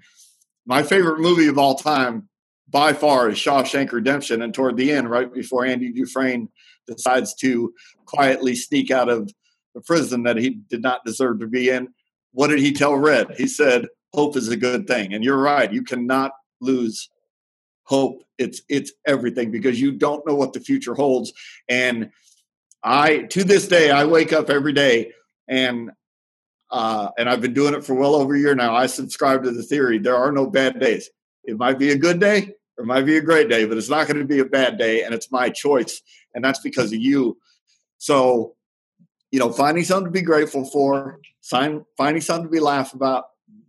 my 0.65 0.81
favorite 0.81 1.19
movie 1.19 1.47
of 1.47 1.59
all 1.59 1.75
time, 1.75 2.27
by 2.69 2.93
far, 2.93 3.29
is 3.29 3.38
Shawshank 3.38 3.91
Redemption. 3.91 4.41
And 4.41 4.51
toward 4.51 4.77
the 4.77 4.91
end, 4.91 5.12
right 5.12 5.31
before 5.31 5.63
Andy 5.63 5.91
Dufresne 5.91 6.49
decides 6.88 7.34
to 7.36 7.74
quietly 8.06 8.56
sneak 8.56 8.91
out 8.91 9.10
of 9.10 9.32
the 9.74 9.82
prison 9.82 10.24
that 10.24 10.38
he 10.38 10.52
did 10.52 10.82
not 10.82 11.06
deserve 11.06 11.39
to 11.39 11.48
be 11.48 11.69
in, 11.69 11.89
what 12.32 12.48
did 12.48 12.60
he 12.60 12.72
tell 12.72 12.96
Red? 12.96 13.36
He 13.38 13.48
said, 13.48 13.88
"Hope 14.13 14.36
is 14.36 14.50
a 14.50 14.58
good 14.58 14.88
thing." 14.88 15.13
And 15.13 15.24
you're 15.24 15.38
right; 15.38 15.72
you 15.72 15.84
cannot 15.84 16.32
lose 16.62 17.10
hope. 17.84 18.24
It's 18.38 18.62
it's 18.69 18.91
everything 19.06 19.52
because 19.52 19.80
you 19.80 19.91
don't 19.91 20.26
know 20.26 20.36
what 20.36 20.54
the 20.54 20.60
future 20.60 20.96
holds. 20.96 21.32
And 21.69 22.12
I 22.84 23.19
to 23.30 23.43
this 23.43 23.67
day 23.67 23.91
I 23.91 24.06
wake 24.06 24.34
up 24.34 24.50
every 24.50 24.74
day 24.74 25.12
and 25.48 25.91
uh, 26.72 27.10
and 27.19 27.30
I've 27.30 27.41
been 27.41 27.54
doing 27.54 27.76
it 27.76 27.84
for 27.84 27.93
well 27.93 28.15
over 28.15 28.34
a 28.34 28.39
year 28.39 28.56
now. 28.56 28.76
I 28.76 28.88
subscribe 28.88 29.43
to 29.43 29.52
the 29.52 29.63
theory 29.63 30.00
there 30.00 30.17
are 30.17 30.32
no 30.32 30.48
bad 30.48 30.80
days. 30.80 31.10
It 31.43 31.58
might 31.58 31.78
be 31.78 31.91
a 31.91 31.98
good 31.98 32.19
day 32.19 32.54
it 32.77 32.86
might 32.86 33.05
be 33.05 33.17
a 33.17 33.21
great 33.21 33.49
day, 33.49 33.65
but 33.65 33.77
it's 33.77 33.89
not 33.89 34.07
going 34.07 34.19
to 34.19 34.25
be 34.25 34.39
a 34.39 34.45
bad 34.45 34.77
day, 34.77 35.03
and 35.03 35.13
it's 35.13 35.31
my 35.31 35.49
choice, 35.49 36.01
and 36.33 36.43
that's 36.43 36.59
because 36.59 36.91
of 36.91 36.99
you. 36.99 37.38
So, 37.97 38.55
you 39.31 39.39
know, 39.39 39.51
finding 39.51 39.83
something 39.83 40.05
to 40.05 40.12
be 40.12 40.21
grateful 40.21 40.65
for, 40.65 41.19
finding 41.43 42.21
something 42.21 42.45
to 42.45 42.51
be 42.51 42.59
laugh 42.59 42.93
about, 42.93 43.25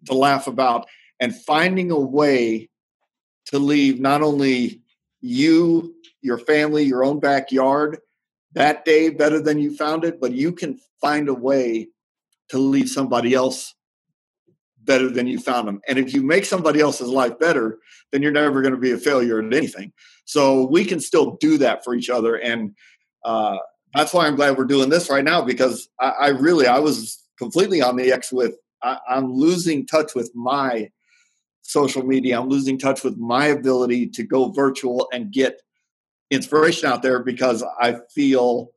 to 0.07 0.15
laugh 0.15 0.47
about, 0.47 0.87
and 1.21 1.35
finding 1.35 1.91
a 1.91 1.99
way 1.99 2.69
to 3.47 3.59
leave 3.59 4.01
not 4.01 4.23
only 4.23 4.81
you, 5.21 5.95
your 6.23 6.39
family, 6.39 6.83
your 6.83 7.05
own 7.05 7.21
backyard, 7.21 7.99
that 8.53 8.85
day 8.85 9.11
better 9.11 9.41
than 9.41 9.59
you 9.59 9.77
found 9.77 10.05
it, 10.05 10.21
but 10.21 10.33
you 10.33 10.53
can 10.53 10.81
find 11.01 11.29
a 11.29 11.35
way 11.35 11.89
to 12.49 12.59
leave 12.59 12.89
somebody 12.89 13.35
else 13.35 13.75
better 14.85 15.11
than 15.11 15.27
you 15.27 15.39
found 15.39 15.69
them. 15.69 15.81
And 15.89 15.99
if 15.99 16.15
you 16.15 16.23
make 16.23 16.45
somebody 16.45 16.81
else's 16.81 17.09
life 17.09 17.39
better, 17.39 17.79
then 18.13 18.23
you're 18.23 18.33
never 18.33 18.63
going 18.63 18.75
to 18.75 18.81
be 18.81 18.93
a 18.93 18.99
failure 18.99 19.41
at 19.41 19.53
anything. 19.53 19.93
So 20.25 20.67
we 20.67 20.85
can 20.85 21.01
still 21.01 21.37
do 21.41 21.59
that 21.59 21.85
for 21.85 21.95
each 21.95 22.11
other. 22.11 22.37
And 22.37 22.75
uh, 23.25 23.57
that's 23.95 24.13
why 24.13 24.27
I'm 24.27 24.37
glad 24.37 24.57
we're 24.57 24.65
doing 24.65 24.91
this 24.91 25.11
right 25.11 25.25
now 25.25 25.43
because 25.43 25.89
I, 26.01 26.09
I 26.09 26.29
really, 26.29 26.67
I 26.67 26.79
was 26.79 27.23
completely 27.39 27.83
on 27.83 27.97
the 27.97 28.13
X 28.13 28.33
with, 28.33 28.57
I, 28.83 28.99
I'm 29.09 29.33
losing 29.33 29.87
touch 29.87 30.15
with 30.15 30.31
my 30.35 30.91
social 31.63 32.05
media. 32.05 32.39
I'm 32.39 32.49
losing 32.49 32.79
touch 32.79 33.03
with 33.03 33.17
my 33.17 33.47
ability 33.47 34.09
to 34.09 34.23
go 34.23 34.51
virtual 34.51 35.09
and 35.13 35.33
get 35.33 35.61
inspiration 36.31 36.89
out 36.89 37.03
there 37.03 37.23
because 37.23 37.65
I 37.81 38.01
feel 38.15 38.71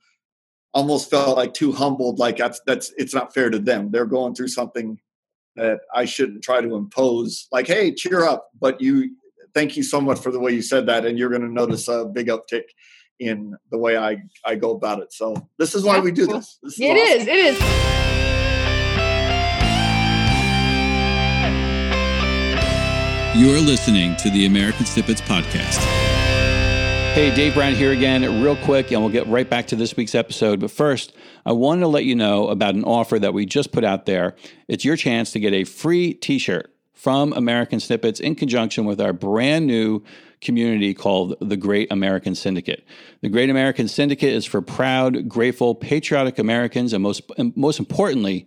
almost 0.74 1.10
felt 1.10 1.38
like 1.38 1.54
too 1.54 1.72
humbled 1.72 2.20
like 2.20 2.38
that's 2.38 2.62
that's 2.68 2.94
it's 2.98 3.14
not 3.14 3.34
fair 3.34 3.50
to 3.50 3.58
them 3.58 3.90
they're 3.90 4.06
going 4.06 4.36
through 4.36 4.50
something 4.50 5.00
that 5.58 5.82
i 5.94 6.06
shouldn't 6.06 6.44
try 6.44 6.62
to 6.62 6.76
impose 6.76 7.48
like 7.52 7.68
hey 7.68 7.94
cheer 7.94 8.24
up 8.24 8.50
but 8.60 8.80
you 8.80 9.12
thank 9.54 9.76
you 9.76 9.84
so 9.84 10.00
much 10.00 10.20
for 10.20 10.32
the 10.32 10.40
way 10.40 10.52
you 10.52 10.62
said 10.62 10.86
that 10.86 11.06
and 11.06 11.18
you're 11.18 11.30
going 11.30 11.42
to 11.42 11.52
notice 11.52 11.88
a 11.88 12.06
big 12.06 12.28
uptick 12.28 12.64
in 13.20 13.56
the 13.72 13.78
way 13.78 13.98
i 13.98 14.18
i 14.46 14.56
go 14.56 14.72
about 14.72 15.02
it. 15.02 15.12
So 15.12 15.36
this 15.58 15.74
is 15.74 15.84
why 15.84 16.00
we 16.00 16.12
do 16.12 16.28
this, 16.28 16.60
this 16.62 16.74
is 16.74 16.80
it 16.80 16.92
awesome. 16.92 17.22
is, 17.22 17.28
it 17.28 17.36
is. 17.36 17.60
You're 23.36 23.62
listening 23.62 24.16
to 24.18 24.30
the 24.30 24.46
american 24.46 24.86
snippets 24.86 25.22
podcast 25.22 26.07
Hey, 27.18 27.34
Dave 27.34 27.56
Brown 27.56 27.74
here 27.74 27.92
again, 27.92 28.44
real 28.44 28.56
quick, 28.58 28.92
and 28.92 29.02
we'll 29.02 29.12
get 29.12 29.26
right 29.26 29.50
back 29.50 29.66
to 29.70 29.76
this 29.76 29.98
week's 29.98 30.14
episode. 30.14 30.60
But 30.60 30.70
first, 30.70 31.14
I 31.48 31.52
wanted 31.52 31.82
to 31.82 31.88
let 31.88 32.06
you 32.06 32.14
know 32.14 32.50
about 32.50 32.76
an 32.76 32.84
offer 32.84 33.18
that 33.18 33.34
we 33.34 33.48
just 33.48 33.72
put 33.72 33.84
out 33.84 34.06
there. 34.06 34.36
It's 34.68 34.86
your 34.86 34.96
chance 34.96 35.32
to 35.32 35.40
get 35.40 35.52
a 35.52 35.64
free 35.64 36.14
t 36.14 36.38
shirt 36.38 36.72
from 36.94 37.34
American 37.34 37.80
Snippets 37.80 38.20
in 38.20 38.36
conjunction 38.36 38.86
with 38.86 39.02
our 39.02 39.14
brand 39.14 39.66
new 39.66 40.04
community 40.42 40.94
called 40.94 41.36
the 41.42 41.58
Great 41.58 41.92
American 41.92 42.36
Syndicate. 42.36 42.86
The 43.22 43.30
Great 43.30 43.50
American 43.50 43.88
Syndicate 43.88 44.34
is 44.34 44.46
for 44.46 44.62
proud, 44.62 45.28
grateful, 45.28 45.74
patriotic 45.74 46.38
Americans, 46.38 46.94
and 46.94 47.02
most, 47.02 47.24
and 47.36 47.52
most 47.58 47.80
importantly, 47.80 48.46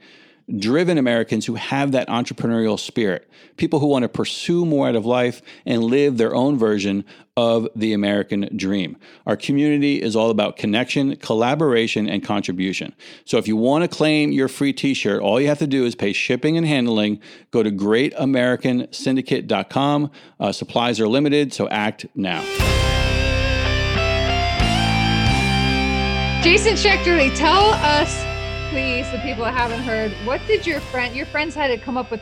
driven 0.58 0.98
Americans 0.98 1.46
who 1.46 1.54
have 1.54 1.92
that 1.92 2.08
entrepreneurial 2.08 2.78
spirit, 2.78 3.30
people 3.56 3.80
who 3.80 3.86
want 3.86 4.02
to 4.02 4.08
pursue 4.08 4.64
more 4.64 4.88
out 4.88 4.96
of 4.96 5.06
life 5.06 5.40
and 5.64 5.84
live 5.84 6.16
their 6.16 6.34
own 6.34 6.58
version 6.58 7.04
of 7.36 7.68
the 7.74 7.92
American 7.92 8.48
dream. 8.56 8.96
Our 9.26 9.36
community 9.36 10.00
is 10.02 10.16
all 10.16 10.30
about 10.30 10.56
connection, 10.56 11.16
collaboration, 11.16 12.08
and 12.08 12.24
contribution. 12.24 12.94
So 13.24 13.38
if 13.38 13.48
you 13.48 13.56
want 13.56 13.82
to 13.82 13.88
claim 13.96 14.30
your 14.32 14.48
free 14.48 14.72
t 14.72 14.94
shirt, 14.94 15.22
all 15.22 15.40
you 15.40 15.46
have 15.48 15.60
to 15.60 15.66
do 15.66 15.84
is 15.84 15.94
pay 15.94 16.12
shipping 16.12 16.56
and 16.56 16.66
handling. 16.66 17.20
Go 17.50 17.62
to 17.62 17.70
greatamericansyndicate.com. 17.70 20.10
Uh, 20.38 20.52
supplies 20.52 21.00
are 21.00 21.08
limited, 21.08 21.52
so 21.52 21.68
act 21.68 22.06
now. 22.14 22.42
Jason 26.42 26.74
Schechterly, 26.74 27.36
tell 27.36 27.74
us 27.74 28.29
the 29.10 29.18
people 29.18 29.42
that 29.42 29.54
haven't 29.54 29.80
heard, 29.80 30.12
what 30.24 30.40
did 30.46 30.64
your 30.64 30.78
friend, 30.78 31.16
your 31.16 31.26
friends 31.26 31.52
had 31.52 31.66
to 31.68 31.78
come 31.78 31.96
up 31.96 32.12
with 32.12 32.20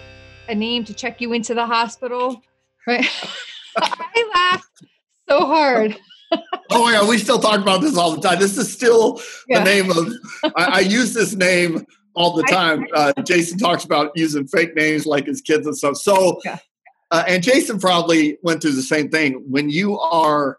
a 0.48 0.54
name 0.54 0.84
to 0.84 0.94
check 0.94 1.20
you 1.20 1.34
into 1.34 1.52
the 1.52 1.66
hospital, 1.66 2.42
right? 2.86 3.06
I 3.76 4.30
laughed 4.34 4.86
so 5.28 5.46
hard. 5.46 5.98
oh 6.70 6.90
yeah, 6.90 7.06
we 7.06 7.18
still 7.18 7.38
talk 7.38 7.60
about 7.60 7.82
this 7.82 7.96
all 7.96 8.12
the 8.12 8.26
time. 8.26 8.38
This 8.38 8.56
is 8.56 8.72
still 8.72 9.20
yeah. 9.48 9.58
the 9.58 9.64
name 9.64 9.90
of. 9.90 10.12
I, 10.56 10.64
I, 10.64 10.80
use 10.80 11.12
this 11.12 11.34
name 11.34 11.84
all 12.14 12.34
the 12.34 12.42
time. 12.44 12.86
Uh, 12.94 13.12
Jason 13.22 13.58
talks 13.58 13.84
about 13.84 14.10
using 14.14 14.46
fake 14.46 14.74
names 14.74 15.04
like 15.04 15.26
his 15.26 15.42
kids 15.42 15.66
and 15.66 15.76
stuff. 15.76 15.96
So, 15.96 16.38
yeah. 16.44 16.58
uh, 17.10 17.24
and 17.26 17.42
Jason 17.42 17.78
probably 17.78 18.38
went 18.42 18.62
through 18.62 18.72
the 18.72 18.82
same 18.82 19.10
thing. 19.10 19.44
When 19.46 19.68
you 19.68 19.98
are, 19.98 20.58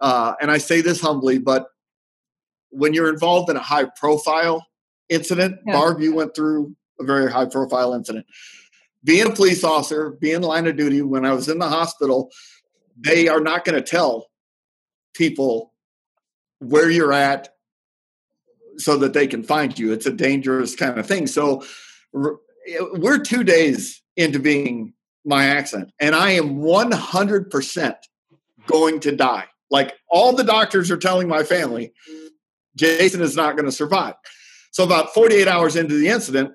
uh, 0.00 0.34
and 0.40 0.50
I 0.50 0.58
say 0.58 0.82
this 0.82 1.00
humbly, 1.00 1.38
but 1.38 1.68
when 2.70 2.92
you're 2.92 3.08
involved 3.08 3.50
in 3.50 3.56
a 3.56 3.62
high 3.62 3.86
profile 3.96 4.66
incident. 5.12 5.58
Yeah. 5.66 5.74
Barb, 5.74 6.00
you 6.00 6.14
went 6.14 6.34
through 6.34 6.74
a 7.00 7.04
very 7.04 7.30
high 7.30 7.46
profile 7.46 7.94
incident. 7.94 8.26
Being 9.04 9.26
a 9.26 9.34
police 9.34 9.64
officer, 9.64 10.10
being 10.10 10.42
line 10.42 10.66
of 10.66 10.76
duty, 10.76 11.02
when 11.02 11.24
I 11.24 11.32
was 11.32 11.48
in 11.48 11.58
the 11.58 11.68
hospital, 11.68 12.30
they 12.96 13.28
are 13.28 13.40
not 13.40 13.64
going 13.64 13.74
to 13.74 13.82
tell 13.82 14.28
people 15.14 15.72
where 16.60 16.90
you're 16.90 17.12
at 17.12 17.48
so 18.76 18.96
that 18.98 19.12
they 19.12 19.26
can 19.26 19.42
find 19.42 19.78
you. 19.78 19.92
It's 19.92 20.06
a 20.06 20.12
dangerous 20.12 20.76
kind 20.76 20.98
of 20.98 21.06
thing. 21.06 21.26
So 21.26 21.64
eh, 22.14 22.78
we're 22.92 23.18
two 23.18 23.44
days 23.44 24.02
into 24.16 24.38
being 24.38 24.94
my 25.24 25.46
accident, 25.46 25.92
and 26.00 26.14
I 26.14 26.30
am 26.32 26.58
100% 26.60 27.94
going 28.66 29.00
to 29.00 29.12
die. 29.14 29.46
Like 29.70 29.94
all 30.08 30.34
the 30.34 30.44
doctors 30.44 30.90
are 30.90 30.96
telling 30.96 31.28
my 31.28 31.42
family, 31.42 31.92
Jason 32.76 33.22
is 33.22 33.36
not 33.36 33.56
going 33.56 33.66
to 33.66 33.72
survive. 33.72 34.14
So 34.72 34.84
about 34.84 35.12
48 35.12 35.46
hours 35.46 35.76
into 35.76 35.94
the 35.94 36.08
incident, 36.08 36.52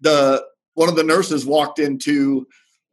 the 0.00 0.44
one 0.74 0.88
of 0.88 0.96
the 0.96 1.02
nurses 1.02 1.44
walked 1.44 1.78
into 1.78 2.46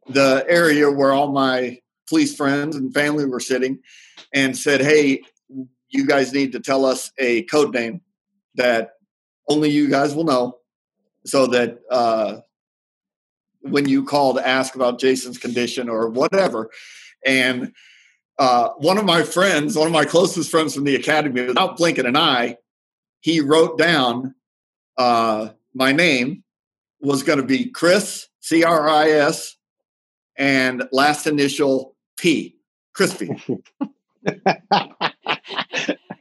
the 0.08 0.44
area 0.48 0.90
where 0.90 1.12
all 1.12 1.30
my 1.30 1.78
police 2.08 2.34
friends 2.34 2.74
and 2.74 2.92
family 2.92 3.26
were 3.26 3.40
sitting 3.40 3.80
and 4.32 4.56
said, 4.56 4.80
"Hey, 4.80 5.22
you 5.90 6.06
guys 6.06 6.32
need 6.32 6.52
to 6.52 6.60
tell 6.60 6.86
us 6.86 7.12
a 7.18 7.42
code 7.44 7.74
name 7.74 8.00
that 8.54 8.92
only 9.48 9.70
you 9.70 9.88
guys 9.88 10.14
will 10.14 10.24
know, 10.24 10.58
so 11.26 11.46
that 11.48 11.78
uh, 11.90 12.38
when 13.60 13.86
you 13.86 14.04
call 14.04 14.34
to 14.34 14.46
ask 14.46 14.74
about 14.74 14.98
Jason's 14.98 15.38
condition 15.38 15.88
or 15.88 16.08
whatever." 16.08 16.70
And 17.26 17.72
uh, 18.38 18.70
one 18.78 18.96
of 18.96 19.04
my 19.04 19.22
friends, 19.22 19.76
one 19.76 19.86
of 19.86 19.92
my 19.92 20.06
closest 20.06 20.50
friends 20.50 20.74
from 20.74 20.84
the 20.84 20.96
academy, 20.96 21.42
without 21.42 21.76
blinking 21.76 22.06
an 22.06 22.16
eye, 22.16 22.56
he 23.20 23.40
wrote 23.40 23.78
down 23.78 24.34
uh, 24.96 25.50
my 25.74 25.92
name 25.92 26.42
was 27.00 27.22
going 27.22 27.38
to 27.38 27.44
be 27.44 27.70
Chris 27.70 28.28
C 28.40 28.64
R 28.64 28.88
I 28.88 29.10
S 29.10 29.56
and 30.36 30.84
last 30.92 31.26
initial 31.26 31.94
P, 32.16 32.56
crispy. 32.94 33.30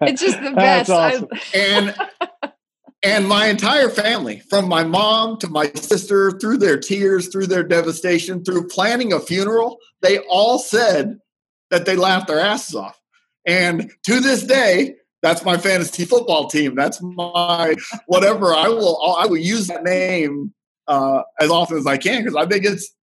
it's 0.01 0.21
just 0.21 0.41
the 0.41 0.51
best. 0.55 0.89
Awesome. 0.89 1.27
and 1.53 1.95
and 3.03 3.27
my 3.27 3.47
entire 3.47 3.89
family, 3.89 4.39
from 4.39 4.67
my 4.67 4.83
mom 4.83 5.37
to 5.37 5.47
my 5.47 5.71
sister, 5.73 6.31
through 6.31 6.57
their 6.57 6.79
tears, 6.79 7.27
through 7.27 7.47
their 7.47 7.63
devastation, 7.63 8.43
through 8.43 8.67
planning 8.67 9.13
a 9.13 9.19
funeral, 9.19 9.77
they 10.01 10.17
all 10.29 10.57
said 10.57 11.19
that 11.69 11.85
they 11.85 11.95
laughed 11.95 12.27
their 12.27 12.39
asses 12.39 12.75
off. 12.75 12.99
And 13.45 13.91
to 14.05 14.19
this 14.19 14.43
day, 14.43 14.95
that's 15.21 15.43
my 15.43 15.57
fantasy 15.57 16.05
football 16.05 16.47
team. 16.47 16.75
That's 16.75 17.01
my 17.01 17.75
whatever. 18.05 18.53
I 18.53 18.67
will 18.67 19.01
I 19.17 19.25
will 19.25 19.37
use 19.37 19.67
that 19.67 19.83
name 19.83 20.53
uh, 20.87 21.23
as 21.39 21.49
often 21.49 21.77
as 21.77 21.87
I 21.87 21.97
can 21.97 22.23
because 22.23 22.35
I 22.35 22.45
think 22.45 22.65
it's 22.65 22.93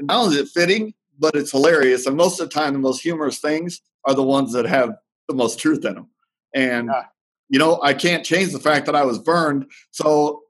not 0.00 0.24
only 0.24 0.36
is 0.36 0.42
it 0.42 0.48
fitting, 0.48 0.94
but 1.18 1.34
it's 1.34 1.52
hilarious. 1.52 2.06
And 2.06 2.16
most 2.16 2.40
of 2.40 2.48
the 2.48 2.54
time, 2.54 2.72
the 2.72 2.78
most 2.78 3.02
humorous 3.02 3.38
things 3.38 3.80
are 4.04 4.14
the 4.14 4.22
ones 4.22 4.52
that 4.52 4.66
have 4.66 4.94
the 5.28 5.34
most 5.34 5.58
truth 5.58 5.84
in 5.84 5.94
them. 5.94 6.08
And 6.54 6.88
yeah. 6.88 7.04
you 7.48 7.58
know, 7.58 7.80
I 7.82 7.94
can't 7.94 8.24
change 8.24 8.52
the 8.52 8.60
fact 8.60 8.86
that 8.86 8.96
I 8.96 9.04
was 9.04 9.18
burned, 9.18 9.66
so 9.90 10.42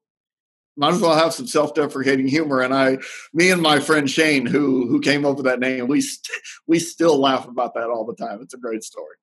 might 0.76 0.95
as 0.95 1.01
well 1.01 1.16
have 1.16 1.34
some 1.34 1.49
self-deprecating 1.49 2.28
humor. 2.28 2.61
And 2.61 2.72
I, 2.72 2.99
me 3.34 3.51
and 3.51 3.61
my 3.61 3.80
friend 3.80 4.09
Shane, 4.09 4.47
who 4.47 4.86
who 4.86 5.01
came 5.01 5.26
up 5.26 5.36
with 5.36 5.47
that 5.47 5.61
name, 5.61 5.86
we 5.86 6.01
st- 6.01 6.41
we 6.66 6.78
still 6.78 7.18
laugh 7.18 7.47
about 7.47 7.74
that 7.74 7.91
all 7.91 8.07
the 8.07 8.14
time. 8.14 8.41
It's 8.41 8.55
a 8.55 8.59
great 8.59 8.84
story. 8.84 9.16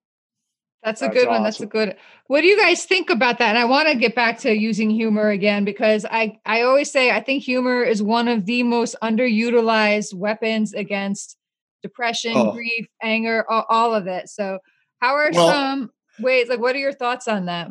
That's 0.86 1.02
a 1.02 1.06
That's 1.06 1.16
good 1.16 1.28
awesome. 1.28 1.34
one. 1.34 1.44
That's 1.44 1.60
a 1.60 1.66
good. 1.66 1.98
What 2.28 2.42
do 2.42 2.48
you 2.48 2.58
guys 2.58 2.86
think 2.86 3.10
about 3.10 3.40
that? 3.40 3.50
And 3.50 3.58
I 3.58 3.66
want 3.66 3.90
to 3.90 3.96
get 3.96 4.14
back 4.14 4.38
to 4.40 4.56
using 4.56 4.92
humor 4.92 5.30
again 5.30 5.66
because 5.66 6.06
I 6.06 6.40
I 6.46 6.62
always 6.62 6.92
say 6.92 7.10
I 7.10 7.22
think 7.22 7.42
humor 7.42 7.82
is 7.84 8.04
one 8.04 8.28
of 8.28 8.46
the 8.46 8.62
most 8.62 8.96
underutilized 9.02 10.14
weapons 10.14 10.74
against 10.74 11.38
depression, 11.82 12.34
oh. 12.36 12.52
grief, 12.52 12.88
anger, 13.02 13.44
all, 13.50 13.66
all, 13.68 13.96
of 13.96 14.06
it. 14.06 14.30
So, 14.30 14.60
how 15.00 15.16
are 15.16 15.32
well, 15.34 15.50
some 15.50 15.92
ways? 16.20 16.50
Like, 16.50 16.60
what 16.60 16.76
are 16.76 16.80
your 16.80 16.94
thoughts 16.94 17.28
on 17.28 17.48
that? 17.48 17.70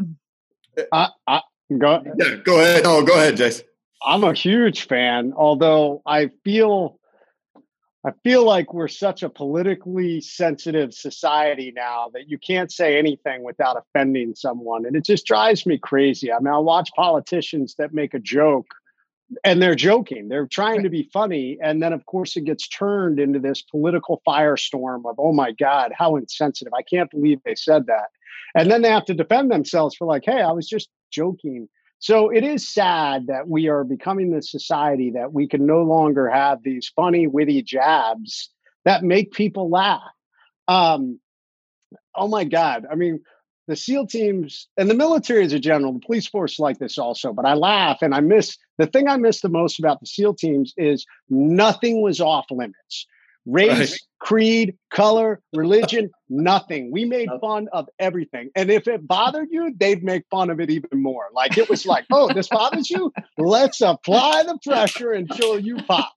I, 0.90 1.08
I 1.28 1.40
go. 1.78 2.02
Yeah, 2.16 2.34
go 2.42 2.58
ahead. 2.60 2.82
Oh, 2.84 3.04
go 3.04 3.14
ahead, 3.14 3.36
Jason. 3.36 3.64
I'm 4.04 4.24
a 4.24 4.34
huge 4.34 4.88
fan, 4.88 5.32
although 5.36 6.02
I 6.04 6.30
feel 6.42 6.98
I 8.06 8.12
feel 8.22 8.44
like 8.44 8.74
we're 8.74 8.88
such 8.88 9.22
a 9.22 9.30
politically 9.30 10.20
sensitive 10.20 10.92
society 10.92 11.72
now 11.74 12.10
that 12.12 12.28
you 12.28 12.36
can't 12.36 12.70
say 12.70 12.98
anything 12.98 13.42
without 13.42 13.78
offending 13.78 14.34
someone. 14.34 14.84
And 14.84 14.94
it 14.94 15.06
just 15.06 15.24
drives 15.24 15.64
me 15.64 15.78
crazy. 15.78 16.30
I 16.30 16.38
mean, 16.38 16.52
I 16.52 16.58
watch 16.58 16.90
politicians 16.94 17.76
that 17.78 17.94
make 17.94 18.12
a 18.12 18.18
joke 18.18 18.66
and 19.42 19.60
they're 19.60 19.74
joking, 19.74 20.28
they're 20.28 20.46
trying 20.46 20.82
to 20.82 20.90
be 20.90 21.08
funny. 21.12 21.56
And 21.62 21.82
then, 21.82 21.94
of 21.94 22.04
course, 22.04 22.36
it 22.36 22.44
gets 22.44 22.68
turned 22.68 23.18
into 23.18 23.38
this 23.38 23.62
political 23.62 24.20
firestorm 24.28 25.06
of, 25.06 25.16
oh 25.18 25.32
my 25.32 25.52
God, 25.52 25.92
how 25.96 26.16
insensitive. 26.16 26.74
I 26.74 26.82
can't 26.82 27.10
believe 27.10 27.40
they 27.42 27.54
said 27.54 27.86
that. 27.86 28.08
And 28.54 28.70
then 28.70 28.82
they 28.82 28.90
have 28.90 29.06
to 29.06 29.14
defend 29.14 29.50
themselves 29.50 29.96
for, 29.96 30.06
like, 30.06 30.24
hey, 30.26 30.42
I 30.42 30.52
was 30.52 30.68
just 30.68 30.90
joking. 31.10 31.68
So 32.04 32.28
it 32.28 32.44
is 32.44 32.68
sad 32.68 33.28
that 33.28 33.48
we 33.48 33.68
are 33.68 33.82
becoming 33.82 34.30
the 34.30 34.42
society 34.42 35.12
that 35.14 35.32
we 35.32 35.48
can 35.48 35.64
no 35.64 35.84
longer 35.84 36.28
have 36.28 36.62
these 36.62 36.92
funny, 36.94 37.26
witty 37.26 37.62
jabs 37.62 38.50
that 38.84 39.02
make 39.02 39.32
people 39.32 39.70
laugh. 39.70 40.02
Um, 40.68 41.18
oh 42.14 42.28
my 42.28 42.44
God. 42.44 42.84
I 42.92 42.94
mean, 42.94 43.20
the 43.68 43.74
SEAL 43.74 44.08
teams 44.08 44.68
and 44.76 44.90
the 44.90 44.94
military 44.94 45.46
as 45.46 45.54
a 45.54 45.58
general, 45.58 45.94
the 45.94 46.04
police 46.04 46.26
force 46.26 46.58
like 46.58 46.78
this 46.78 46.98
also, 46.98 47.32
but 47.32 47.46
I 47.46 47.54
laugh 47.54 48.02
and 48.02 48.14
I 48.14 48.20
miss 48.20 48.58
the 48.76 48.86
thing 48.86 49.08
I 49.08 49.16
miss 49.16 49.40
the 49.40 49.48
most 49.48 49.78
about 49.78 50.00
the 50.00 50.06
SEAL 50.06 50.34
teams 50.34 50.74
is 50.76 51.06
nothing 51.30 52.02
was 52.02 52.20
off 52.20 52.44
limits 52.50 53.06
race, 53.46 53.92
right. 53.92 54.00
creed, 54.20 54.76
color, 54.92 55.40
religion, 55.52 56.10
nothing. 56.28 56.90
We 56.90 57.04
made 57.04 57.28
fun 57.40 57.68
of 57.72 57.88
everything. 57.98 58.50
And 58.54 58.70
if 58.70 58.88
it 58.88 59.06
bothered 59.06 59.48
you, 59.50 59.74
they'd 59.76 60.02
make 60.02 60.24
fun 60.30 60.50
of 60.50 60.60
it 60.60 60.70
even 60.70 61.02
more. 61.02 61.28
Like 61.32 61.58
it 61.58 61.68
was 61.68 61.86
like, 61.86 62.04
oh, 62.10 62.32
this 62.32 62.48
bothers 62.48 62.90
you? 62.90 63.12
Let's 63.38 63.80
apply 63.80 64.44
the 64.44 64.58
pressure 64.64 65.12
until 65.12 65.58
you 65.58 65.76
pop. 65.76 66.12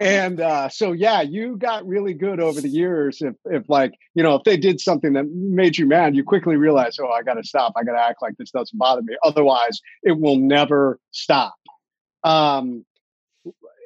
And 0.00 0.40
uh, 0.40 0.68
so, 0.70 0.92
yeah, 0.92 1.22
you 1.22 1.56
got 1.56 1.86
really 1.86 2.14
good 2.14 2.40
over 2.40 2.60
the 2.60 2.68
years. 2.68 3.22
If, 3.22 3.34
if 3.44 3.68
like, 3.68 3.92
you 4.14 4.22
know, 4.22 4.34
if 4.34 4.42
they 4.44 4.56
did 4.56 4.80
something 4.80 5.12
that 5.12 5.26
made 5.30 5.78
you 5.78 5.86
mad, 5.86 6.16
you 6.16 6.24
quickly 6.24 6.56
realize, 6.56 6.98
oh, 7.00 7.08
I 7.08 7.22
got 7.22 7.34
to 7.34 7.44
stop. 7.44 7.74
I 7.76 7.84
got 7.84 7.92
to 7.92 8.02
act 8.02 8.20
like 8.20 8.34
this 8.36 8.50
doesn't 8.50 8.76
bother 8.76 9.02
me. 9.02 9.16
Otherwise, 9.22 9.80
it 10.02 10.18
will 10.18 10.36
never 10.36 10.98
stop. 11.12 11.54
Um, 12.24 12.84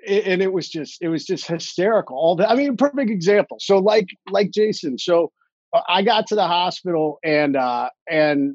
and 0.08 0.42
it 0.42 0.52
was 0.52 0.68
just 0.68 1.00
it 1.02 1.08
was 1.08 1.24
just 1.24 1.46
hysterical. 1.46 2.16
All 2.16 2.36
the 2.36 2.48
i 2.48 2.54
mean 2.54 2.76
perfect 2.76 3.10
example. 3.10 3.58
So 3.60 3.78
like 3.78 4.08
like 4.30 4.50
jason 4.50 4.98
so 4.98 5.32
uh, 5.72 5.82
i 5.88 6.02
got 6.02 6.26
to 6.28 6.34
the 6.34 6.46
hospital 6.46 7.18
and 7.24 7.56
uh 7.56 7.90
and 8.08 8.54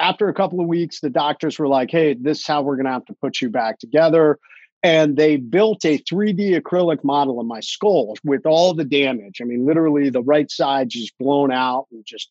after 0.00 0.28
a 0.28 0.34
couple 0.34 0.60
of 0.60 0.66
weeks 0.66 1.00
the 1.00 1.10
doctors 1.10 1.58
were 1.58 1.68
like 1.68 1.90
hey 1.90 2.14
this 2.14 2.40
is 2.40 2.46
how 2.46 2.62
we're 2.62 2.76
to 2.76 2.90
have 2.90 3.04
to 3.06 3.14
put 3.14 3.40
you 3.40 3.48
back 3.50 3.78
together. 3.78 4.38
And 4.84 5.16
they 5.16 5.36
built 5.36 5.84
a 5.84 5.98
3d 5.98 6.60
acrylic 6.60 7.04
model 7.04 7.38
of 7.38 7.46
my 7.46 7.60
skull 7.60 8.16
with 8.24 8.46
all 8.46 8.74
the 8.74 8.84
damage. 8.84 9.40
I 9.40 9.44
mean 9.44 9.64
literally 9.64 10.10
the 10.10 10.22
right 10.22 10.50
side 10.50 10.88
just 10.90 11.16
blown 11.18 11.52
out 11.52 11.86
and 11.92 12.04
just 12.04 12.30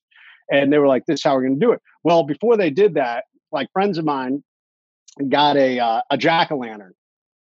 and 0.52 0.72
they 0.72 0.78
were 0.80 0.88
like 0.88 1.06
this 1.06 1.20
is 1.20 1.24
how 1.24 1.36
we're 1.36 1.48
to 1.48 1.56
do 1.56 1.72
it. 1.72 1.82
Well 2.04 2.24
before 2.24 2.58
they 2.58 2.70
did 2.70 2.96
that 2.96 3.26
like 3.52 3.72
friends 3.74 3.98
of 3.98 4.06
mine 4.06 4.44
got 5.30 5.58
a 5.58 5.80
uh, 5.80 6.02
a 6.10 6.18
jack-o'-lantern 6.18 6.92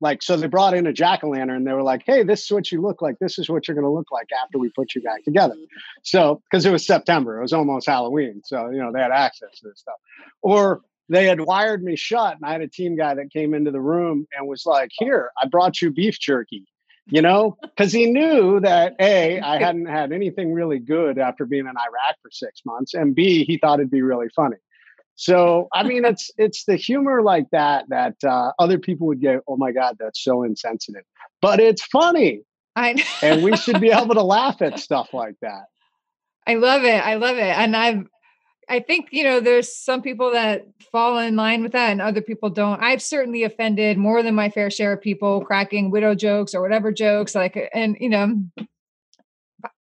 like, 0.05 0.23
so 0.23 0.37
they 0.37 0.47
brought 0.47 0.75
in 0.75 0.87
a 0.87 0.93
jack 0.93 1.25
o' 1.25 1.31
lantern 1.31 1.57
and 1.57 1.67
they 1.67 1.73
were 1.73 1.83
like, 1.83 2.03
hey, 2.05 2.23
this 2.23 2.45
is 2.45 2.51
what 2.53 2.71
you 2.71 2.81
look 2.81 3.01
like. 3.01 3.19
This 3.19 3.39
is 3.39 3.49
what 3.49 3.67
you're 3.67 3.75
going 3.75 3.87
to 3.87 3.91
look 3.91 4.13
like 4.13 4.29
after 4.45 4.59
we 4.59 4.69
put 4.69 4.95
you 4.95 5.01
back 5.01 5.25
together. 5.25 5.57
So, 6.03 6.43
because 6.45 6.67
it 6.67 6.71
was 6.71 6.87
September, 6.87 7.39
it 7.39 7.43
was 7.43 7.55
almost 7.55 7.87
Halloween. 7.87 8.43
So, 8.45 8.71
you 8.71 8.79
know, 8.79 8.93
they 8.93 9.01
had 9.01 9.13
access 9.13 9.59
to 9.61 9.69
this 9.69 9.81
stuff. 9.81 9.97
Or 10.43 10.83
they 11.09 11.25
had 11.25 11.41
wired 11.41 11.83
me 11.83 11.97
shut 11.97 12.37
and 12.37 12.45
I 12.45 12.53
had 12.53 12.61
a 12.61 12.69
team 12.69 12.97
guy 12.97 13.15
that 13.15 13.33
came 13.33 13.55
into 13.55 13.71
the 13.71 13.81
room 13.81 14.27
and 14.37 14.47
was 14.47 14.67
like, 14.67 14.91
here, 14.93 15.31
I 15.43 15.49
brought 15.49 15.81
you 15.81 15.91
beef 15.91 16.21
jerky 16.21 16.67
you 17.07 17.21
know, 17.21 17.59
because 17.61 17.93
he 17.93 18.07
knew 18.07 18.61
that 18.61 18.95
A, 18.99 19.39
I 19.39 19.59
hadn't 19.59 19.87
had 19.87 20.11
anything 20.11 20.55
really 20.55 20.79
good 20.79 21.19
after 21.19 21.45
being 21.45 21.67
in 21.67 21.69
Iraq 21.69 22.17
for 22.23 22.31
six 22.31 22.63
months, 22.65 22.95
and 22.95 23.15
B, 23.15 23.45
he 23.45 23.59
thought 23.59 23.79
it'd 23.79 23.91
be 23.91 24.01
really 24.01 24.29
funny. 24.35 24.57
So 25.17 25.69
I 25.73 25.83
mean, 25.83 26.05
it's 26.05 26.31
it's 26.37 26.65
the 26.65 26.77
humor 26.77 27.23
like 27.23 27.49
that 27.51 27.87
that 27.89 28.17
uh, 28.25 28.53
other 28.59 28.79
people 28.79 29.07
would 29.09 29.23
go, 29.23 29.41
"Oh 29.49 29.57
my 29.57 29.73
god, 29.73 29.97
that's 29.99 30.23
so 30.23 30.43
insensitive," 30.43 31.05
but 31.41 31.61
it's 31.61 31.85
funny. 31.87 32.43
I 32.77 33.05
and 33.23 33.43
we 33.43 33.57
should 33.57 33.81
be 33.81 33.91
able 33.91 34.15
to 34.15 34.23
laugh 34.37 34.63
at 34.63 34.79
stuff 34.79 35.13
like 35.13 35.37
that. 35.43 35.67
I 36.47 36.55
love 36.57 36.85
it. 36.85 37.05
I 37.05 37.15
love 37.15 37.37
it, 37.37 37.43
and 37.43 37.77
I've 37.77 38.07
I 38.69 38.81
think 38.81 39.09
you 39.13 39.25
know 39.25 39.41
there's 39.41 39.75
some 39.75 40.03
people 40.03 40.33
that 40.33 40.67
fall 40.91 41.19
in 41.19 41.37
line 41.37 41.63
with 41.63 41.73
that, 41.73 41.91
and 41.91 42.01
other 42.01 42.23
people 42.23 42.51
don't. 42.51 42.83
I've 42.83 43.03
certainly 43.03 43.45
offended 43.45 43.99
more 43.99 44.23
than 44.23 44.35
my 44.35 44.51
fair 44.51 44.71
share 44.71 44.93
of 44.93 45.01
people 45.01 45.45
cracking 45.45 45.91
widow 45.91 46.15
jokes 46.15 46.55
or 46.55 46.63
whatever 46.63 46.93
jokes, 46.93 47.35
like, 47.35 47.59
and 47.73 47.97
you 48.01 48.09
know, 48.09 48.43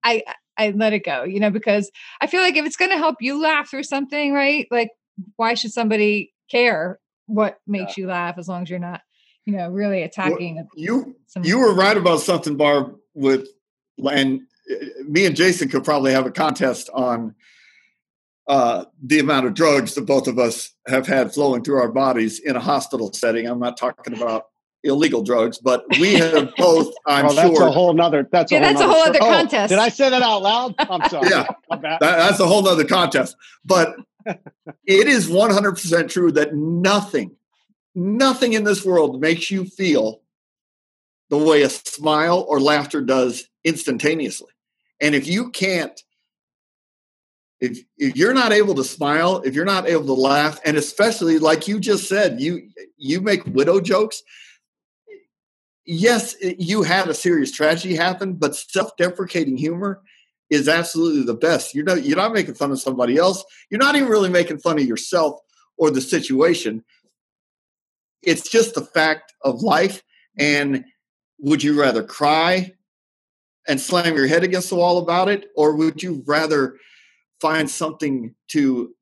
I 0.03 0.23
I 0.57 0.71
let 0.71 0.93
it 0.93 1.03
go, 1.03 1.23
you 1.23 1.39
know, 1.39 1.49
because 1.49 1.91
I 2.21 2.27
feel 2.27 2.41
like 2.41 2.55
if 2.55 2.65
it's 2.65 2.75
going 2.75 2.91
to 2.91 2.97
help 2.97 3.17
you 3.19 3.41
laugh 3.41 3.69
through 3.69 3.83
something, 3.83 4.33
right? 4.33 4.67
Like 4.69 4.89
why 5.35 5.53
should 5.53 5.71
somebody 5.71 6.33
care 6.49 6.99
what 7.27 7.59
makes 7.67 7.97
yeah. 7.97 8.03
you 8.03 8.07
laugh 8.07 8.37
as 8.37 8.47
long 8.47 8.63
as 8.63 8.69
you're 8.69 8.79
not, 8.79 9.01
you 9.45 9.55
know, 9.55 9.69
really 9.69 10.03
attacking? 10.03 10.55
Well, 10.55 10.67
you 10.75 11.15
you 11.43 11.59
were 11.59 11.73
right 11.73 11.97
about 11.97 12.21
something, 12.21 12.57
Barb. 12.57 12.95
With 13.13 13.47
and 14.09 14.41
uh, 14.71 14.75
me 15.07 15.25
and 15.25 15.35
Jason 15.35 15.69
could 15.69 15.83
probably 15.83 16.13
have 16.13 16.25
a 16.25 16.31
contest 16.31 16.89
on 16.93 17.35
uh, 18.47 18.85
the 19.03 19.19
amount 19.19 19.45
of 19.45 19.53
drugs 19.53 19.95
that 19.95 20.05
both 20.05 20.27
of 20.27 20.39
us 20.39 20.73
have 20.87 21.07
had 21.07 21.33
flowing 21.33 21.63
through 21.63 21.79
our 21.79 21.91
bodies 21.91 22.39
in 22.39 22.55
a 22.55 22.59
hospital 22.59 23.11
setting. 23.13 23.47
I'm 23.47 23.59
not 23.59 23.77
talking 23.77 24.15
about 24.15 24.45
illegal 24.83 25.21
drugs, 25.21 25.57
but 25.57 25.83
we 25.99 26.13
have 26.15 26.53
both. 26.57 26.93
I'm 27.05 27.27
well, 27.27 27.35
that's 27.35 27.57
sure. 27.57 27.67
a 27.67 27.71
whole 27.71 27.93
nother. 27.93 28.27
That's 28.31 28.51
Yeah, 28.51 28.59
a 28.59 28.65
whole 28.65 28.73
that's 28.73 28.81
a 28.81 28.87
whole 28.87 29.03
other 29.03 29.19
Oh, 29.21 29.25
contest. 29.25 29.69
Did 29.69 29.79
I 29.79 29.89
say 29.89 30.09
that 30.09 30.21
out 30.21 30.41
loud? 30.41 30.75
I'm 30.79 31.09
sorry. 31.09 31.29
Yeah. 31.29 31.47
That- 31.69 31.99
that's 31.99 32.39
a 32.39 32.47
whole 32.47 32.67
other 32.67 32.85
contest. 32.85 33.35
But 33.63 33.95
it 34.25 35.07
is 35.07 35.29
100% 35.29 36.09
true 36.09 36.31
that 36.33 36.55
nothing, 36.55 37.35
nothing 37.95 38.53
in 38.53 38.63
this 38.63 38.85
world 38.85 39.21
makes 39.21 39.51
you 39.51 39.65
feel 39.65 40.21
the 41.29 41.37
way 41.37 41.61
a 41.61 41.69
smile 41.69 42.45
or 42.47 42.59
laughter 42.59 43.01
does 43.01 43.47
instantaneously. 43.63 44.51
And 44.99 45.15
if 45.15 45.27
you 45.27 45.49
can't, 45.49 45.99
if, 47.59 47.79
if 47.97 48.15
you're 48.15 48.33
not 48.33 48.51
able 48.51 48.75
to 48.75 48.83
smile, 48.83 49.41
if 49.45 49.55
you're 49.55 49.65
not 49.65 49.87
able 49.87 50.05
to 50.05 50.13
laugh, 50.13 50.59
and 50.65 50.77
especially 50.77 51.39
like 51.39 51.67
you 51.67 51.79
just 51.79 52.09
said, 52.09 52.41
you 52.41 52.69
you 52.97 53.21
make 53.21 53.45
widow 53.45 53.79
jokes. 53.79 54.21
Yes, 55.85 56.35
you 56.41 56.83
had 56.83 57.07
a 57.07 57.13
serious 57.13 57.51
tragedy 57.51 57.95
happen, 57.95 58.33
but 58.33 58.55
self-deprecating 58.55 59.57
humor 59.57 60.01
is 60.51 60.67
absolutely 60.67 61.23
the 61.23 61.33
best. 61.33 61.73
You're 61.73 61.85
not 61.85 62.03
you're 62.03 62.17
not 62.17 62.33
making 62.33 62.55
fun 62.55 62.71
of 62.71 62.79
somebody 62.79 63.17
else. 63.17 63.43
You're 63.71 63.79
not 63.79 63.95
even 63.95 64.09
really 64.09 64.29
making 64.29 64.59
fun 64.59 64.77
of 64.77 64.85
yourself 64.85 65.39
or 65.77 65.89
the 65.89 66.01
situation. 66.01 66.83
It's 68.21 68.47
just 68.47 68.75
the 68.75 68.81
fact 68.81 69.33
of 69.41 69.63
life. 69.63 70.03
And 70.37 70.85
would 71.39 71.63
you 71.63 71.79
rather 71.79 72.03
cry 72.03 72.73
and 73.67 73.79
slam 73.79 74.15
your 74.15 74.27
head 74.27 74.43
against 74.43 74.69
the 74.69 74.75
wall 74.75 74.97
about 74.97 75.29
it, 75.29 75.49
or 75.55 75.75
would 75.75 76.03
you 76.03 76.23
rather 76.27 76.77
find 77.39 77.69
something 77.69 78.35
to 78.49 78.93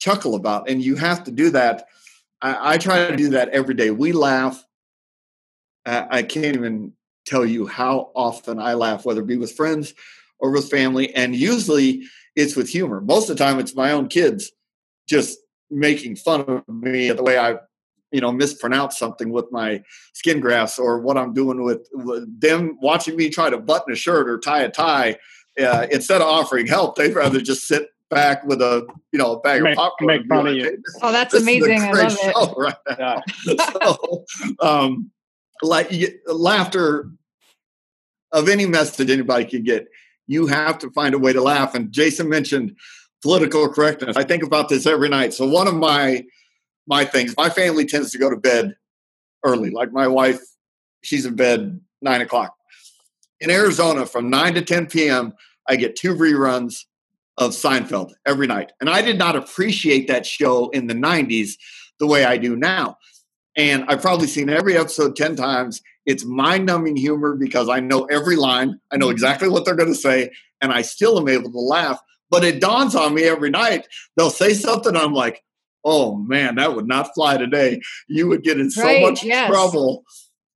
chuckle 0.00 0.34
about? 0.34 0.68
And 0.68 0.82
you 0.82 0.96
have 0.96 1.22
to 1.24 1.30
do 1.30 1.50
that. 1.50 1.86
I, 2.40 2.74
I 2.74 2.78
try 2.78 3.08
to 3.10 3.16
do 3.16 3.30
that 3.30 3.50
every 3.50 3.74
day. 3.74 3.90
We 3.90 4.12
laugh. 4.12 4.64
I, 5.84 6.06
I 6.10 6.22
can't 6.22 6.56
even 6.56 6.94
tell 7.26 7.44
you 7.44 7.66
how 7.66 8.10
often 8.14 8.58
I 8.58 8.74
laugh, 8.74 9.04
whether 9.04 9.20
it 9.20 9.26
be 9.26 9.36
with 9.36 9.52
friends 9.52 9.92
or 10.40 10.50
with 10.50 10.70
family. 10.70 11.14
And 11.14 11.34
usually 11.34 12.02
it's 12.36 12.56
with 12.56 12.68
humor. 12.68 13.00
Most 13.00 13.28
of 13.30 13.36
the 13.36 13.44
time, 13.44 13.58
it's 13.58 13.74
my 13.74 13.90
own 13.92 14.08
kids 14.08 14.52
just 15.08 15.38
making 15.70 16.16
fun 16.16 16.40
of 16.42 16.68
me 16.68 17.10
the 17.10 17.22
way 17.22 17.38
I, 17.38 17.56
you 18.12 18.20
know, 18.20 18.32
mispronounce 18.32 18.98
something 18.98 19.30
with 19.30 19.46
my 19.50 19.82
skin 20.14 20.40
grafts 20.40 20.78
or 20.78 21.00
what 21.00 21.18
I'm 21.18 21.32
doing 21.34 21.62
with, 21.62 21.86
with 21.92 22.40
them 22.40 22.78
watching 22.80 23.16
me 23.16 23.28
try 23.28 23.50
to 23.50 23.58
button 23.58 23.92
a 23.92 23.96
shirt 23.96 24.28
or 24.28 24.38
tie 24.38 24.62
a 24.62 24.70
tie. 24.70 25.16
Uh, 25.60 25.86
instead 25.90 26.20
of 26.20 26.28
offering 26.28 26.66
help, 26.68 26.94
they'd 26.96 27.14
rather 27.14 27.40
just 27.40 27.66
sit 27.66 27.88
back 28.10 28.44
with 28.44 28.62
a, 28.62 28.86
you 29.12 29.18
know, 29.18 29.32
a 29.32 29.40
bag 29.40 29.60
Make- 29.62 29.72
of 29.72 29.76
popcorn. 29.76 30.06
make 30.06 30.20
and 30.20 30.28
be 30.28 30.34
fun 30.36 30.46
of 30.46 30.54
you. 30.54 30.64
"Hey, 30.64 30.70
this- 30.70 30.98
Oh, 31.02 31.12
that's 31.12 31.32
this 31.32 31.42
is 31.42 31.48
amazing. 31.48 31.82
I 31.82 32.30
love 32.32 32.52
it. 32.56 32.56
right 32.56 32.98
now." 32.98 33.22
so, 33.82 34.24
um, 34.60 35.10
like 35.62 35.90
laughter 36.26 37.10
of 38.32 38.48
any 38.48 38.66
message 38.66 39.10
anybody 39.10 39.44
can 39.44 39.62
get, 39.64 39.88
you 40.28 40.46
have 40.46 40.78
to 40.78 40.90
find 40.90 41.14
a 41.14 41.18
way 41.18 41.32
to 41.32 41.42
laugh. 41.42 41.74
And 41.74 41.90
Jason 41.90 42.28
mentioned 42.28 42.76
political 43.22 43.68
correctness. 43.68 44.16
I 44.16 44.22
think 44.22 44.44
about 44.44 44.68
this 44.68 44.86
every 44.86 45.08
night. 45.08 45.34
So 45.34 45.48
one 45.48 45.66
of 45.66 45.74
my 45.74 46.24
my 46.86 47.04
things, 47.04 47.34
my 47.36 47.50
family 47.50 47.84
tends 47.84 48.12
to 48.12 48.18
go 48.18 48.30
to 48.30 48.36
bed 48.36 48.76
early. 49.44 49.70
Like 49.70 49.92
my 49.92 50.06
wife, 50.06 50.40
she's 51.02 51.26
in 51.26 51.34
bed 51.34 51.80
nine 52.00 52.20
o'clock. 52.20 52.54
In 53.40 53.50
Arizona, 53.50 54.06
from 54.06 54.30
nine 54.30 54.54
to 54.54 54.62
ten 54.62 54.86
p.m., 54.86 55.34
I 55.68 55.76
get 55.76 55.96
two 55.96 56.14
reruns 56.14 56.84
of 57.36 57.50
Seinfeld 57.52 58.12
every 58.26 58.46
night, 58.46 58.72
and 58.80 58.88
I 58.88 59.02
did 59.02 59.18
not 59.18 59.36
appreciate 59.36 60.08
that 60.08 60.26
show 60.26 60.68
in 60.70 60.86
the 60.86 60.94
'90s 60.94 61.52
the 61.98 62.06
way 62.06 62.24
I 62.24 62.36
do 62.36 62.54
now. 62.54 62.96
And 63.56 63.84
I've 63.88 64.00
probably 64.00 64.28
seen 64.28 64.48
every 64.48 64.76
episode 64.76 65.16
10 65.16 65.34
times. 65.34 65.82
It's 66.08 66.24
mind 66.24 66.64
numbing 66.64 66.96
humor 66.96 67.36
because 67.36 67.68
I 67.68 67.80
know 67.80 68.06
every 68.06 68.34
line, 68.34 68.80
I 68.90 68.96
know 68.96 69.10
exactly 69.10 69.46
what 69.46 69.66
they're 69.66 69.76
going 69.76 69.92
to 69.92 69.94
say, 69.94 70.30
and 70.62 70.72
I 70.72 70.80
still 70.80 71.18
am 71.20 71.28
able 71.28 71.52
to 71.52 71.58
laugh. 71.60 72.00
But 72.30 72.44
it 72.44 72.62
dawns 72.62 72.94
on 72.96 73.12
me 73.12 73.24
every 73.24 73.50
night. 73.50 73.86
They'll 74.16 74.30
say 74.30 74.54
something, 74.54 74.96
I'm 74.96 75.12
like, 75.12 75.44
oh 75.84 76.16
man, 76.16 76.54
that 76.54 76.74
would 76.74 76.88
not 76.88 77.14
fly 77.14 77.36
today. 77.36 77.82
You 78.08 78.26
would 78.28 78.42
get 78.42 78.58
in 78.58 78.70
so 78.70 78.84
Right, 78.84 79.02
much 79.02 79.22
yes. 79.22 79.50
trouble 79.50 80.04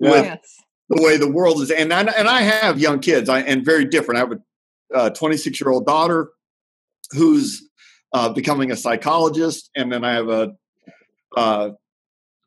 with 0.00 0.24
Yes. 0.24 0.56
the 0.88 1.02
way 1.02 1.18
the 1.18 1.30
world 1.30 1.60
is. 1.60 1.70
And 1.70 1.92
I, 1.92 2.00
and 2.00 2.28
I 2.28 2.40
have 2.40 2.78
young 2.78 3.00
kids, 3.00 3.28
I, 3.28 3.40
and 3.40 3.62
very 3.62 3.84
different. 3.84 4.16
I 4.16 4.20
have 4.20 5.08
a 5.08 5.10
26 5.10 5.60
year 5.60 5.70
old 5.70 5.84
daughter 5.84 6.30
who's 7.10 7.68
uh, 8.14 8.30
becoming 8.30 8.70
a 8.72 8.76
psychologist, 8.76 9.68
and 9.76 9.92
then 9.92 10.02
I 10.02 10.14
have 10.14 10.28
a 10.30 10.52
uh, 11.36 11.70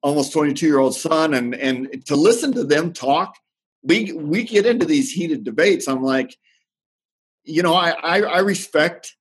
almost 0.05 0.31
22 0.33 0.67
year 0.67 0.77
old 0.77 0.95
son. 0.95 1.33
And 1.33 1.55
and 1.55 2.05
to 2.05 2.15
listen 2.15 2.53
to 2.53 2.63
them 2.63 2.93
talk, 2.93 3.35
we 3.83 4.13
we 4.13 4.43
get 4.43 4.67
into 4.67 4.85
these 4.85 5.11
heated 5.11 5.43
debates. 5.43 5.87
I'm 5.87 6.03
like, 6.03 6.37
you 7.43 7.63
know, 7.63 7.73
I 7.73 7.89
I, 7.89 8.21
I 8.21 8.39
respect 8.39 9.15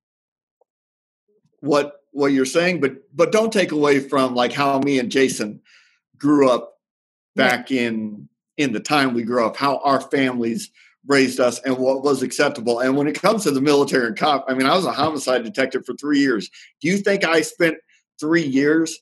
what 1.61 1.95
what 2.13 2.33
you're 2.33 2.45
saying, 2.45 2.81
but 2.81 2.97
but 3.17 3.33
don't 3.33 3.53
take 3.53 3.73
away 3.73 3.99
from 3.99 4.35
like 4.35 4.53
how 4.53 4.79
me 4.81 4.99
and 4.99 5.11
Jason 5.11 5.63
grew 6.19 6.51
up 6.51 6.75
back 7.35 7.71
in 7.71 8.29
in 8.59 8.73
the 8.73 8.81
time 8.81 9.15
we 9.15 9.23
grew 9.23 9.45
up, 9.45 9.57
how 9.57 9.79
our 9.79 10.03
families 10.03 10.71
raised 11.07 11.41
us 11.41 11.61
and 11.61 11.79
what 11.79 12.03
was 12.05 12.23
acceptable. 12.23 12.81
And 12.81 12.97
when 12.97 13.07
it 13.07 13.21
comes 13.21 13.43
to 13.45 13.51
the 13.51 13.61
military 13.61 14.07
and 14.07 14.17
cop, 14.17 14.45
I 14.49 14.55
mean, 14.55 14.67
I 14.67 14.77
was 14.77 14.87
a 14.87 14.93
homicide 14.93 15.45
detective 15.45 15.85
for 15.87 15.95
three 15.95 16.19
years. 16.19 16.51
Do 16.81 16.89
you 16.89 16.99
think 16.99 17.25
I 17.25 17.41
spent 17.41 17.77
three 18.21 18.45
years 18.45 19.01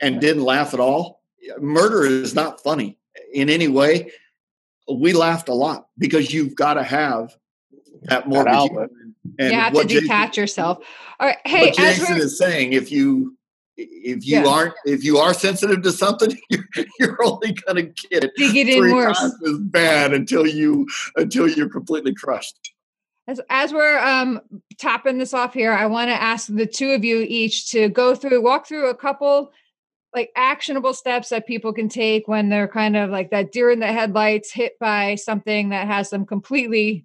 and 0.00 0.20
didn't 0.20 0.44
laugh 0.44 0.74
at 0.74 0.80
all? 0.80 1.22
Murder 1.60 2.04
is 2.04 2.34
not 2.34 2.62
funny 2.62 2.98
in 3.32 3.48
any 3.48 3.68
way. 3.68 4.10
We 4.92 5.12
laughed 5.12 5.48
a 5.48 5.54
lot 5.54 5.88
because 5.98 6.32
you've 6.32 6.54
got 6.54 6.74
to 6.74 6.82
have 6.82 7.36
that 8.02 8.28
morbid 8.28 8.52
outlet. 8.52 8.90
And 9.38 9.52
you 9.52 9.58
have 9.58 9.72
to 9.72 9.76
what 9.78 9.88
Jason- 9.88 10.04
detach 10.04 10.36
yourself. 10.36 10.78
All 11.20 11.26
right. 11.28 11.38
Hey, 11.44 11.66
what 11.70 11.80
as 11.80 11.98
Jason 11.98 12.16
we're, 12.16 12.24
is 12.24 12.38
saying, 12.38 12.72
if 12.72 12.90
you 12.90 13.36
if 13.76 14.26
you 14.26 14.40
Yeah. 14.40 14.46
aren't 14.46 14.74
if 14.84 15.04
you 15.04 15.18
are 15.18 15.32
sensitive 15.34 15.82
to 15.82 15.92
something, 15.92 16.36
you're, 16.50 16.64
you're 16.98 17.18
only 17.22 17.52
going 17.52 17.76
to 17.76 18.08
get 18.08 18.24
it 18.24 18.32
dig 18.36 18.56
it 18.56 18.68
in 18.68 18.78
three 18.78 18.92
worse. 18.92 19.18
times 19.18 19.34
as 19.46 19.58
bad 19.58 20.12
until 20.12 20.46
you 20.46 20.86
until 21.16 21.48
you're 21.48 21.68
completely 21.68 22.14
crushed. 22.14 22.72
As, 23.28 23.40
as 23.50 23.74
we're 23.74 23.98
um, 23.98 24.40
topping 24.78 25.18
this 25.18 25.34
off 25.34 25.52
here, 25.52 25.72
I 25.72 25.84
want 25.84 26.08
to 26.08 26.14
ask 26.14 26.46
the 26.48 26.64
two 26.66 26.92
of 26.92 27.04
you 27.04 27.26
each 27.28 27.70
to 27.72 27.90
go 27.90 28.14
through, 28.14 28.40
walk 28.42 28.66
through 28.66 28.88
a 28.88 28.94
couple 28.94 29.52
like 30.14 30.30
actionable 30.36 30.94
steps 30.94 31.28
that 31.28 31.46
people 31.46 31.72
can 31.72 31.88
take 31.88 32.26
when 32.28 32.48
they're 32.48 32.68
kind 32.68 32.96
of 32.96 33.10
like 33.10 33.30
that 33.30 33.52
deer 33.52 33.70
in 33.70 33.80
the 33.80 33.86
headlights 33.86 34.50
hit 34.50 34.78
by 34.78 35.14
something 35.14 35.68
that 35.68 35.86
has 35.86 36.10
them 36.10 36.24
completely 36.24 37.04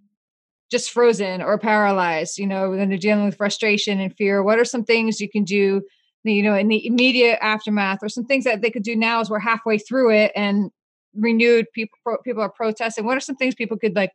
just 0.71 0.89
frozen 0.89 1.41
or 1.41 1.57
paralyzed, 1.59 2.39
you 2.39 2.47
know, 2.47 2.71
when 2.71 2.89
they're 2.89 2.97
dealing 2.97 3.25
with 3.25 3.37
frustration 3.37 3.99
and 3.99 4.15
fear. 4.15 4.41
What 4.41 4.57
are 4.57 4.65
some 4.65 4.83
things 4.83 5.21
you 5.21 5.29
can 5.29 5.43
do, 5.43 5.83
you 6.23 6.41
know, 6.41 6.55
in 6.55 6.67
the 6.67 6.85
immediate 6.87 7.37
aftermath 7.41 7.99
or 8.01 8.09
some 8.09 8.25
things 8.25 8.45
that 8.45 8.61
they 8.61 8.71
could 8.71 8.83
do 8.83 8.95
now 8.95 9.19
as 9.19 9.29
we're 9.29 9.39
halfway 9.39 9.77
through 9.77 10.11
it 10.11 10.31
and 10.35 10.71
renewed 11.15 11.67
people, 11.73 11.99
people 12.23 12.41
are 12.41 12.49
protesting. 12.49 13.05
What 13.05 13.17
are 13.17 13.21
some 13.21 13.35
things 13.35 13.53
people 13.53 13.77
could 13.77 13.95
like 13.95 14.13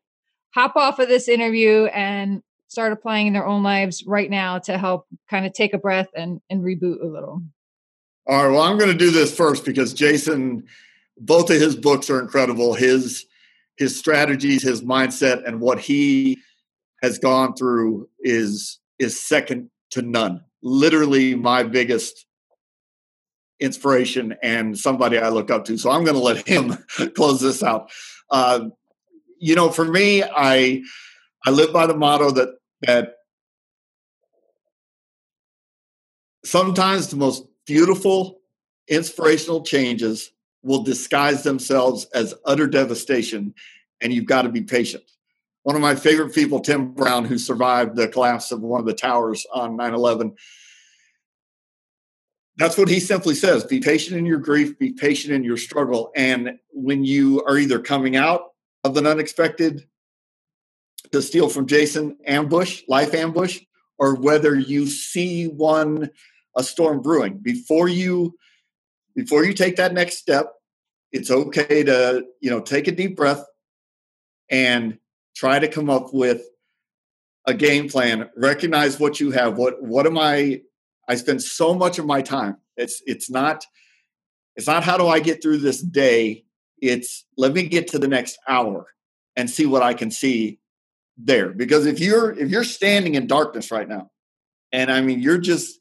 hop 0.54 0.76
off 0.76 0.98
of 0.98 1.08
this 1.08 1.28
interview 1.28 1.84
and 1.86 2.42
start 2.68 2.92
applying 2.92 3.26
in 3.26 3.32
their 3.32 3.46
own 3.46 3.62
lives 3.62 4.04
right 4.06 4.30
now 4.30 4.58
to 4.58 4.78
help 4.78 5.06
kind 5.28 5.46
of 5.46 5.52
take 5.52 5.74
a 5.74 5.78
breath 5.78 6.08
and, 6.14 6.40
and 6.50 6.62
reboot 6.62 7.02
a 7.02 7.06
little. 7.06 7.42
All 8.28 8.44
right, 8.44 8.52
well, 8.52 8.60
I'm 8.60 8.76
going 8.76 8.92
to 8.92 8.96
do 8.96 9.10
this 9.10 9.34
first 9.34 9.64
because 9.64 9.94
Jason, 9.94 10.64
both 11.16 11.48
of 11.48 11.58
his 11.58 11.74
books 11.74 12.10
are 12.10 12.20
incredible. 12.20 12.74
His 12.74 13.24
his 13.78 13.98
strategies, 13.98 14.62
his 14.62 14.82
mindset, 14.82 15.46
and 15.46 15.60
what 15.60 15.78
he 15.78 16.38
has 17.02 17.18
gone 17.18 17.54
through 17.54 18.08
is 18.20 18.80
is 18.98 19.18
second 19.18 19.70
to 19.90 20.02
none. 20.02 20.44
Literally, 20.62 21.34
my 21.36 21.62
biggest 21.62 22.26
inspiration 23.60 24.36
and 24.42 24.78
somebody 24.78 25.18
I 25.18 25.30
look 25.30 25.50
up 25.50 25.64
to. 25.64 25.78
So 25.78 25.90
I'm 25.90 26.04
going 26.04 26.16
to 26.16 26.22
let 26.22 26.46
him 26.46 26.76
close 27.16 27.40
this 27.40 27.62
out. 27.62 27.90
Uh, 28.30 28.66
you 29.38 29.54
know, 29.54 29.70
for 29.70 29.86
me, 29.86 30.22
I 30.22 30.82
I 31.46 31.50
live 31.50 31.72
by 31.72 31.86
the 31.86 31.96
motto 31.96 32.30
that 32.32 32.50
that 32.82 33.14
sometimes 36.44 37.08
the 37.08 37.16
most 37.16 37.44
beautiful, 37.68 38.40
inspirational 38.88 39.62
changes 39.62 40.32
will 40.62 40.82
disguise 40.82 41.44
themselves 41.44 42.06
as 42.14 42.34
utter 42.46 42.66
devastation, 42.66 43.54
and 44.00 44.12
you've 44.12 44.26
got 44.26 44.42
to 44.42 44.48
be 44.48 44.62
patient. 44.62 45.04
One 45.62 45.76
of 45.76 45.82
my 45.82 45.94
favorite 45.94 46.34
people, 46.34 46.60
Tim 46.60 46.92
Brown, 46.92 47.26
who 47.26 47.36
survived 47.36 47.94
the 47.94 48.08
collapse 48.08 48.50
of 48.50 48.62
one 48.62 48.80
of 48.80 48.86
the 48.86 48.94
towers 48.94 49.46
on 49.52 49.76
9 49.76 49.94
11, 49.94 50.34
that's 52.56 52.78
what 52.78 52.88
he 52.88 52.98
simply 52.98 53.34
says 53.34 53.64
be 53.64 53.78
patient 53.78 54.16
in 54.16 54.26
your 54.26 54.38
grief, 54.38 54.78
be 54.78 54.92
patient 54.92 55.34
in 55.34 55.44
your 55.44 55.58
struggle. 55.58 56.10
And 56.16 56.58
when 56.70 57.04
you 57.04 57.44
are 57.44 57.58
either 57.58 57.78
coming 57.78 58.16
out 58.16 58.54
of 58.82 58.96
an 58.96 59.06
unexpected, 59.06 59.86
to 61.12 61.22
steal 61.22 61.48
from 61.48 61.66
Jason, 61.66 62.16
ambush, 62.26 62.82
life 62.88 63.14
ambush, 63.14 63.60
or 63.98 64.14
whether 64.14 64.54
you 64.54 64.86
see 64.86 65.46
one 65.46 66.10
a 66.58 66.62
storm 66.62 67.00
brewing. 67.00 67.38
Before 67.38 67.88
you 67.88 68.36
before 69.14 69.44
you 69.44 69.54
take 69.54 69.76
that 69.76 69.94
next 69.94 70.18
step 70.18 70.52
it's 71.12 71.30
okay 71.30 71.82
to 71.82 72.24
you 72.40 72.50
know 72.50 72.60
take 72.60 72.88
a 72.88 72.92
deep 72.92 73.16
breath 73.16 73.44
and 74.50 74.98
try 75.34 75.58
to 75.58 75.68
come 75.68 75.90
up 75.90 76.12
with 76.12 76.42
a 77.46 77.54
game 77.54 77.88
plan. 77.88 78.28
Recognize 78.36 79.00
what 79.00 79.20
you 79.20 79.30
have. 79.30 79.56
What 79.56 79.82
what 79.82 80.06
am 80.06 80.18
i 80.18 80.60
i 81.08 81.14
spend 81.14 81.42
so 81.42 81.74
much 81.74 81.98
of 81.98 82.06
my 82.06 82.22
time. 82.22 82.58
It's 82.76 83.02
it's 83.06 83.30
not 83.30 83.64
it's 84.56 84.66
not 84.66 84.84
how 84.84 84.98
do 84.98 85.06
i 85.06 85.20
get 85.20 85.42
through 85.42 85.58
this 85.58 85.80
day. 85.80 86.44
It's 86.80 87.24
let 87.36 87.52
me 87.52 87.64
get 87.64 87.88
to 87.88 87.98
the 87.98 88.08
next 88.08 88.38
hour 88.46 88.86
and 89.36 89.48
see 89.48 89.66
what 89.66 89.82
i 89.82 89.94
can 89.94 90.10
see 90.10 90.58
there. 91.16 91.50
Because 91.50 91.86
if 91.86 92.00
you're 92.00 92.32
if 92.38 92.50
you're 92.50 92.64
standing 92.64 93.14
in 93.14 93.26
darkness 93.26 93.70
right 93.70 93.88
now 93.88 94.10
and 94.70 94.92
i 94.92 95.00
mean 95.00 95.20
you're 95.20 95.38
just 95.38 95.78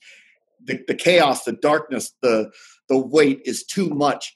the, 0.67 0.83
the 0.87 0.95
chaos 0.95 1.43
the 1.43 1.53
darkness 1.53 2.13
the 2.21 2.51
the 2.89 2.97
weight 2.97 3.41
is 3.45 3.63
too 3.63 3.89
much. 3.89 4.35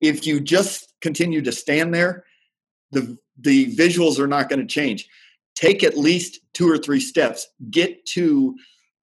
If 0.00 0.26
you 0.26 0.40
just 0.40 0.94
continue 1.00 1.42
to 1.42 1.52
stand 1.52 1.94
there 1.94 2.24
the 2.90 3.18
the 3.38 3.74
visuals 3.76 4.18
are 4.18 4.26
not 4.26 4.48
going 4.48 4.60
to 4.60 4.66
change. 4.66 5.08
Take 5.54 5.82
at 5.82 5.98
least 5.98 6.40
two 6.54 6.70
or 6.70 6.78
three 6.78 7.00
steps 7.00 7.46
get 7.70 8.06
to 8.06 8.56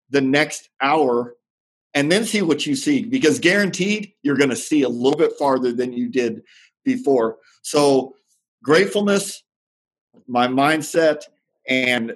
the 0.09 0.21
next 0.21 0.69
hour 0.81 1.35
and 1.93 2.11
then 2.11 2.25
see 2.25 2.41
what 2.41 2.65
you 2.65 2.75
see 2.75 3.03
because 3.03 3.39
guaranteed 3.39 4.11
you're 4.23 4.37
going 4.37 4.49
to 4.49 4.55
see 4.55 4.81
a 4.81 4.89
little 4.89 5.17
bit 5.17 5.33
farther 5.39 5.71
than 5.71 5.93
you 5.93 6.09
did 6.09 6.41
before. 6.83 7.37
So 7.61 8.15
gratefulness 8.63 9.43
my 10.27 10.47
mindset 10.47 11.23
and 11.67 12.15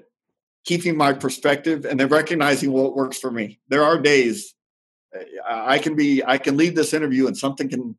keeping 0.65 0.95
my 0.97 1.13
perspective 1.13 1.85
and 1.85 1.99
then 1.99 2.07
recognizing 2.09 2.71
what 2.71 2.95
works 2.95 3.17
for 3.17 3.31
me. 3.31 3.59
There 3.69 3.83
are 3.83 3.99
days 3.99 4.53
uh, 5.15 5.23
i 5.65 5.79
can 5.79 5.95
be 5.95 6.23
i 6.25 6.37
can 6.37 6.57
leave 6.57 6.75
this 6.75 6.93
interview 6.93 7.27
and 7.27 7.37
something 7.37 7.69
can 7.69 7.97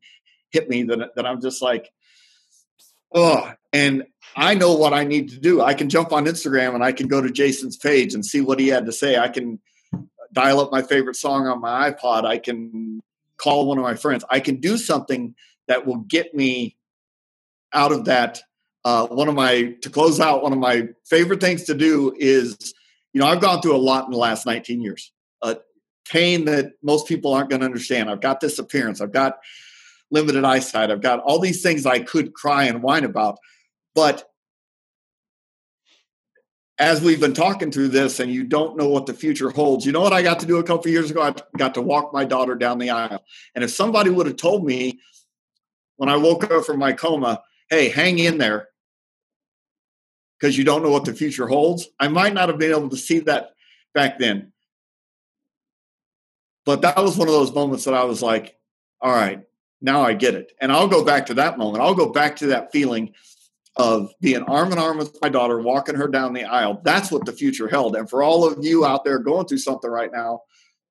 hit 0.51 0.69
me 0.69 0.83
that, 0.83 1.13
that 1.15 1.25
i'm 1.25 1.41
just 1.41 1.61
like 1.61 1.91
oh 3.13 3.51
and 3.73 4.03
i 4.35 4.53
know 4.53 4.75
what 4.75 4.93
i 4.93 5.03
need 5.03 5.29
to 5.29 5.39
do. 5.39 5.61
I 5.61 5.73
can 5.73 5.89
jump 5.89 6.11
on 6.11 6.25
instagram 6.25 6.73
and 6.73 6.83
i 6.83 6.91
can 6.91 7.07
go 7.07 7.21
to 7.21 7.29
jason's 7.29 7.77
page 7.77 8.13
and 8.13 8.25
see 8.25 8.41
what 8.41 8.59
he 8.59 8.67
had 8.69 8.85
to 8.85 8.91
say. 8.91 9.17
I 9.17 9.27
can 9.27 9.59
dial 10.33 10.61
up 10.61 10.71
my 10.71 10.81
favorite 10.81 11.17
song 11.17 11.47
on 11.47 11.59
my 11.59 11.91
ipod. 11.91 12.23
I 12.25 12.37
can 12.37 13.01
call 13.37 13.67
one 13.67 13.77
of 13.77 13.83
my 13.83 13.95
friends. 13.95 14.23
I 14.29 14.39
can 14.39 14.61
do 14.61 14.77
something 14.77 15.35
that 15.67 15.85
will 15.85 15.97
get 15.97 16.33
me 16.33 16.77
out 17.73 17.91
of 17.91 18.05
that 18.05 18.41
uh, 18.83 19.07
one 19.07 19.27
of 19.27 19.35
my 19.35 19.75
to 19.81 19.89
close 19.89 20.19
out 20.19 20.43
one 20.43 20.53
of 20.53 20.59
my 20.59 20.87
favorite 21.05 21.39
things 21.39 21.63
to 21.65 21.73
do 21.73 22.13
is 22.17 22.73
you 23.13 23.21
know 23.21 23.27
i've 23.27 23.41
gone 23.41 23.61
through 23.61 23.75
a 23.75 23.77
lot 23.77 24.05
in 24.05 24.11
the 24.11 24.17
last 24.17 24.45
19 24.45 24.81
years. 24.81 25.11
Uh, 25.41 25.55
pain 26.07 26.45
that 26.45 26.73
most 26.83 27.07
people 27.07 27.33
aren't 27.33 27.49
going 27.49 27.61
to 27.61 27.65
understand. 27.65 28.09
I've 28.09 28.21
got 28.21 28.39
this 28.39 28.59
appearance. 28.59 29.01
I've 29.01 29.13
got 29.13 29.39
limited 30.09 30.43
eyesight. 30.43 30.91
I've 30.91 31.01
got 31.01 31.19
all 31.21 31.39
these 31.39 31.61
things 31.61 31.85
i 31.85 31.99
could 31.99 32.33
cry 32.33 32.65
and 32.65 32.83
whine 32.83 33.05
about. 33.05 33.39
But 33.95 34.27
as 36.77 37.01
we've 37.01 37.19
been 37.19 37.33
talking 37.33 37.71
through 37.71 37.89
this 37.89 38.19
and 38.19 38.31
you 38.31 38.43
don't 38.43 38.75
know 38.75 38.89
what 38.89 39.05
the 39.05 39.13
future 39.13 39.51
holds 39.51 39.85
you 39.85 39.91
know 39.91 40.01
what 40.01 40.13
i 40.13 40.23
got 40.23 40.39
to 40.39 40.47
do 40.47 40.57
a 40.57 40.63
couple 40.63 40.89
years 40.89 41.11
ago? 41.11 41.21
I 41.21 41.35
got 41.55 41.75
to 41.75 41.81
walk 41.81 42.11
my 42.11 42.25
daughter 42.25 42.55
down 42.55 42.79
the 42.79 42.89
aisle. 42.89 43.23
And 43.53 43.63
if 43.63 43.69
somebody 43.69 44.09
would 44.09 44.25
have 44.25 44.37
told 44.37 44.65
me 44.65 44.99
when 45.97 46.09
i 46.09 46.17
woke 46.17 46.49
up 46.49 46.65
from 46.65 46.79
my 46.79 46.91
coma 46.91 47.41
hey 47.69 47.89
hang 47.89 48.17
in 48.17 48.39
there 48.39 48.69
because 50.41 50.57
you 50.57 50.63
don't 50.63 50.81
know 50.81 50.89
what 50.89 51.05
the 51.05 51.13
future 51.13 51.47
holds. 51.47 51.87
I 51.99 52.07
might 52.07 52.33
not 52.33 52.49
have 52.49 52.57
been 52.57 52.71
able 52.71 52.89
to 52.89 52.97
see 52.97 53.19
that 53.19 53.51
back 53.93 54.17
then. 54.17 54.51
But 56.65 56.81
that 56.81 56.97
was 56.97 57.15
one 57.15 57.27
of 57.27 57.33
those 57.33 57.53
moments 57.53 57.85
that 57.85 57.93
I 57.93 58.05
was 58.05 58.23
like, 58.23 58.57
all 59.01 59.11
right, 59.11 59.43
now 59.81 60.01
I 60.01 60.13
get 60.13 60.33
it. 60.33 60.51
And 60.59 60.71
I'll 60.71 60.87
go 60.87 61.05
back 61.05 61.27
to 61.27 61.35
that 61.35 61.57
moment. 61.57 61.83
I'll 61.83 61.93
go 61.93 62.09
back 62.09 62.37
to 62.37 62.47
that 62.47 62.71
feeling 62.71 63.13
of 63.75 64.11
being 64.19 64.43
arm 64.43 64.71
in 64.71 64.79
arm 64.79 64.97
with 64.97 65.17
my 65.21 65.29
daughter, 65.29 65.59
walking 65.59 65.95
her 65.95 66.07
down 66.07 66.33
the 66.33 66.43
aisle. 66.43 66.81
That's 66.83 67.11
what 67.11 67.25
the 67.25 67.33
future 67.33 67.67
held. 67.67 67.95
And 67.95 68.09
for 68.09 68.23
all 68.23 68.45
of 68.45 68.63
you 68.63 68.83
out 68.85 69.05
there 69.05 69.19
going 69.19 69.47
through 69.47 69.59
something 69.59 69.89
right 69.89 70.11
now, 70.11 70.41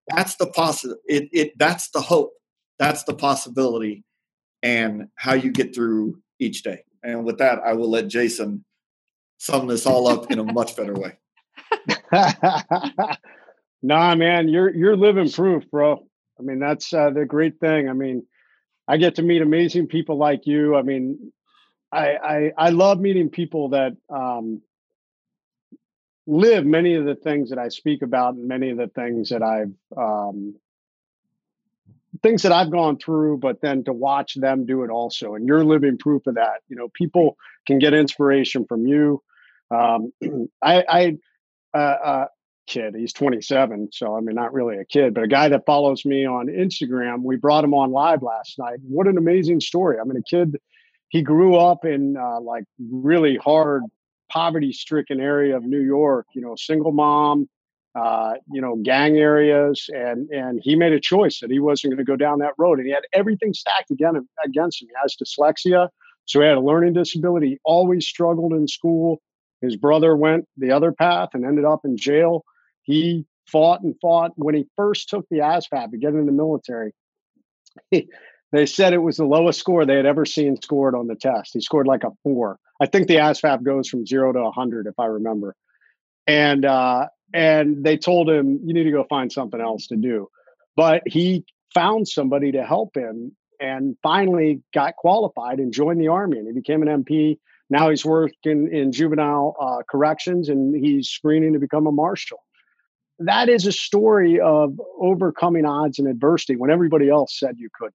that's 0.09 0.36
the 0.36 0.46
possible 0.46 0.96
it, 1.07 1.28
it 1.32 1.59
that's 1.59 1.90
the 1.90 2.01
hope. 2.01 2.32
That's 2.78 3.05
the 3.05 3.14
possibility 3.14 4.05
and 4.62 5.09
how 5.16 5.34
you 5.34 5.53
get 5.53 5.74
through 5.74 6.20
each 6.38 6.62
day. 6.62 6.84
And 7.03 7.24
with 7.24 7.38
that, 7.38 7.61
I 7.64 7.74
will 7.74 7.90
let 7.90 8.09
Jason 8.09 8.64
sum 9.41 9.66
this 9.66 9.86
all 9.86 10.07
up 10.07 10.30
in 10.30 10.38
a 10.38 10.45
much 10.45 10.76
better 10.76 10.93
way. 10.93 11.16
nah, 13.82 14.14
man, 14.14 14.49
you're 14.49 14.74
you're 14.74 14.97
living 14.97 15.30
proof, 15.30 15.68
bro. 15.70 16.07
I 16.38 16.43
mean, 16.43 16.59
that's 16.59 16.93
uh, 16.93 17.11
the 17.11 17.24
great 17.24 17.59
thing. 17.59 17.88
I 17.88 17.95
mean, 17.95 18.26
I 18.86 18.99
get 18.99 19.16
to 19.16 19.22
meet 19.22 19.43
amazing 19.43 19.88
people 19.88 20.16
like 20.16 20.47
you. 20.47 20.76
I 20.76 20.82
mean, 20.82 21.32
I 21.91 22.16
I, 22.16 22.53
I 22.57 22.70
love 22.70 23.01
meeting 23.01 23.30
people 23.30 23.70
that 23.70 23.97
um, 24.11 24.61
live 26.26 26.66
many 26.66 26.95
of 26.95 27.07
the 27.07 27.14
things 27.14 27.51
that 27.51 27.59
I 27.59 27.68
speak 27.68 28.03
about, 28.03 28.34
and 28.34 28.47
many 28.47 28.70
of 28.70 28.76
the 28.76 28.88
things 28.88 29.30
that 29.30 29.43
I've 29.43 29.72
um, 29.97 30.55
things 32.22 32.43
that 32.43 32.53
I've 32.53 32.70
gone 32.70 32.99
through, 32.99 33.38
but 33.38 33.62
then 33.62 33.84
to 33.84 33.93
watch 33.95 34.34
them 34.34 34.66
do 34.66 34.84
it 34.84 34.91
also. 34.91 35.34
And 35.34 35.47
you're 35.47 35.64
living 35.64 35.97
proof 35.97 36.26
of 36.26 36.34
that. 36.34 36.61
You 36.68 36.76
know, 36.76 36.88
people 36.93 37.38
can 37.66 37.78
get 37.78 37.95
inspiration 37.95 38.66
from 38.66 38.86
you. 38.86 39.22
Um, 39.70 40.12
I, 40.62 40.84
I 40.88 41.16
uh, 41.72 41.78
uh, 41.78 42.26
kid, 42.66 42.94
he's 42.96 43.12
27, 43.12 43.88
so 43.92 44.16
I 44.16 44.20
mean, 44.20 44.34
not 44.34 44.52
really 44.52 44.76
a 44.78 44.84
kid, 44.84 45.14
but 45.14 45.24
a 45.24 45.28
guy 45.28 45.48
that 45.48 45.66
follows 45.66 46.04
me 46.04 46.24
on 46.24 46.46
Instagram. 46.46 47.22
We 47.22 47.36
brought 47.36 47.64
him 47.64 47.74
on 47.74 47.90
live 47.90 48.22
last 48.22 48.58
night. 48.58 48.78
What 48.82 49.06
an 49.06 49.18
amazing 49.18 49.60
story! 49.60 49.98
I 50.00 50.04
mean, 50.04 50.16
a 50.16 50.22
kid, 50.22 50.56
he 51.08 51.22
grew 51.22 51.56
up 51.56 51.84
in 51.84 52.16
uh, 52.16 52.40
like 52.40 52.64
really 52.78 53.36
hard, 53.36 53.82
poverty-stricken 54.30 55.20
area 55.20 55.56
of 55.56 55.64
New 55.64 55.80
York. 55.80 56.26
You 56.34 56.42
know, 56.42 56.54
single 56.56 56.92
mom. 56.92 57.48
Uh, 57.92 58.34
you 58.52 58.60
know, 58.60 58.76
gang 58.84 59.16
areas, 59.16 59.90
and 59.92 60.30
and 60.30 60.60
he 60.62 60.76
made 60.76 60.92
a 60.92 61.00
choice 61.00 61.40
that 61.40 61.50
he 61.50 61.58
wasn't 61.58 61.90
going 61.90 61.98
to 61.98 62.04
go 62.04 62.14
down 62.14 62.38
that 62.38 62.52
road, 62.56 62.78
and 62.78 62.86
he 62.86 62.92
had 62.92 63.02
everything 63.12 63.52
stacked 63.52 63.90
again 63.90 64.14
against 64.44 64.80
him. 64.80 64.86
He 64.86 64.94
has 65.02 65.16
dyslexia, 65.16 65.88
so 66.24 66.40
he 66.40 66.46
had 66.46 66.56
a 66.56 66.60
learning 66.60 66.92
disability. 66.92 67.48
He 67.48 67.58
always 67.64 68.06
struggled 68.06 68.52
in 68.52 68.68
school 68.68 69.20
his 69.61 69.76
brother 69.76 70.16
went 70.16 70.46
the 70.56 70.72
other 70.72 70.92
path 70.92 71.30
and 71.34 71.44
ended 71.44 71.64
up 71.64 71.80
in 71.84 71.96
jail. 71.96 72.44
He 72.82 73.26
fought 73.46 73.82
and 73.82 73.94
fought. 74.00 74.32
When 74.36 74.54
he 74.54 74.66
first 74.76 75.08
took 75.08 75.26
the 75.30 75.38
ASVAB 75.38 75.90
to 75.90 75.98
get 75.98 76.14
in 76.14 76.26
the 76.26 76.32
military, 76.32 76.92
they 77.90 78.66
said 78.66 78.92
it 78.92 78.98
was 78.98 79.16
the 79.16 79.24
lowest 79.24 79.61
score 79.61 79.84
they 79.84 79.96
had 79.96 80.06
ever 80.06 80.24
seen 80.24 80.61
scored 80.61 80.94
on 80.94 81.06
the 81.06 81.14
test. 81.14 81.50
He 81.52 81.61
scored 81.61 81.86
like 81.86 82.04
a 82.04 82.11
four. 82.22 82.58
I 82.80 82.86
think 82.86 83.08
the 83.08 83.16
ASVAB 83.16 83.62
goes 83.62 83.88
from 83.88 84.06
zero 84.06 84.32
to 84.32 84.40
100, 84.40 84.86
if 84.86 84.98
I 84.98 85.06
remember. 85.06 85.54
And 86.26 86.64
uh, 86.64 87.08
and 87.32 87.84
they 87.84 87.96
told 87.96 88.28
him 88.28 88.61
you 88.64 88.74
need 88.74 88.84
to 88.84 88.90
go 88.90 89.04
find 89.08 89.30
something 89.30 89.61
else 89.61 89.88
to 89.88 89.96
do. 89.96 90.28
But 90.76 91.02
he 91.06 91.44
found 91.74 92.08
somebody 92.08 92.52
to 92.52 92.64
help 92.64 92.96
him 92.96 93.36
and 93.61 93.96
finally 94.02 94.62
got 94.72 94.96
qualified 94.96 95.58
and 95.58 95.72
joined 95.72 96.00
the 96.00 96.08
army 96.08 96.38
and 96.38 96.46
he 96.46 96.52
became 96.52 96.82
an 96.82 97.04
MP 97.04 97.38
now 97.70 97.88
he's 97.88 98.04
working 98.04 98.68
in 98.72 98.92
juvenile 98.92 99.56
uh, 99.60 99.78
corrections 99.88 100.48
and 100.48 100.74
he's 100.74 101.08
screening 101.08 101.52
to 101.52 101.58
become 101.58 101.86
a 101.86 101.92
marshal. 101.92 102.38
That 103.20 103.48
is 103.48 103.66
a 103.66 103.72
story 103.72 104.40
of 104.40 104.78
overcoming 105.00 105.64
odds 105.64 105.98
and 105.98 106.08
adversity 106.08 106.56
when 106.56 106.70
everybody 106.70 107.08
else 107.08 107.38
said 107.38 107.56
you 107.58 107.68
couldn't. 107.78 107.94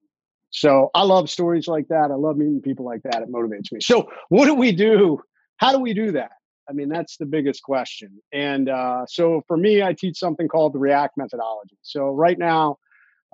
So 0.51 0.89
I 0.95 1.03
love 1.03 1.29
stories 1.29 1.67
like 1.67 1.87
that. 1.89 2.11
I 2.11 2.15
love 2.15 2.37
meeting 2.37 2.61
people 2.61 2.85
like 2.85 3.01
that. 3.03 3.21
It 3.21 3.29
motivates 3.29 3.71
me. 3.71 3.81
So 3.81 4.09
what 4.29 4.45
do 4.45 4.53
we 4.53 4.71
do? 4.71 5.19
How 5.57 5.73
do 5.73 5.79
we 5.79 5.93
do 5.93 6.11
that? 6.13 6.31
I 6.69 6.73
mean, 6.73 6.89
that's 6.89 7.17
the 7.17 7.25
biggest 7.25 7.61
question. 7.61 8.09
And 8.31 8.69
uh, 8.69 9.05
so 9.07 9.43
for 9.47 9.57
me, 9.57 9.83
I 9.83 9.93
teach 9.93 10.17
something 10.17 10.47
called 10.47 10.73
the 10.73 10.79
React 10.79 11.17
methodology. 11.17 11.77
So 11.81 12.07
right 12.07 12.39
now, 12.39 12.77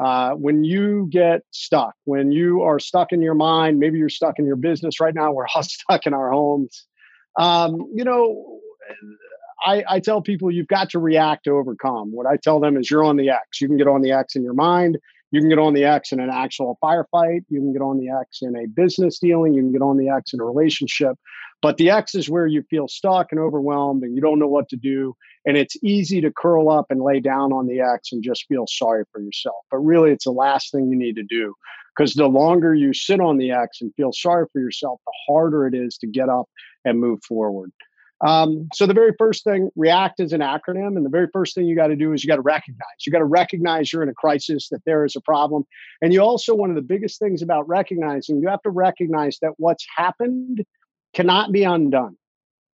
uh, 0.03 0.31
when 0.31 0.63
you 0.63 1.07
get 1.11 1.41
stuck, 1.51 1.93
when 2.05 2.31
you 2.31 2.61
are 2.63 2.79
stuck 2.79 3.11
in 3.11 3.21
your 3.21 3.35
mind, 3.35 3.77
maybe 3.77 3.99
you're 3.99 4.09
stuck 4.09 4.39
in 4.39 4.45
your 4.45 4.55
business 4.55 4.99
right 4.99 5.13
now, 5.13 5.31
we're 5.31 5.45
all 5.53 5.63
stuck 5.63 6.07
in 6.07 6.13
our 6.13 6.31
homes. 6.31 6.87
Um, 7.39 7.87
you 7.93 8.03
know, 8.03 8.59
I, 9.63 9.83
I 9.87 9.99
tell 9.99 10.21
people 10.21 10.51
you've 10.51 10.67
got 10.67 10.89
to 10.91 10.99
react 10.99 11.43
to 11.43 11.51
overcome. 11.51 12.11
What 12.11 12.25
I 12.25 12.37
tell 12.37 12.59
them 12.59 12.77
is 12.77 12.89
you're 12.89 13.03
on 13.03 13.17
the 13.17 13.29
X. 13.29 13.61
You 13.61 13.67
can 13.67 13.77
get 13.77 13.87
on 13.87 14.01
the 14.01 14.11
X 14.11 14.35
in 14.35 14.43
your 14.43 14.53
mind. 14.53 14.97
You 15.31 15.39
can 15.39 15.49
get 15.49 15.59
on 15.59 15.73
the 15.73 15.85
X 15.85 16.11
in 16.11 16.19
an 16.19 16.29
actual 16.29 16.77
firefight. 16.83 17.45
You 17.49 17.59
can 17.59 17.73
get 17.73 17.81
on 17.81 17.97
the 17.97 18.09
X 18.09 18.39
in 18.41 18.55
a 18.55 18.67
business 18.67 19.17
dealing. 19.17 19.53
You 19.53 19.61
can 19.61 19.71
get 19.71 19.81
on 19.81 19.97
the 19.97 20.09
X 20.09 20.33
in 20.33 20.41
a 20.41 20.45
relationship. 20.45 21.17
But 21.61 21.77
the 21.77 21.89
X 21.89 22.15
is 22.15 22.29
where 22.29 22.47
you 22.47 22.63
feel 22.69 22.87
stuck 22.87 23.27
and 23.31 23.39
overwhelmed 23.39 24.03
and 24.03 24.15
you 24.15 24.21
don't 24.21 24.39
know 24.39 24.47
what 24.47 24.67
to 24.69 24.75
do. 24.75 25.15
And 25.45 25.57
it's 25.57 25.77
easy 25.83 26.19
to 26.21 26.31
curl 26.31 26.69
up 26.69 26.87
and 26.89 27.01
lay 27.01 27.19
down 27.19 27.53
on 27.53 27.67
the 27.67 27.79
X 27.79 28.11
and 28.11 28.23
just 28.23 28.45
feel 28.47 28.65
sorry 28.67 29.05
for 29.11 29.21
yourself. 29.21 29.57
But 29.69 29.77
really, 29.77 30.11
it's 30.11 30.25
the 30.25 30.31
last 30.31 30.71
thing 30.71 30.89
you 30.89 30.97
need 30.97 31.15
to 31.15 31.23
do 31.23 31.53
because 31.95 32.13
the 32.13 32.27
longer 32.27 32.73
you 32.73 32.93
sit 32.93 33.19
on 33.19 33.37
the 33.37 33.51
X 33.51 33.81
and 33.81 33.93
feel 33.95 34.11
sorry 34.11 34.47
for 34.51 34.59
yourself, 34.59 34.99
the 35.05 35.13
harder 35.27 35.67
it 35.67 35.75
is 35.75 35.97
to 35.99 36.07
get 36.07 36.29
up 36.29 36.49
and 36.83 36.99
move 36.99 37.23
forward. 37.23 37.71
Um, 38.25 38.69
so 38.73 38.85
the 38.85 38.93
very 38.93 39.13
first 39.17 39.43
thing, 39.43 39.71
react 39.75 40.19
is 40.19 40.31
an 40.31 40.41
acronym, 40.41 40.95
and 40.95 41.03
the 41.03 41.09
very 41.09 41.27
first 41.33 41.55
thing 41.55 41.65
you 41.65 41.75
got 41.75 41.87
to 41.87 41.95
do 41.95 42.13
is 42.13 42.23
you 42.23 42.27
got 42.27 42.35
to 42.35 42.41
recognize. 42.41 43.05
You 43.05 43.11
got 43.11 43.19
to 43.19 43.25
recognize 43.25 43.91
you're 43.91 44.03
in 44.03 44.09
a 44.09 44.13
crisis, 44.13 44.69
that 44.69 44.85
there 44.85 45.05
is 45.05 45.15
a 45.15 45.21
problem, 45.21 45.65
and 46.01 46.13
you 46.13 46.21
also 46.21 46.53
one 46.53 46.69
of 46.69 46.75
the 46.75 46.83
biggest 46.83 47.19
things 47.19 47.41
about 47.41 47.67
recognizing, 47.67 48.39
you 48.39 48.47
have 48.47 48.61
to 48.61 48.69
recognize 48.69 49.39
that 49.41 49.53
what's 49.57 49.85
happened 49.95 50.63
cannot 51.13 51.51
be 51.51 51.63
undone. 51.63 52.15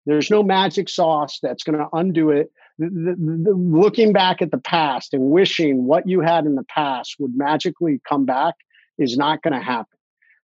There's 0.05 0.31
no 0.31 0.43
magic 0.43 0.89
sauce 0.89 1.39
that's 1.43 1.65
going 1.65 1.79
to 1.79 1.89
undo 1.93 2.31
it. 2.31 2.51
The, 2.79 2.89
the, 2.89 3.43
the, 3.45 3.55
looking 3.55 4.13
back 4.13 4.43
at 4.43 4.51
the 4.51 4.59
past 4.59 5.15
and 5.15 5.31
wishing 5.31 5.85
what 5.85 6.09
you 6.09 6.21
had 6.21 6.45
in 6.45 6.55
the 6.55 6.65
past 6.65 7.17
would 7.19 7.35
magically 7.35 8.01
come 8.09 8.25
back 8.25 8.55
is 8.99 9.17
not 9.17 9.43
going 9.43 9.55
to 9.55 9.61
happen. 9.61 9.96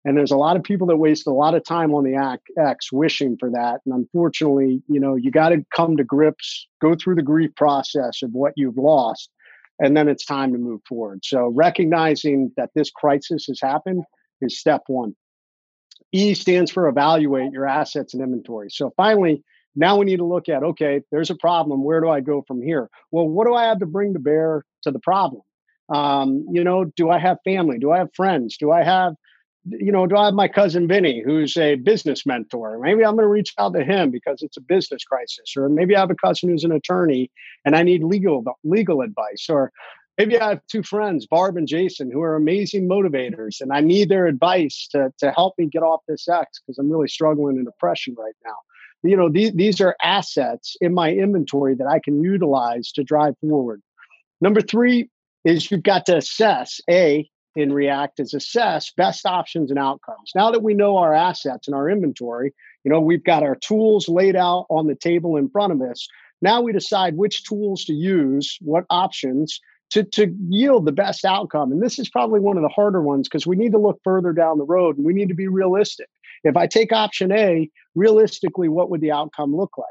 And 0.07 0.17
there's 0.17 0.31
a 0.31 0.37
lot 0.37 0.57
of 0.57 0.63
people 0.63 0.87
that 0.87 0.99
waste 0.99 1.27
a 1.27 1.33
lot 1.33 1.57
of 1.57 1.65
time 1.65 1.93
on 1.93 2.05
the 2.05 2.15
X 2.57 2.93
wishing 2.93 3.37
for 3.37 3.51
that. 3.51 3.81
And 3.85 3.93
unfortunately, 3.93 4.81
you 4.87 5.01
know, 5.01 5.17
you 5.17 5.33
got 5.33 5.49
to 5.49 5.67
come 5.75 5.97
to 5.97 6.05
grips, 6.05 6.69
go 6.81 6.95
through 6.95 7.17
the 7.17 7.23
grief 7.23 7.51
process 7.57 8.23
of 8.23 8.31
what 8.33 8.53
you've 8.55 8.79
lost, 8.79 9.31
and 9.81 9.97
then 9.97 10.07
it's 10.07 10.25
time 10.25 10.53
to 10.53 10.59
move 10.59 10.81
forward. 10.89 11.25
So 11.25 11.49
recognizing 11.49 12.53
that 12.57 12.71
this 12.77 12.89
crisis 12.89 13.47
has 13.49 13.61
happened 13.61 14.05
is 14.41 14.61
step 14.61 14.83
one. 14.87 15.17
E 16.13 16.35
stands 16.35 16.71
for 16.71 16.87
evaluate 16.87 17.51
your 17.51 17.67
assets 17.67 18.15
and 18.15 18.23
inventory. 18.23 18.69
So 18.71 18.93
finally, 18.97 19.43
now 19.75 19.99
we 19.99 20.07
need 20.07 20.19
to 20.19 20.25
look 20.25 20.49
at 20.49 20.63
okay, 20.63 21.03
there's 21.11 21.31
a 21.31 21.35
problem. 21.35 21.83
Where 21.83 22.01
do 22.01 22.09
I 22.09 22.21
go 22.21 22.45
from 22.47 22.63
here? 22.63 22.89
Well, 23.11 23.29
what 23.29 23.49
do 23.49 23.55
I 23.55 23.65
have 23.65 23.81
to 23.81 23.87
bring 23.87 24.13
to 24.13 24.21
bear 24.21 24.65
to 24.85 24.93
the 24.93 25.01
problem? 25.01 25.43
Um, 25.89 26.47
you 26.53 26.63
know, 26.63 26.85
do 26.85 27.11
I 27.11 27.19
have 27.19 27.39
family? 27.45 27.81
Do 27.81 27.91
I 27.91 27.99
have 27.99 28.15
friends? 28.15 28.57
Do 28.57 28.71
I 28.71 28.85
have, 28.85 29.15
you 29.69 29.91
know, 29.91 30.07
do 30.07 30.17
I 30.17 30.27
have 30.27 30.35
my 30.35 30.49
cousin 30.49 30.87
Vinny, 30.87 31.23
who's 31.25 31.57
a 31.57 31.75
business 31.75 32.25
mentor? 32.25 32.79
Maybe 32.79 33.05
I'm 33.05 33.17
going 33.17 33.25
to 33.25 33.29
reach 33.29 33.53
out 33.59 33.75
to 33.75 33.85
him 33.85 34.11
because 34.11 34.43
it's 34.43 34.57
a 34.57 34.61
business 34.61 35.05
crisis, 35.05 35.57
or 35.57 35.69
maybe 35.69 35.97
I 35.97 36.01
have 36.01 36.11
a 36.11 36.17
cousin 36.17 36.51
who's 36.51 36.65
an 36.65 36.73
attorney 36.73 37.31
and 37.65 37.75
I 37.75 37.83
need 37.83 38.05
legal 38.05 38.45
legal 38.65 39.01
advice, 39.01 39.47
or 39.49 39.73
maybe 40.19 40.39
I 40.39 40.51
have 40.51 40.61
two 40.71 40.83
friends, 40.83 41.27
Barb 41.27 41.57
and 41.57 41.67
Jason, 41.67 42.11
who 42.11 42.23
are 42.23 42.37
amazing 42.37 42.89
motivators, 42.89 43.61
and 43.61 43.73
I 43.73 43.81
need 43.81 44.09
their 44.09 44.27
advice 44.27 44.89
to, 44.93 45.13
to 45.19 45.31
help 45.33 45.55
me 45.59 45.67
get 45.67 45.83
off 45.83 46.01
this 46.07 46.29
X 46.29 46.61
because 46.61 46.79
I'm 46.79 46.91
really 46.91 47.09
struggling 47.09 47.57
in 47.57 47.65
depression 47.65 48.15
right 48.19 48.37
now. 48.45 48.57
You 49.03 49.17
know, 49.17 49.29
these, 49.29 49.53
these 49.53 49.81
are 49.81 49.97
assets 50.03 50.77
in 50.81 50.95
my 50.95 51.13
inventory 51.13 51.75
that 51.77 51.87
I 51.87 52.01
can 52.03 52.23
utilize 52.23 52.93
to 52.93 53.05
drive 53.05 53.35
forward. 53.41 53.83
Number 54.41 54.61
three 54.61 55.11
is 55.45 55.71
you've 55.71 55.83
got 55.83 56.07
to 56.07 56.17
assess 56.17 56.81
A 56.91 57.29
in 57.57 57.73
React 57.73 58.21
is 58.21 58.35
assess 58.35 58.93
best 58.97 59.27
options 59.27 59.71
and 59.71 59.79
outcomes. 59.79 60.31
Now 60.35 60.51
that 60.51 60.63
we 60.63 60.75
know 60.75 60.99
our 60.99 61.15
assets 61.15 61.67
and 61.67 61.75
our 61.75 61.89
inventory, 61.89 62.55
you 62.85 62.91
know, 62.93 63.01
we've 63.01 63.25
got 63.25 63.43
our 63.43 63.57
tools 63.57 64.09
laid 64.09 64.37
out 64.37 64.67
on 64.69 64.87
the 64.87 64.95
table 64.95 65.37
in 65.37 65.49
front 65.49 65.73
of 65.73 65.81
us. 65.81 66.07
Now 66.43 66.61
we 66.61 66.73
decide 66.73 67.17
which 67.17 67.45
tools 67.45 67.85
to 67.87 67.95
use, 67.95 68.59
what 68.61 68.85
options 68.91 69.59
to, 69.91 70.05
to 70.05 70.35
yield 70.49 70.85
the 70.85 70.93
best 70.93 71.25
outcome. 71.25 71.73
And 71.73 71.83
this 71.83 71.99
is 71.99 72.09
probably 72.09 72.41
one 72.41 72.57
of 72.57 72.63
the 72.63 72.69
harder 72.69 73.01
ones 73.01 73.29
because 73.29 73.47
we 73.47 73.57
need 73.57 73.73
to 73.73 73.79
look 73.79 74.01
further 74.05 74.33
down 74.33 74.59
the 74.59 74.65
road 74.65 74.97
and 74.97 75.07
we 75.07 75.15
need 75.15 75.29
to 75.29 75.35
be 75.35 75.49
realistic. 75.49 76.09
If 76.45 76.57
I 76.57 76.67
take 76.67 76.93
option 76.93 77.33
A, 77.33 77.71
realistically, 77.95 78.69
what 78.69 78.91
would 78.91 79.01
the 79.01 79.13
outcome 79.13 79.57
look 79.57 79.79
like? 79.79 79.87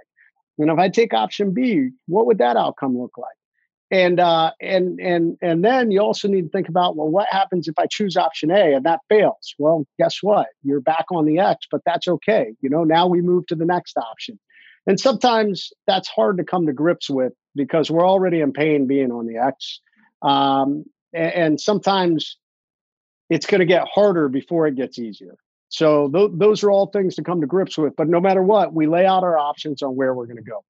And 0.58 0.70
if 0.70 0.78
I 0.78 0.90
take 0.90 1.14
option 1.14 1.54
B, 1.54 1.90
what 2.08 2.28
would 2.28 2.38
that 2.38 2.58
outcome 2.58 2.98
look 2.98 3.18
like? 3.18 3.35
And 3.92 4.20
uh, 4.20 4.52
and 4.60 5.00
and 5.00 5.38
and 5.44 5.64
then 5.64 5.92
you 5.92 6.00
also 6.00 6.28
need 6.28 6.42
to 6.42 6.50
think 6.50 6.70
about 6.70 6.96
well, 6.96 7.08
what 7.08 7.28
happens 7.30 7.68
if 7.68 7.76
I 7.78 7.86
choose 7.90 8.18
option 8.18 8.50
A 8.50 8.74
and 8.74 8.86
that 8.86 9.02
fails? 9.10 9.54
Well, 9.60 9.86
guess 10.00 10.18
what? 10.22 10.48
You're 10.64 10.82
back 10.82 11.06
on 11.12 11.26
the 11.26 11.38
X, 11.38 11.68
but 11.70 11.82
that's 11.86 12.08
okay. 12.08 12.54
You 12.62 12.70
know, 12.70 12.84
now 12.84 13.06
we 13.08 13.22
move 13.22 13.46
to 13.48 13.56
the 13.56 13.66
next 13.66 13.96
option. 13.98 14.40
And 14.88 15.00
sometimes 15.00 15.72
that's 15.88 16.08
hard 16.08 16.38
to 16.38 16.44
come 16.44 16.66
to 16.68 16.74
grips 16.74 17.10
with 17.10 17.34
because 17.56 17.90
we're 17.90 18.08
already 18.08 18.42
in 18.42 18.54
pain 18.54 18.88
being 18.88 19.12
on 19.12 19.26
the 19.26 19.38
X. 19.38 19.82
Um, 20.22 20.86
and, 21.14 21.34
and, 21.34 21.62
sometimes 21.62 22.38
it's 23.30 23.46
going 23.46 23.60
to 23.60 23.66
get 23.66 23.88
harder 23.94 24.30
before 24.30 24.68
it 24.68 24.76
gets 24.76 24.98
easier. 24.98 25.36
So 25.70 26.10
th- 26.10 26.32
those 26.34 26.64
are 26.64 26.72
all 26.72 26.88
things 26.88 27.16
to 27.16 27.24
come 27.24 27.42
to 27.42 27.48
grips 27.48 27.78
with. 27.78 27.96
But 27.96 28.08
no 28.08 28.20
matter 28.20 28.42
what, 28.42 28.74
we 28.74 28.88
lay 28.88 29.06
out 29.06 29.24
our 29.24 29.38
options 29.38 29.82
on 29.82 29.96
where 29.96 30.14
we're 30.14 30.26
going 30.26 30.38
to 30.38 30.44
go. 30.44 30.64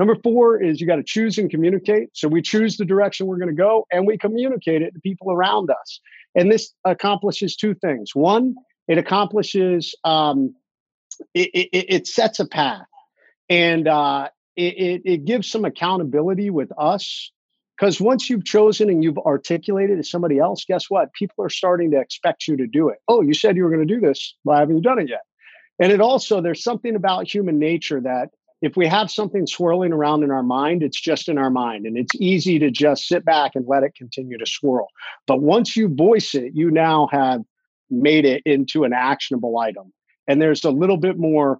Number 0.00 0.16
four 0.24 0.60
is 0.60 0.80
you 0.80 0.86
got 0.86 0.96
to 0.96 1.04
choose 1.04 1.36
and 1.36 1.50
communicate. 1.50 2.08
So 2.14 2.26
we 2.26 2.40
choose 2.40 2.78
the 2.78 2.86
direction 2.86 3.26
we're 3.26 3.36
going 3.36 3.54
to 3.54 3.54
go 3.54 3.86
and 3.92 4.06
we 4.06 4.16
communicate 4.16 4.80
it 4.80 4.94
to 4.94 5.00
people 5.00 5.30
around 5.30 5.68
us. 5.70 6.00
And 6.34 6.50
this 6.50 6.72
accomplishes 6.86 7.54
two 7.54 7.74
things. 7.74 8.14
One, 8.14 8.54
it 8.88 8.96
accomplishes, 8.96 9.94
um, 10.02 10.54
it, 11.34 11.50
it, 11.52 11.86
it 11.94 12.06
sets 12.06 12.40
a 12.40 12.48
path 12.48 12.86
and 13.50 13.86
uh, 13.86 14.30
it, 14.56 15.02
it, 15.04 15.24
gives 15.26 15.50
some 15.50 15.66
accountability 15.66 16.48
with 16.48 16.70
us 16.78 17.30
because 17.78 18.00
once 18.00 18.30
you've 18.30 18.46
chosen 18.46 18.88
and 18.88 19.04
you've 19.04 19.18
articulated 19.18 19.98
to 19.98 20.04
somebody 20.04 20.38
else 20.38 20.64
guess 20.64 20.86
what 20.88 21.12
people 21.12 21.44
are 21.44 21.50
starting 21.50 21.90
to 21.90 22.00
expect 22.00 22.48
you 22.48 22.56
to 22.56 22.66
do 22.66 22.88
it 22.88 22.98
oh 23.08 23.20
you 23.22 23.34
said 23.34 23.56
you 23.56 23.64
were 23.64 23.70
going 23.70 23.86
to 23.86 23.94
do 23.94 24.00
this 24.00 24.34
why 24.44 24.60
haven't 24.60 24.76
you 24.76 24.82
done 24.82 24.98
it 24.98 25.08
yet 25.08 25.22
and 25.78 25.92
it 25.92 26.00
also 26.00 26.40
there's 26.40 26.62
something 26.62 26.94
about 26.94 27.32
human 27.32 27.58
nature 27.58 28.00
that 28.00 28.30
if 28.62 28.76
we 28.76 28.86
have 28.86 29.10
something 29.10 29.46
swirling 29.46 29.92
around 29.92 30.22
in 30.22 30.30
our 30.30 30.42
mind 30.42 30.82
it's 30.82 31.00
just 31.00 31.28
in 31.28 31.38
our 31.38 31.50
mind 31.50 31.86
and 31.86 31.96
it's 31.96 32.14
easy 32.16 32.58
to 32.58 32.70
just 32.70 33.06
sit 33.06 33.24
back 33.24 33.52
and 33.54 33.66
let 33.66 33.82
it 33.82 33.94
continue 33.94 34.38
to 34.38 34.46
swirl. 34.46 34.88
But 35.26 35.40
once 35.40 35.76
you 35.76 35.88
voice 35.88 36.34
it 36.34 36.52
you 36.54 36.70
now 36.70 37.08
have 37.10 37.42
made 37.90 38.24
it 38.24 38.42
into 38.46 38.84
an 38.84 38.92
actionable 38.92 39.58
item. 39.58 39.92
And 40.28 40.40
there's 40.40 40.64
a 40.64 40.70
little 40.70 40.96
bit 40.96 41.18
more 41.18 41.58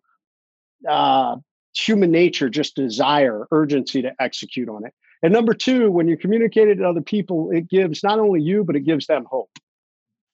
uh, 0.89 1.37
human 1.75 2.11
nature 2.11 2.49
just 2.49 2.77
desire 2.77 3.47
urgency 3.51 4.03
to 4.03 4.13
execute 4.21 4.69
on 4.69 4.87
it. 4.87 4.95
And 5.23 5.33
number 5.33 5.55
two 5.55 5.91
when 5.91 6.09
you 6.09 6.17
communicate 6.17 6.69
it 6.69 6.77
to 6.77 6.89
other 6.89 7.03
people 7.03 7.51
it 7.51 7.69
gives 7.69 8.03
not 8.03 8.19
only 8.19 8.41
you 8.41 8.65
but 8.65 8.77
it 8.77 8.81
gives 8.81 9.07
them 9.07 9.27
hope. 9.29 9.51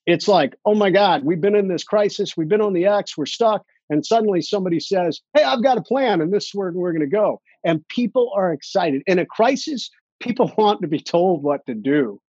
It's 0.07 0.29
like 0.29 0.55
oh 0.65 0.75
my 0.75 0.91
god 0.91 1.25
we've 1.25 1.41
been 1.41 1.57
in 1.57 1.69
this 1.69 1.85
crisis 1.85 2.37
we've 2.37 2.49
been 2.49 2.61
on 2.61 2.73
the 2.73 2.87
x 2.87 3.17
we're 3.17 3.27
stuck 3.27 3.67
and 3.91 4.05
suddenly 4.05 4.41
somebody 4.41 4.81
says 4.81 5.21
hey 5.35 5.43
i've 5.43 5.63
got 5.63 5.79
a 5.79 5.83
plan 5.83 6.21
and 6.21 6.33
this 6.33 6.47
is 6.47 6.55
where 6.55 6.71
we're 6.73 6.93
going 6.93 7.01
to 7.01 7.07
go. 7.07 7.41
And 7.65 7.87
people 7.89 8.31
are 8.37 8.53
excited. 8.53 9.03
In 9.07 9.19
a 9.19 9.27
crisis 9.27 9.91
people 10.21 10.53
want 10.59 10.83
to 10.83 10.89
be 10.89 11.01
told 11.01 11.43
what 11.43 11.67
to 11.67 11.75
do. 11.75 12.21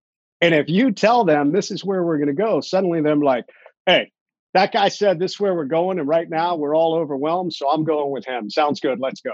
And 0.41 0.53
if 0.53 0.67
you 0.67 0.91
tell 0.91 1.23
them 1.25 1.51
this 1.51 1.71
is 1.71 1.83
where 1.83 2.03
we're 2.03 2.17
going 2.17 2.27
to 2.27 2.33
go 2.33 2.61
suddenly 2.61 3.01
they're 3.01 3.15
like 3.15 3.45
hey 3.85 4.11
that 4.53 4.71
guy 4.71 4.89
said 4.89 5.19
this 5.19 5.33
is 5.33 5.39
where 5.39 5.53
we're 5.53 5.65
going 5.65 5.99
and 5.99 6.07
right 6.07 6.29
now 6.29 6.55
we're 6.55 6.75
all 6.75 6.95
overwhelmed 6.95 7.53
so 7.53 7.69
i'm 7.69 7.83
going 7.83 8.11
with 8.11 8.25
him. 8.25 8.49
Sounds 8.49 8.79
good. 8.79 8.99
Let's 8.99 9.21
go. 9.21 9.33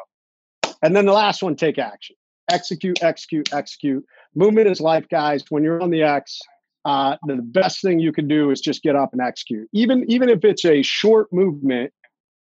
And 0.81 0.95
then 0.95 1.05
the 1.05 1.13
last 1.13 1.41
one 1.41 1.55
take 1.55 1.77
action. 1.77 2.15
Execute 2.51 3.01
execute 3.01 3.53
execute. 3.53 4.05
Movement 4.35 4.67
is 4.67 4.81
life 4.81 5.05
guys. 5.09 5.43
When 5.49 5.63
you're 5.63 5.81
on 5.81 5.91
the 5.91 6.03
x 6.03 6.39
uh, 6.85 7.15
the 7.25 7.37
best 7.37 7.81
thing 7.81 7.99
you 7.99 8.11
can 8.11 8.27
do 8.27 8.51
is 8.51 8.59
just 8.59 8.83
get 8.83 8.95
up 8.95 9.13
and 9.13 9.21
execute. 9.21 9.67
Even 9.73 10.05
even 10.09 10.29
if 10.29 10.43
it's 10.43 10.65
a 10.65 10.81
short 10.81 11.31
movement 11.31 11.93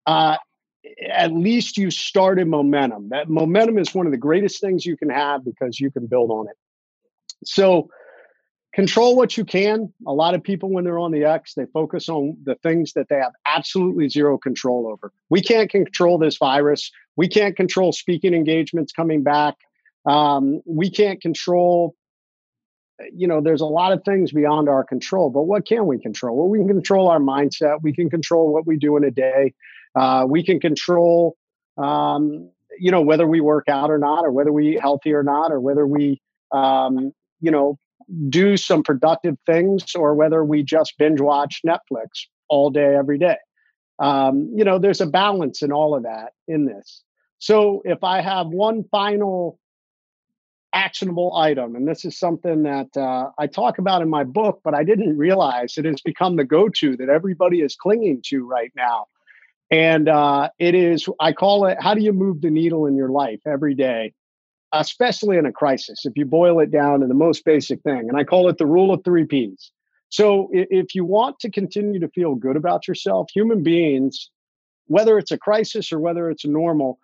uh, 0.07 0.37
at 1.11 1.33
least 1.33 1.77
you 1.77 1.91
started 1.91 2.47
momentum 2.47 3.09
that 3.09 3.29
momentum 3.29 3.79
is 3.79 3.95
one 3.95 4.07
of 4.07 4.13
the 4.13 4.19
greatest 4.19 4.61
things 4.61 4.87
you 4.87 4.97
can 4.97 5.11
have 5.11 5.45
because 5.45 5.81
you 5.81 5.91
can 5.91 6.07
build 6.07 6.31
on 6.31 6.47
it 6.49 6.57
so 7.45 7.91
control 8.77 9.17
what 9.17 9.39
you 9.39 9.45
can. 9.45 9.91
A 10.07 10.13
lot 10.13 10.35
of 10.35 10.43
people, 10.43 10.69
when 10.69 10.85
they're 10.85 10.99
on 10.99 11.11
the 11.11 11.25
X, 11.25 11.55
they 11.55 11.65
focus 11.73 12.11
on 12.11 12.37
the 12.45 12.57
things 12.57 12.93
that 12.93 13.09
they 13.09 13.17
have 13.17 13.33
absolutely 13.47 14.11
zero 14.11 14.37
control 14.37 14.87
over. 14.87 15.13
We 15.31 15.41
can't 15.41 15.71
control 15.71 16.19
this 16.19 16.37
virus. 16.37 16.93
We 17.17 17.27
can't 17.27 17.57
control 17.57 17.93
speaking 17.93 18.35
engagements 18.35 18.93
coming 18.93 19.23
back. 19.23 19.55
Um, 20.05 20.61
we 20.67 20.91
can't 20.91 21.23
control, 21.23 21.97
you 23.15 23.27
know, 23.27 23.41
there's 23.41 23.63
a 23.63 23.67
lot 23.67 23.93
of 23.93 24.05
things 24.05 24.31
beyond 24.31 24.69
our 24.69 24.85
control, 24.85 25.31
but 25.31 25.45
what 25.45 25.67
can 25.67 25.87
we 25.87 25.99
control? 25.99 26.37
Well, 26.37 26.49
we 26.49 26.59
can 26.59 26.69
control 26.69 27.09
our 27.09 27.19
mindset. 27.19 27.79
We 27.83 27.95
can 27.95 28.11
control 28.11 28.53
what 28.53 28.67
we 28.67 28.77
do 28.77 28.99
in 28.99 29.05
a 29.05 29.11
day. 29.11 29.55
Uh, 29.99 30.27
we 30.29 30.45
can 30.45 30.61
control, 30.61 31.37
um, 31.79 32.51
you 32.79 32.91
know, 32.91 33.01
whether 33.01 33.27
we 33.27 33.41
work 33.41 33.69
out 33.69 33.91
or 33.91 33.99
not, 33.99 34.25
or 34.25 34.31
whether 34.31 34.53
we 34.53 34.75
eat 34.75 34.81
healthy 34.81 35.13
or 35.13 35.23
not, 35.23 35.51
or 35.51 35.61
whether 35.61 35.87
we, 35.87 36.21
um, 36.53 37.13
you 37.41 37.51
know, 37.51 37.79
do 38.29 38.57
some 38.57 38.83
productive 38.83 39.37
things 39.47 39.95
or 39.95 40.15
whether 40.15 40.45
we 40.45 40.63
just 40.63 40.95
binge 40.99 41.21
watch 41.21 41.61
Netflix 41.67 42.27
all 42.49 42.71
day, 42.71 42.95
every 42.95 43.19
day. 43.19 43.37
Um, 43.99 44.53
you 44.55 44.65
know, 44.65 44.79
there's 44.79 45.01
a 45.01 45.07
balance 45.07 45.63
in 45.63 45.73
all 45.73 45.97
of 45.97 46.03
that 46.05 46.33
in 46.47 46.67
this. 46.67 47.03
So 47.39 47.83
if 47.85 48.05
I 48.05 48.21
have 48.21 48.49
one 48.49 48.85
final 48.91 49.59
actionable 50.73 51.35
item, 51.35 51.75
and 51.75 51.89
this 51.89 52.05
is 52.05 52.19
something 52.19 52.63
that 52.65 52.95
uh, 52.97 53.31
I 53.39 53.47
talk 53.47 53.79
about 53.79 54.03
in 54.03 54.11
my 54.11 54.25
book, 54.25 54.61
but 54.63 54.75
I 54.75 54.85
didn't 54.85 55.17
realize 55.17 55.77
it 55.77 55.87
has 55.87 56.03
become 56.03 56.37
the 56.37 56.45
go 56.45 56.69
to 56.69 56.97
that 56.99 57.09
everybody 57.09 57.63
is 57.63 57.75
clinging 57.77 58.23
to 58.27 58.47
right 58.47 58.73
now. 58.77 59.07
And 59.71 60.09
uh, 60.09 60.51
it 60.59 60.75
is, 60.75 61.09
I 61.19 61.33
call 61.33 61.67
it, 61.67 61.79
how 61.81 61.95
do 61.95 62.03
you 62.03 62.13
move 62.13 62.41
the 62.41 62.51
needle 62.51 62.87
in 62.87 62.97
your 62.97 63.09
life 63.09 63.41
every 63.47 63.75
day? 63.75 64.13
especially 64.73 65.37
in 65.37 65.47
a 65.47 65.53
crisis, 65.53 66.05
if 66.05 66.17
you 66.17 66.25
boil 66.25 66.61
it 66.61 66.71
down 66.71 67.01
to 67.01 67.07
the 67.07 67.15
most 67.15 67.45
basic 67.45 67.83
thing. 67.83 68.09
And 68.09 68.17
I 68.17 68.25
call 68.25 68.49
it 68.49 68.59
the 68.59 68.67
rule 68.67 68.93
of 68.93 69.03
three 69.05 69.25
P's. 69.25 69.71
So 70.09 70.49
if 70.53 70.95
you 70.95 71.05
want 71.05 71.39
to 71.41 71.51
continue 71.51 72.01
to 72.01 72.09
feel 72.09 72.35
good 72.35 72.57
about 72.57 72.87
yourself, 72.87 73.29
human 73.33 73.63
beings, 73.63 74.31
whether 74.87 75.19
it's 75.19 75.33
a 75.33 75.39
crisis 75.39 75.93
or 75.93 75.99
whether 75.99 76.31
it's 76.31 76.45
normal, 76.45 76.99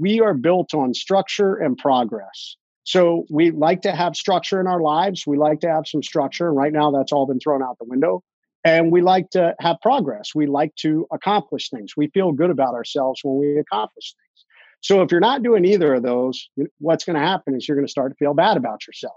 we 0.00 0.20
are 0.20 0.34
built 0.34 0.74
on 0.74 0.92
structure 0.92 1.54
and 1.54 1.78
progress. 1.78 2.56
So 2.82 3.26
we 3.30 3.52
like 3.52 3.82
to 3.82 3.92
have 3.92 4.16
structure 4.16 4.60
in 4.60 4.66
our 4.66 4.80
lives. 4.80 5.26
We 5.26 5.36
like 5.36 5.60
to 5.60 5.68
have 5.68 5.86
some 5.86 6.02
structure. 6.02 6.48
And 6.48 6.56
right 6.56 6.72
now, 6.72 6.90
that's 6.90 7.12
all 7.12 7.26
been 7.26 7.38
thrown 7.38 7.62
out 7.62 7.78
the 7.78 7.84
window. 7.84 8.24
And 8.64 8.90
we 8.90 9.02
like 9.02 9.30
to 9.30 9.54
have 9.60 9.76
progress. 9.80 10.34
We 10.34 10.46
like 10.46 10.74
to 10.76 11.06
accomplish 11.12 11.70
things. 11.70 11.92
We 11.96 12.08
feel 12.08 12.32
good 12.32 12.50
about 12.50 12.74
ourselves 12.74 13.20
when 13.22 13.38
we 13.38 13.58
accomplish 13.58 14.12
things. 14.12 14.44
So 14.80 15.02
if 15.02 15.10
you're 15.10 15.20
not 15.20 15.42
doing 15.42 15.64
either 15.64 15.94
of 15.94 16.02
those, 16.02 16.48
what's 16.78 17.04
going 17.04 17.14
to 17.14 17.22
happen 17.22 17.54
is 17.54 17.66
you're 17.66 17.76
going 17.76 17.86
to 17.86 17.90
start 17.90 18.12
to 18.12 18.16
feel 18.16 18.34
bad 18.34 18.56
about 18.56 18.86
yourself. 18.86 19.16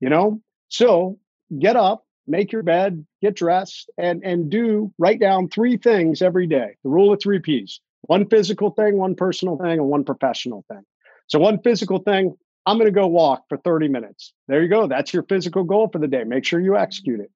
You 0.00 0.08
know? 0.08 0.40
So 0.68 1.18
get 1.58 1.76
up, 1.76 2.04
make 2.26 2.52
your 2.52 2.62
bed, 2.62 3.04
get 3.20 3.36
dressed, 3.36 3.90
and 3.98 4.22
and 4.24 4.50
do 4.50 4.92
write 4.98 5.20
down 5.20 5.48
three 5.48 5.76
things 5.76 6.22
every 6.22 6.46
day. 6.46 6.76
The 6.84 6.90
rule 6.90 7.12
of 7.12 7.20
three 7.20 7.40
P's: 7.40 7.80
one 8.02 8.28
physical 8.28 8.70
thing, 8.70 8.96
one 8.96 9.14
personal 9.16 9.56
thing, 9.58 9.72
and 9.78 9.88
one 9.88 10.04
professional 10.04 10.64
thing. 10.68 10.82
So 11.26 11.38
one 11.38 11.60
physical 11.62 11.98
thing, 11.98 12.36
I'm 12.66 12.76
going 12.76 12.86
to 12.86 12.92
go 12.92 13.06
walk 13.06 13.44
for 13.48 13.58
30 13.58 13.88
minutes. 13.88 14.32
There 14.48 14.62
you 14.62 14.68
go. 14.68 14.86
That's 14.86 15.12
your 15.14 15.22
physical 15.24 15.64
goal 15.64 15.88
for 15.92 15.98
the 15.98 16.08
day. 16.08 16.24
Make 16.24 16.44
sure 16.44 16.60
you 16.60 16.76
execute 16.76 17.20
it. 17.20 17.30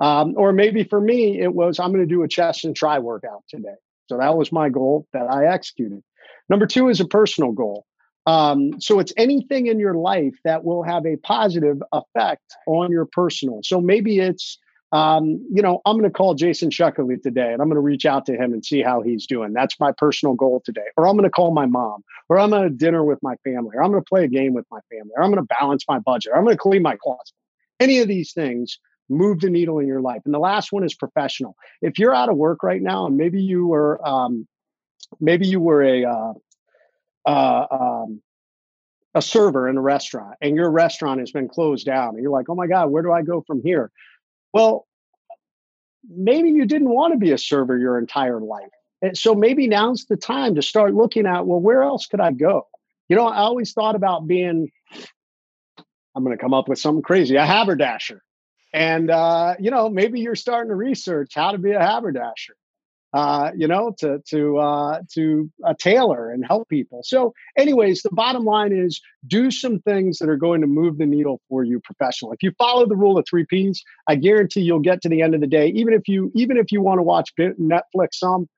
Um, 0.00 0.34
or 0.36 0.52
maybe 0.52 0.82
for 0.82 1.00
me, 1.00 1.40
it 1.40 1.54
was 1.54 1.78
I'm 1.78 1.92
going 1.92 2.06
to 2.06 2.12
do 2.12 2.22
a 2.22 2.28
chest 2.28 2.64
and 2.64 2.74
tri 2.74 2.98
workout 2.98 3.44
today. 3.48 3.76
So 4.08 4.16
that 4.16 4.36
was 4.36 4.50
my 4.50 4.70
goal 4.70 5.06
that 5.12 5.30
I 5.30 5.46
executed. 5.46 6.02
Number 6.48 6.66
two 6.66 6.88
is 6.88 7.00
a 7.00 7.06
personal 7.06 7.52
goal. 7.52 7.84
Um, 8.26 8.80
so 8.80 8.98
it's 8.98 9.12
anything 9.16 9.66
in 9.66 9.78
your 9.78 9.94
life 9.94 10.34
that 10.44 10.64
will 10.64 10.82
have 10.82 11.06
a 11.06 11.16
positive 11.16 11.82
effect 11.92 12.44
on 12.66 12.90
your 12.90 13.06
personal. 13.06 13.60
So 13.62 13.80
maybe 13.80 14.18
it's, 14.18 14.58
um, 14.92 15.46
you 15.52 15.62
know, 15.62 15.80
I'm 15.86 15.96
going 15.96 16.10
to 16.10 16.16
call 16.16 16.34
Jason 16.34 16.70
Schechterly 16.70 17.22
today 17.22 17.52
and 17.52 17.62
I'm 17.62 17.68
going 17.68 17.76
to 17.76 17.80
reach 17.80 18.04
out 18.06 18.26
to 18.26 18.34
him 18.34 18.52
and 18.52 18.64
see 18.64 18.82
how 18.82 19.02
he's 19.02 19.26
doing. 19.26 19.52
That's 19.52 19.78
my 19.78 19.92
personal 19.96 20.34
goal 20.34 20.60
today. 20.64 20.88
Or 20.96 21.06
I'm 21.06 21.14
going 21.16 21.24
to 21.24 21.30
call 21.30 21.52
my 21.52 21.66
mom, 21.66 22.02
or 22.28 22.38
I'm 22.38 22.50
going 22.50 22.64
to 22.64 22.70
dinner 22.70 23.04
with 23.04 23.20
my 23.22 23.36
family, 23.44 23.70
or 23.74 23.82
I'm 23.82 23.90
going 23.90 24.02
to 24.02 24.08
play 24.08 24.24
a 24.24 24.28
game 24.28 24.54
with 24.54 24.66
my 24.70 24.80
family, 24.90 25.12
or 25.16 25.22
I'm 25.22 25.30
going 25.30 25.46
to 25.46 25.54
balance 25.60 25.84
my 25.88 25.98
budget, 26.00 26.32
or 26.32 26.38
I'm 26.38 26.44
going 26.44 26.56
to 26.56 26.62
clean 26.62 26.82
my 26.82 26.96
closet. 26.96 27.34
Any 27.78 27.98
of 28.00 28.08
these 28.08 28.32
things 28.32 28.78
move 29.10 29.40
the 29.40 29.50
needle 29.50 29.78
in 29.78 29.86
your 29.86 30.00
life. 30.00 30.22
And 30.24 30.32
the 30.32 30.38
last 30.38 30.72
one 30.72 30.84
is 30.84 30.94
professional. 30.94 31.56
If 31.82 31.98
you're 31.98 32.14
out 32.14 32.28
of 32.28 32.36
work 32.36 32.62
right 32.62 32.80
now 32.80 33.06
and 33.06 33.16
maybe 33.16 33.42
you 33.42 33.66
were, 33.66 34.00
um, 34.06 34.46
maybe 35.20 35.46
you 35.46 35.60
were 35.60 35.82
a, 35.82 36.04
uh, 36.04 36.32
uh, 37.26 37.66
um, 37.70 38.22
a 39.14 39.20
server 39.20 39.68
in 39.68 39.76
a 39.76 39.80
restaurant 39.80 40.36
and 40.40 40.54
your 40.54 40.70
restaurant 40.70 41.20
has 41.20 41.32
been 41.32 41.48
closed 41.48 41.84
down 41.84 42.10
and 42.10 42.22
you're 42.22 42.30
like, 42.30 42.48
oh 42.48 42.54
my 42.54 42.68
God, 42.68 42.90
where 42.90 43.02
do 43.02 43.12
I 43.12 43.22
go 43.22 43.42
from 43.46 43.60
here? 43.62 43.90
Well, 44.54 44.86
maybe 46.08 46.50
you 46.50 46.64
didn't 46.64 46.88
want 46.88 47.12
to 47.12 47.18
be 47.18 47.32
a 47.32 47.38
server 47.38 47.76
your 47.76 47.98
entire 47.98 48.40
life. 48.40 48.70
And 49.02 49.16
so 49.16 49.34
maybe 49.34 49.66
now's 49.66 50.04
the 50.06 50.16
time 50.16 50.54
to 50.54 50.62
start 50.62 50.94
looking 50.94 51.26
at, 51.26 51.46
well, 51.46 51.60
where 51.60 51.82
else 51.82 52.06
could 52.06 52.20
I 52.20 52.32
go? 52.32 52.68
You 53.08 53.16
know, 53.16 53.26
I 53.26 53.38
always 53.38 53.72
thought 53.72 53.96
about 53.96 54.26
being, 54.26 54.70
I'm 56.14 56.24
going 56.24 56.36
to 56.36 56.40
come 56.40 56.54
up 56.54 56.68
with 56.68 56.78
something 56.78 57.02
crazy, 57.02 57.36
a 57.36 57.46
haberdasher. 57.46 58.22
And, 58.72 59.10
uh, 59.10 59.56
you 59.58 59.70
know, 59.70 59.88
maybe 59.88 60.20
you're 60.20 60.36
starting 60.36 60.70
to 60.70 60.76
research 60.76 61.32
how 61.34 61.52
to 61.52 61.58
be 61.58 61.72
a 61.72 61.80
haberdasher 61.80 62.54
uh, 63.12 63.50
you 63.56 63.66
know, 63.66 63.92
to 63.98 64.22
to 64.28 64.58
uh, 64.58 65.00
to 65.12 65.50
a 65.64 65.74
tailor 65.74 66.30
and 66.30 66.44
help 66.46 66.68
people. 66.68 67.00
So, 67.02 67.34
anyways, 67.58 68.02
the 68.02 68.10
bottom 68.12 68.44
line 68.44 68.72
is 68.72 69.00
do 69.26 69.50
some 69.50 69.80
things 69.80 70.18
that 70.18 70.28
are 70.28 70.36
going 70.36 70.60
to 70.60 70.68
move 70.68 70.98
the 70.98 71.06
needle 71.06 71.40
for 71.48 71.64
you 71.64 71.80
professionally. 71.80 72.36
If 72.38 72.42
you 72.44 72.52
follow 72.56 72.86
the 72.86 72.96
rule 72.96 73.18
of 73.18 73.24
three 73.28 73.44
P's, 73.48 73.82
I 74.06 74.14
guarantee 74.14 74.60
you'll 74.60 74.80
get 74.80 75.02
to 75.02 75.08
the 75.08 75.22
end 75.22 75.34
of 75.34 75.40
the 75.40 75.48
day. 75.48 75.68
Even 75.68 75.92
if 75.92 76.06
you 76.06 76.30
even 76.36 76.56
if 76.56 76.70
you 76.70 76.82
want 76.82 76.98
to 76.98 77.02
watch 77.02 77.32
Netflix 77.36 78.14
some, 78.14 78.48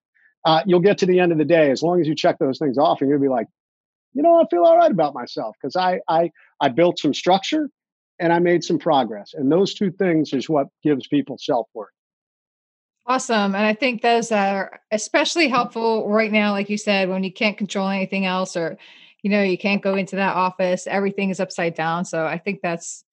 uh, 0.45 0.63
you'll 0.67 0.81
get 0.81 0.99
to 0.99 1.07
the 1.07 1.19
end 1.19 1.33
of 1.33 1.39
the 1.39 1.47
day 1.47 1.71
as 1.71 1.83
long 1.83 2.01
as 2.01 2.07
you 2.07 2.15
check 2.15 2.39
those 2.39 2.59
things 2.59 2.77
off, 2.77 3.01
and 3.01 3.09
you'll 3.09 3.21
be 3.21 3.29
like, 3.29 3.47
you 4.13 4.23
know, 4.23 4.39
I 4.39 4.45
feel 4.51 4.65
all 4.65 4.77
right 4.77 4.91
about 4.91 5.15
myself 5.15 5.57
because 5.61 5.77
I 5.77 6.01
I 6.09 6.31
I 6.61 6.69
built 6.69 6.99
some 6.99 7.15
structure 7.15 7.71
and 8.23 8.33
I 8.33 8.39
made 8.39 8.63
some 8.63 8.79
progress, 8.79 9.35
and 9.35 9.51
those 9.51 9.75
two 9.75 9.91
things 9.91 10.33
is 10.33 10.49
what 10.49 10.69
gives 10.85 11.09
people 11.09 11.37
self 11.39 11.67
worth. 11.75 11.91
Awesome. 13.05 13.57
And 13.57 13.67
I 13.67 13.75
think 13.75 14.01
those 14.01 14.31
are 14.31 14.79
especially 14.93 15.49
helpful 15.49 16.09
right 16.09 16.31
now, 16.31 16.53
like 16.53 16.71
you 16.71 16.79
said, 16.79 17.09
when 17.09 17.25
you 17.25 17.33
can't 17.33 17.59
control 17.59 17.89
anything 17.89 18.27
else 18.27 18.57
or, 18.57 18.79
you 19.25 19.31
know, 19.31 19.43
you 19.43 19.59
can't 19.59 19.83
go 19.83 19.97
into 19.97 20.15
that 20.15 20.37
office, 20.37 20.87
everything 20.87 21.31
is 21.31 21.41
upside 21.41 21.75
down. 21.75 22.05
So 22.05 22.25
I 22.25 22.39
think 22.39 22.61
that's 22.63 23.05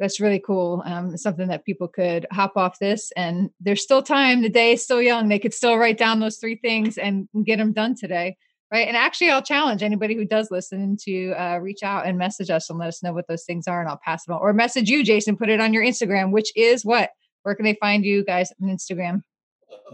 that's 0.00 0.18
really 0.18 0.40
cool. 0.40 0.82
Um, 0.84 1.16
something 1.16 1.46
that 1.46 1.64
people 1.64 1.86
could 1.86 2.26
hop 2.32 2.56
off 2.56 2.80
this 2.80 3.12
and 3.16 3.50
there's 3.60 3.82
still 3.82 4.02
time. 4.02 4.42
The 4.42 4.48
day 4.48 4.72
is 4.72 4.82
still 4.82 5.00
young. 5.00 5.28
They 5.28 5.38
could 5.38 5.54
still 5.54 5.76
write 5.76 5.98
down 5.98 6.18
those 6.18 6.38
three 6.38 6.56
things 6.56 6.98
and 6.98 7.28
get 7.44 7.58
them 7.58 7.72
done 7.72 7.94
today. 7.94 8.36
Right. 8.72 8.86
And 8.86 8.96
actually, 8.96 9.30
I'll 9.30 9.42
challenge 9.42 9.82
anybody 9.82 10.14
who 10.14 10.24
does 10.24 10.48
listen 10.52 10.96
to 11.02 11.32
uh, 11.32 11.58
reach 11.58 11.82
out 11.82 12.06
and 12.06 12.16
message 12.16 12.50
us 12.50 12.70
and 12.70 12.78
let 12.78 12.86
us 12.86 13.02
know 13.02 13.12
what 13.12 13.26
those 13.26 13.44
things 13.44 13.66
are, 13.66 13.80
and 13.80 13.88
I'll 13.88 14.00
pass 14.04 14.28
it 14.28 14.32
on. 14.32 14.38
Or 14.40 14.52
message 14.52 14.88
you, 14.88 15.02
Jason, 15.02 15.36
put 15.36 15.48
it 15.48 15.60
on 15.60 15.74
your 15.74 15.84
Instagram, 15.84 16.30
which 16.30 16.52
is 16.54 16.84
what? 16.84 17.10
Where 17.42 17.56
can 17.56 17.64
they 17.64 17.76
find 17.80 18.04
you 18.04 18.24
guys 18.24 18.52
on 18.62 18.68
Instagram? 18.68 19.22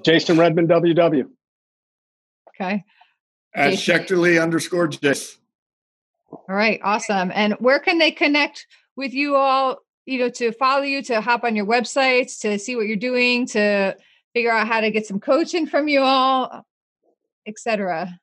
Jason 0.04 0.38
Redman 0.38 0.68
WW. 0.68 1.24
Okay. 2.48 2.84
At 3.54 3.74
Schechterly 3.74 4.42
underscore 4.42 4.88
Jace. 4.88 5.36
All 6.30 6.42
right, 6.48 6.80
awesome. 6.82 7.30
And 7.34 7.54
where 7.54 7.78
can 7.78 7.98
they 7.98 8.10
connect 8.10 8.66
with 8.96 9.14
you 9.14 9.36
all? 9.36 9.78
You 10.04 10.18
know, 10.18 10.28
to 10.30 10.52
follow 10.52 10.82
you, 10.82 11.02
to 11.04 11.20
hop 11.20 11.44
on 11.44 11.56
your 11.56 11.66
websites, 11.66 12.40
to 12.40 12.58
see 12.58 12.76
what 12.76 12.86
you're 12.86 12.96
doing, 12.96 13.46
to 13.48 13.96
figure 14.34 14.52
out 14.52 14.68
how 14.68 14.80
to 14.80 14.90
get 14.90 15.06
some 15.06 15.18
coaching 15.18 15.66
from 15.66 15.88
you 15.88 16.00
all, 16.00 16.66
etc. 17.46 18.20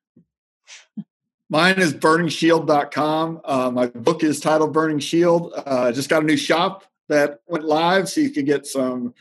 Mine 1.50 1.78
is 1.78 1.94
burningshield.com. 1.94 3.42
Uh, 3.46 3.72
my 3.72 3.88
book 3.88 4.24
is 4.24 4.40
titled 4.40 4.74
Burning 4.74 5.00
Shield. 5.00 5.54
Uh, 5.56 5.92
just 5.92 6.10
got 6.10 6.24
a 6.24 6.26
new 6.26 6.38
shop 6.38 6.84
that 7.10 7.42
went 7.48 7.66
live, 7.66 8.10
so 8.10 8.22
you 8.22 8.32
can 8.32 8.46
get 8.46 8.66
some 8.66 9.14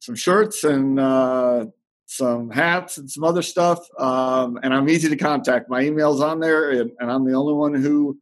some 0.00 0.14
shirts 0.14 0.64
and 0.64 0.98
uh, 0.98 1.66
some 2.06 2.50
hats 2.50 2.98
and 2.98 3.10
some 3.10 3.22
other 3.22 3.42
stuff. 3.42 3.86
Um, 3.98 4.58
and 4.62 4.72
I'm 4.72 4.88
easy 4.88 5.08
to 5.08 5.16
contact. 5.16 5.68
My 5.68 5.82
email's 5.82 6.20
on 6.20 6.40
there, 6.40 6.70
and, 6.70 6.90
and, 6.98 7.10
I'm 7.10 7.24
the 7.24 7.34
only 7.34 7.52
one 7.52 7.74
who 7.74 8.18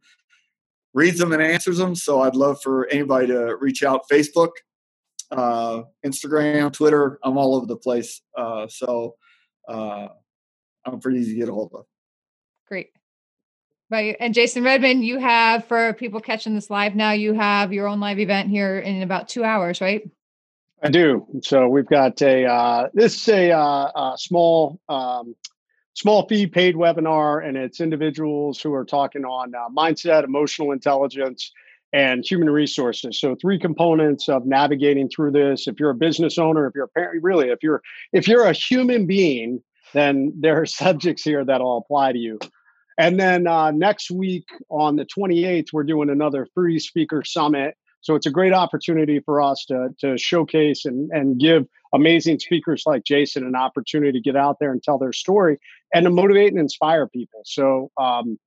reads 0.93 1.19
them 1.19 1.31
and 1.31 1.41
answers 1.41 1.77
them. 1.77 1.95
So 1.95 2.21
I'd 2.21 2.35
love 2.35 2.61
for 2.61 2.87
anybody 2.89 3.27
to 3.27 3.55
reach 3.59 3.83
out. 3.83 4.01
Facebook, 4.11 4.51
uh, 5.31 5.83
Instagram, 6.05 6.73
Twitter. 6.73 7.17
I'm 7.23 7.37
all 7.37 7.55
over 7.55 7.65
the 7.65 7.77
place. 7.77 8.21
Uh, 8.37 8.67
so 8.67 9.15
uh, 9.67 10.07
I'm 10.85 10.99
pretty 10.99 11.19
easy 11.19 11.33
to 11.33 11.39
get 11.39 11.49
a 11.49 11.53
hold 11.53 11.71
of. 11.73 11.85
Great. 12.67 12.91
Right. 13.89 14.17
And 14.19 14.33
Jason 14.33 14.63
Redman, 14.63 15.01
you 15.01 15.19
have 15.19 15.65
for 15.65 15.93
people 15.93 16.19
catching 16.19 16.53
this 16.53 16.69
live 16.69 16.95
now, 16.95 17.11
you 17.11 17.33
have 17.33 17.71
your 17.71 17.87
own 17.87 17.99
live 18.01 18.19
event 18.19 18.49
here 18.49 18.79
in 18.79 19.01
about 19.01 19.29
two 19.29 19.45
hours, 19.45 19.79
right? 19.79 20.09
I 20.83 20.89
do. 20.89 21.25
So 21.41 21.67
we've 21.67 21.87
got 21.87 22.21
a 22.21 22.45
uh, 22.45 22.89
this 22.93 23.15
is 23.21 23.29
a, 23.29 23.51
uh, 23.51 24.13
a 24.13 24.13
small 24.17 24.79
um, 24.89 25.35
small 25.93 26.27
fee 26.27 26.45
paid 26.47 26.75
webinar, 26.75 27.47
and 27.47 27.57
it's 27.57 27.79
individuals 27.79 28.61
who 28.61 28.73
are 28.73 28.85
talking 28.85 29.25
on 29.25 29.55
uh, 29.55 29.69
mindset, 29.75 30.23
emotional 30.23 30.71
intelligence, 30.71 31.51
and 31.93 32.23
human 32.23 32.49
resources. 32.49 33.19
So 33.19 33.35
three 33.35 33.57
components 33.57 34.29
of 34.29 34.45
navigating 34.45 35.09
through 35.09 35.31
this. 35.31 35.67
If 35.67 35.79
you're 35.79 35.89
a 35.89 35.95
business 35.95 36.37
owner, 36.37 36.67
if 36.67 36.75
you're 36.75 36.85
a 36.85 36.89
parent, 36.89 37.23
really, 37.23 37.49
if 37.49 37.63
you're 37.63 37.81
if 38.13 38.27
you're 38.27 38.45
a 38.45 38.53
human 38.53 39.07
being, 39.07 39.63
then 39.93 40.33
there 40.37 40.61
are 40.61 40.65
subjects 40.83 41.23
here 41.23 41.43
that'll 41.43 41.77
apply 41.77 42.11
to 42.11 42.19
you. 42.19 42.37
And 42.97 43.19
then 43.19 43.47
uh, 43.47 43.71
next 43.71 44.09
week 44.09 44.47
on 44.69 44.95
the 44.95 45.05
28th, 45.05 45.67
we're 45.71 45.83
doing 45.83 46.09
another 46.09 46.47
free 46.53 46.79
speaker 46.79 47.23
summit 47.23 47.75
so 48.07 48.15
it's 48.15 48.25
a 48.25 48.31
great 48.31 48.53
opportunity 48.53 49.19
for 49.19 49.41
us 49.41 49.65
to, 49.65 49.89
to 49.99 50.17
showcase 50.17 50.85
and, 50.85 51.11
and 51.11 51.37
give 51.37 51.65
amazing 51.93 52.39
speakers 52.39 52.83
like 52.85 53.03
Jason 53.03 53.45
an 53.45 53.53
opportunity 53.53 54.13
to 54.13 54.21
get 54.21 54.37
out 54.37 54.59
there 54.59 54.71
and 54.71 54.81
tell 54.81 54.97
their 54.97 55.11
story 55.11 55.57
and 55.93 56.05
to 56.05 56.09
motivate 56.09 56.51
and 56.51 56.59
inspire 56.59 57.07
people. 57.07 57.41
So 57.43 57.91
um, 57.97 58.39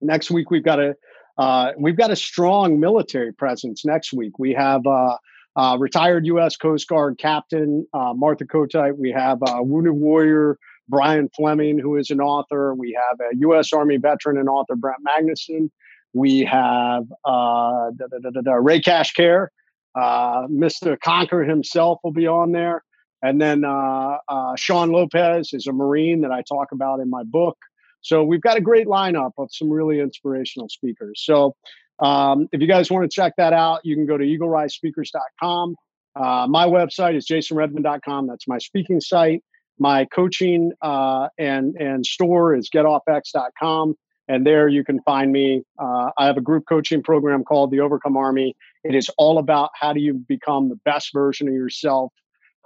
next 0.00 0.32
week 0.32 0.50
we've 0.50 0.64
got 0.64 0.80
a 0.80 0.96
uh, 1.38 1.70
we've 1.78 1.96
got 1.96 2.10
a 2.10 2.16
strong 2.16 2.80
military 2.80 3.32
presence. 3.32 3.84
Next 3.84 4.12
week 4.12 4.36
we 4.40 4.52
have 4.54 4.84
uh, 4.84 5.16
uh, 5.54 5.76
retired 5.78 6.26
U.S. 6.26 6.56
Coast 6.56 6.88
Guard 6.88 7.18
Captain 7.18 7.86
uh, 7.94 8.12
Martha 8.14 8.44
Kotite. 8.44 8.96
We 8.96 9.12
have 9.12 9.38
a 9.46 9.62
wounded 9.62 9.92
warrior 9.92 10.58
Brian 10.88 11.28
Fleming, 11.36 11.78
who 11.78 11.96
is 11.96 12.10
an 12.10 12.20
author. 12.20 12.74
We 12.74 12.98
have 13.08 13.20
a 13.20 13.36
U.S. 13.38 13.72
Army 13.72 13.96
veteran 13.96 14.38
and 14.38 14.48
author 14.48 14.76
Brent 14.76 14.98
Magnuson. 15.06 15.70
We 16.14 16.40
have 16.44 17.04
uh, 17.24 17.90
da, 17.90 18.06
da, 18.22 18.40
da, 18.40 18.52
Ray 18.54 18.80
Cash 18.80 19.12
Care. 19.12 19.50
Uh, 19.94 20.46
Mr. 20.46 20.98
Conquer 20.98 21.44
himself 21.44 21.98
will 22.02 22.12
be 22.12 22.26
on 22.26 22.52
there. 22.52 22.82
And 23.22 23.40
then 23.40 23.64
uh, 23.64 24.18
uh, 24.28 24.56
Sean 24.56 24.90
Lopez 24.90 25.50
is 25.52 25.66
a 25.66 25.72
Marine 25.72 26.20
that 26.22 26.30
I 26.30 26.42
talk 26.42 26.72
about 26.72 27.00
in 27.00 27.10
my 27.10 27.24
book. 27.24 27.58
So 28.00 28.22
we've 28.22 28.40
got 28.40 28.56
a 28.56 28.60
great 28.60 28.86
lineup 28.86 29.32
of 29.38 29.48
some 29.50 29.70
really 29.70 30.00
inspirational 30.00 30.68
speakers. 30.68 31.22
So 31.24 31.56
um, 32.00 32.48
if 32.52 32.60
you 32.60 32.68
guys 32.68 32.90
want 32.90 33.10
to 33.10 33.14
check 33.14 33.34
that 33.38 33.52
out, 33.52 33.80
you 33.84 33.96
can 33.96 34.06
go 34.06 34.16
to 34.16 34.24
eaglerisespeakers.com. 34.24 35.74
Uh, 36.14 36.46
my 36.48 36.66
website 36.66 37.16
is 37.16 37.26
jasonredman.com. 37.26 38.28
That's 38.28 38.46
my 38.46 38.58
speaking 38.58 39.00
site. 39.00 39.42
My 39.78 40.04
coaching 40.06 40.72
uh, 40.82 41.28
and 41.38 41.76
and 41.76 42.04
store 42.04 42.54
is 42.54 42.68
getoffx.com. 42.70 43.94
And 44.30 44.46
there 44.46 44.68
you 44.68 44.84
can 44.84 45.00
find 45.02 45.32
me. 45.32 45.62
Uh, 45.78 46.10
I 46.18 46.26
have 46.26 46.36
a 46.36 46.42
group 46.42 46.64
coaching 46.68 47.02
program 47.02 47.44
called 47.44 47.70
the 47.70 47.80
Overcome 47.80 48.16
Army. 48.16 48.54
It 48.84 48.94
is 48.94 49.08
all 49.16 49.38
about 49.38 49.70
how 49.74 49.94
do 49.94 50.00
you 50.00 50.14
become 50.14 50.68
the 50.68 50.76
best 50.84 51.14
version 51.14 51.48
of 51.48 51.54
yourself. 51.54 52.12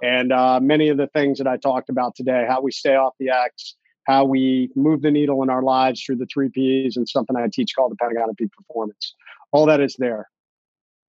And 0.01 0.33
uh, 0.33 0.59
many 0.59 0.89
of 0.89 0.97
the 0.97 1.07
things 1.07 1.37
that 1.37 1.47
I 1.47 1.55
talked 1.55 1.89
about 1.89 2.15
today, 2.15 2.45
how 2.47 2.61
we 2.61 2.71
stay 2.71 2.95
off 2.95 3.13
the 3.17 3.29
X, 3.29 3.75
how 4.05 4.25
we 4.25 4.69
move 4.75 5.01
the 5.01 5.11
needle 5.11 5.41
in 5.43 5.49
our 5.49 5.63
lives 5.63 6.03
through 6.03 6.17
the 6.17 6.25
three 6.25 6.49
Ps, 6.49 6.97
and 6.97 7.07
something 7.07 7.37
I 7.37 7.47
teach 7.51 7.73
called 7.73 7.93
the 7.93 7.95
Pentagon 7.95 8.29
of 8.29 8.35
Peak 8.35 8.51
Performance. 8.51 9.15
All 9.53 9.65
that 9.67 9.79
is 9.79 9.95
there. 9.97 10.29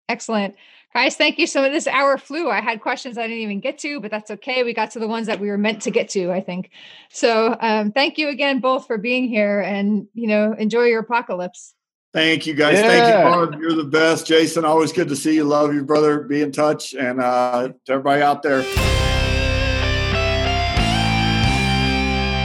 Excellent. 0.07 0.55
Guys, 0.95 1.17
thank 1.17 1.37
you 1.37 1.45
so 1.45 1.61
much. 1.61 1.73
This 1.73 1.87
hour 1.87 2.17
flew. 2.17 2.49
I 2.49 2.61
had 2.61 2.79
questions 2.79 3.17
I 3.17 3.23
didn't 3.23 3.39
even 3.39 3.59
get 3.59 3.77
to, 3.79 3.99
but 3.99 4.09
that's 4.09 4.31
okay. 4.31 4.63
We 4.63 4.73
got 4.73 4.91
to 4.91 4.99
the 4.99 5.09
ones 5.09 5.27
that 5.27 5.41
we 5.41 5.49
were 5.49 5.57
meant 5.57 5.81
to 5.81 5.91
get 5.91 6.07
to, 6.11 6.31
I 6.31 6.39
think. 6.39 6.69
So 7.09 7.57
um, 7.59 7.91
thank 7.91 8.17
you 8.17 8.29
again 8.29 8.61
both 8.61 8.87
for 8.87 8.97
being 8.97 9.27
here 9.27 9.59
and, 9.59 10.07
you 10.13 10.27
know, 10.27 10.53
enjoy 10.53 10.83
your 10.83 11.01
apocalypse. 11.01 11.73
Thank 12.13 12.47
you 12.47 12.53
guys. 12.53 12.79
Yeah. 12.79 12.87
Thank 12.87 13.07
you, 13.07 13.29
Barb. 13.29 13.59
You're 13.59 13.75
the 13.75 13.83
best. 13.83 14.25
Jason, 14.25 14.63
always 14.63 14.93
good 14.93 15.09
to 15.09 15.17
see 15.17 15.35
you. 15.35 15.43
Love 15.43 15.73
you, 15.73 15.83
brother. 15.83 16.21
Be 16.21 16.41
in 16.41 16.53
touch. 16.53 16.93
And 16.93 17.19
uh, 17.19 17.73
to 17.87 17.91
everybody 17.91 18.21
out 18.21 18.41
there. 18.41 18.63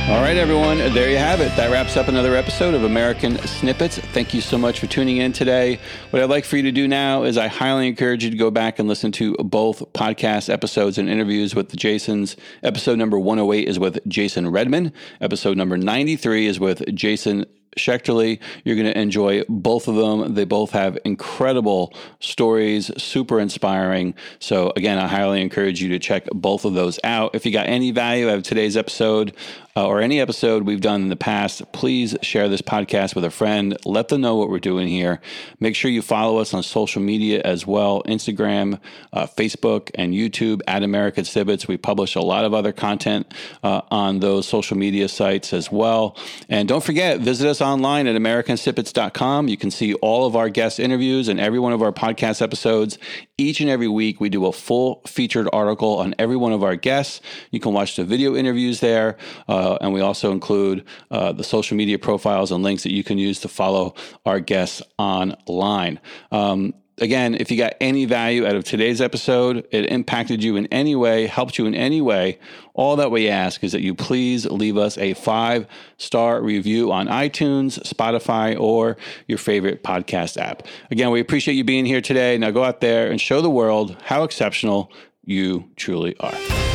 All 0.09 0.21
right, 0.21 0.37
everyone, 0.37 0.79
there 0.79 1.09
you 1.09 1.19
have 1.19 1.41
it. 1.41 1.55
That 1.57 1.71
wraps 1.71 1.97
up 1.97 2.09
another 2.09 2.35
episode 2.35 2.75
of 2.75 2.83
American 2.83 3.39
Snippets. 3.47 3.99
Thank 3.99 4.35
you 4.35 4.41
so 4.41 4.59
much 4.59 4.81
for 4.81 4.89
tuning 4.89 5.19
in 5.19 5.33
today. 5.33 5.79
What 6.11 6.21
I'd 6.21 6.29
like 6.29 6.45
for 6.45 6.57
you 6.57 6.65
to 6.65 6.73
do 6.73 6.89
now 6.89 7.23
is 7.23 7.39
I 7.39 7.47
highly 7.47 7.87
encourage 7.87 8.25
you 8.25 8.31
to 8.31 8.37
go 8.37 8.51
back 8.51 8.81
and 8.81 8.89
listen 8.89 9.13
to 9.13 9.35
both 9.37 9.81
podcast 9.93 10.53
episodes 10.53 10.99
and 10.99 11.09
interviews 11.09 11.55
with 11.55 11.69
the 11.69 11.77
Jasons. 11.77 12.37
Episode 12.65 12.99
number 12.99 13.21
108 13.21 13.69
is 13.69 13.79
with 13.79 14.01
Jason 14.09 14.51
Redman. 14.51 14.93
Episode 15.21 15.57
number 15.57 15.77
93 15.77 16.47
is 16.47 16.59
with 16.59 16.93
Jason 16.93 17.47
Schechterle. 17.79 18.39
You're 18.65 18.77
going 18.77 18.93
to 18.93 18.99
enjoy 18.99 19.45
both 19.49 19.89
of 19.89 19.97
them. 19.97 20.35
They 20.35 20.45
both 20.45 20.71
have 20.73 20.99
incredible 21.05 21.95
stories, 22.21 22.91
super 23.03 23.41
inspiring. 23.41 24.15
So, 24.39 24.73
again, 24.77 24.99
I 24.99 25.07
highly 25.07 25.41
encourage 25.41 25.83
you 25.83 25.89
to 25.91 25.99
check 25.99 26.27
both 26.33 26.65
of 26.65 26.75
those 26.75 26.99
out. 27.05 27.35
If 27.35 27.47
you 27.47 27.53
got 27.53 27.67
any 27.67 27.91
value 27.91 28.29
out 28.29 28.37
of 28.37 28.43
today's 28.43 28.77
episode, 28.77 29.35
uh, 29.77 29.87
or 29.87 30.01
any 30.01 30.21
episode 30.21 30.65
we've 30.65 30.81
done 30.81 31.03
in 31.03 31.09
the 31.09 31.17
past, 31.17 31.63
please 31.73 32.17
share 32.23 32.49
this 32.49 32.61
podcast 32.61 33.15
with 33.15 33.25
a 33.25 33.31
friend. 33.31 33.77
Let 33.85 34.09
them 34.09 34.21
know 34.21 34.35
what 34.35 34.51
we're 34.51 34.59
doing 34.59 34.89
here. 34.89 35.21
Make 35.61 35.77
sure 35.77 35.91
you 35.91 36.03
follow 36.03 36.39
us 36.39 36.53
on 36.53 36.63
social 36.63 37.01
media 37.01 37.41
as 37.45 37.67
well 37.67 38.03
Instagram, 38.03 38.81
uh, 39.13 39.27
Facebook, 39.27 39.91
and 39.95 40.13
YouTube 40.13 40.61
at 40.67 40.83
American 40.83 41.25
Snippets. 41.25 41.69
We 41.69 41.77
publish 41.77 42.17
a 42.17 42.21
lot 42.21 42.45
of 42.45 42.53
other 42.53 42.73
content 42.73 43.33
uh, 43.63 43.83
on 43.91 44.21
those 44.21 44.49
social 44.49 44.77
media 44.77 45.09
sites 45.09 45.53
as 45.53 45.71
well. 45.71 46.17
And 46.49 46.69
don't 46.69 46.83
forget, 46.83 47.21
visit 47.21 47.49
us 47.49 47.60
online 47.61 48.07
at 48.07 48.17
AmericanSnippets.com. 48.17 49.49
You 49.49 49.57
can 49.57 49.71
see 49.71 49.95
all 49.95 50.27
of 50.27 50.37
our 50.37 50.49
guest 50.49 50.81
interviews 50.81 51.29
and 51.29 51.41
every 51.41 51.59
one 51.59 51.73
of 51.73 51.83
our 51.83 51.93
podcast 51.93 52.43
episodes. 52.43 52.99
Each 53.39 53.61
and 53.61 53.71
every 53.71 53.89
week, 53.89 54.21
we 54.21 54.29
do 54.29 54.47
a 54.47 54.53
full 54.53 55.03
featured 55.07 55.49
article 55.53 55.99
on 55.99 56.15
every 56.19 56.37
one 56.37 56.53
of 56.53 56.63
our 56.63 56.77
guests. 56.77 57.21
You 57.51 57.61
can 57.61 57.73
watch 57.73 57.97
the 57.97 58.05
video 58.05 58.37
interviews 58.37 58.81
there. 58.81 59.17
Uh, 59.49 59.79
and 59.81 59.93
we 59.93 60.01
also 60.01 60.33
include 60.33 60.85
uh, 61.11 61.33
the 61.33 61.45
social 61.45 61.77
media 61.77 61.99
profiles 61.99 62.53
and 62.53 62.63
links 62.63 62.83
that 62.83 62.93
you 62.93 63.05
can 63.05 63.19
use 63.19 63.41
to 63.41 63.49
follow 63.49 63.95
our 64.27 64.41
guests 64.41 64.83
online. 64.99 66.01
Um, 66.31 66.75
again, 67.01 67.35
if 67.35 67.51
you 67.51 67.57
got 67.57 67.75
any 67.81 68.05
value 68.05 68.47
out 68.47 68.55
of 68.55 68.65
today's 68.65 69.01
episode, 69.01 69.67
it 69.71 69.87
impacted 69.87 70.45
you 70.45 70.57
in 70.57 70.67
any 70.67 70.95
way, 70.95 71.27
helped 71.27 71.59
you 71.59 71.67
in 71.67 71.75
any 71.75 72.01
way, 72.01 72.39
all 72.75 72.97
that 72.97 73.11
we 73.11 73.29
ask 73.29 73.65
is 73.65 73.73
that 73.73 73.83
you 73.83 73.95
please 73.95 74.47
leave 74.47 74.77
us 74.77 74.97
a 74.99 75.15
five 75.15 75.67
star 75.99 76.41
review 76.43 76.93
on 76.93 77.09
iTunes, 77.09 77.79
Spotify, 77.83 78.59
or 78.59 78.97
your 79.27 79.39
favorite 79.39 79.83
podcast 79.83 80.37
app. 80.37 80.67
Again, 80.91 81.11
we 81.11 81.21
appreciate 81.21 81.55
you 81.55 81.65
being 81.65 81.87
here 81.87 82.01
today. 82.01 82.39
Now 82.39 82.51
go 82.51 82.65
out 82.65 82.81
there 82.81 83.11
and 83.11 83.21
show 83.21 83.41
the 83.41 83.51
world 83.51 83.97
how 84.05 84.23
exceptional 84.23 84.93
you 85.25 85.69
truly 85.77 86.17
are. 86.21 86.70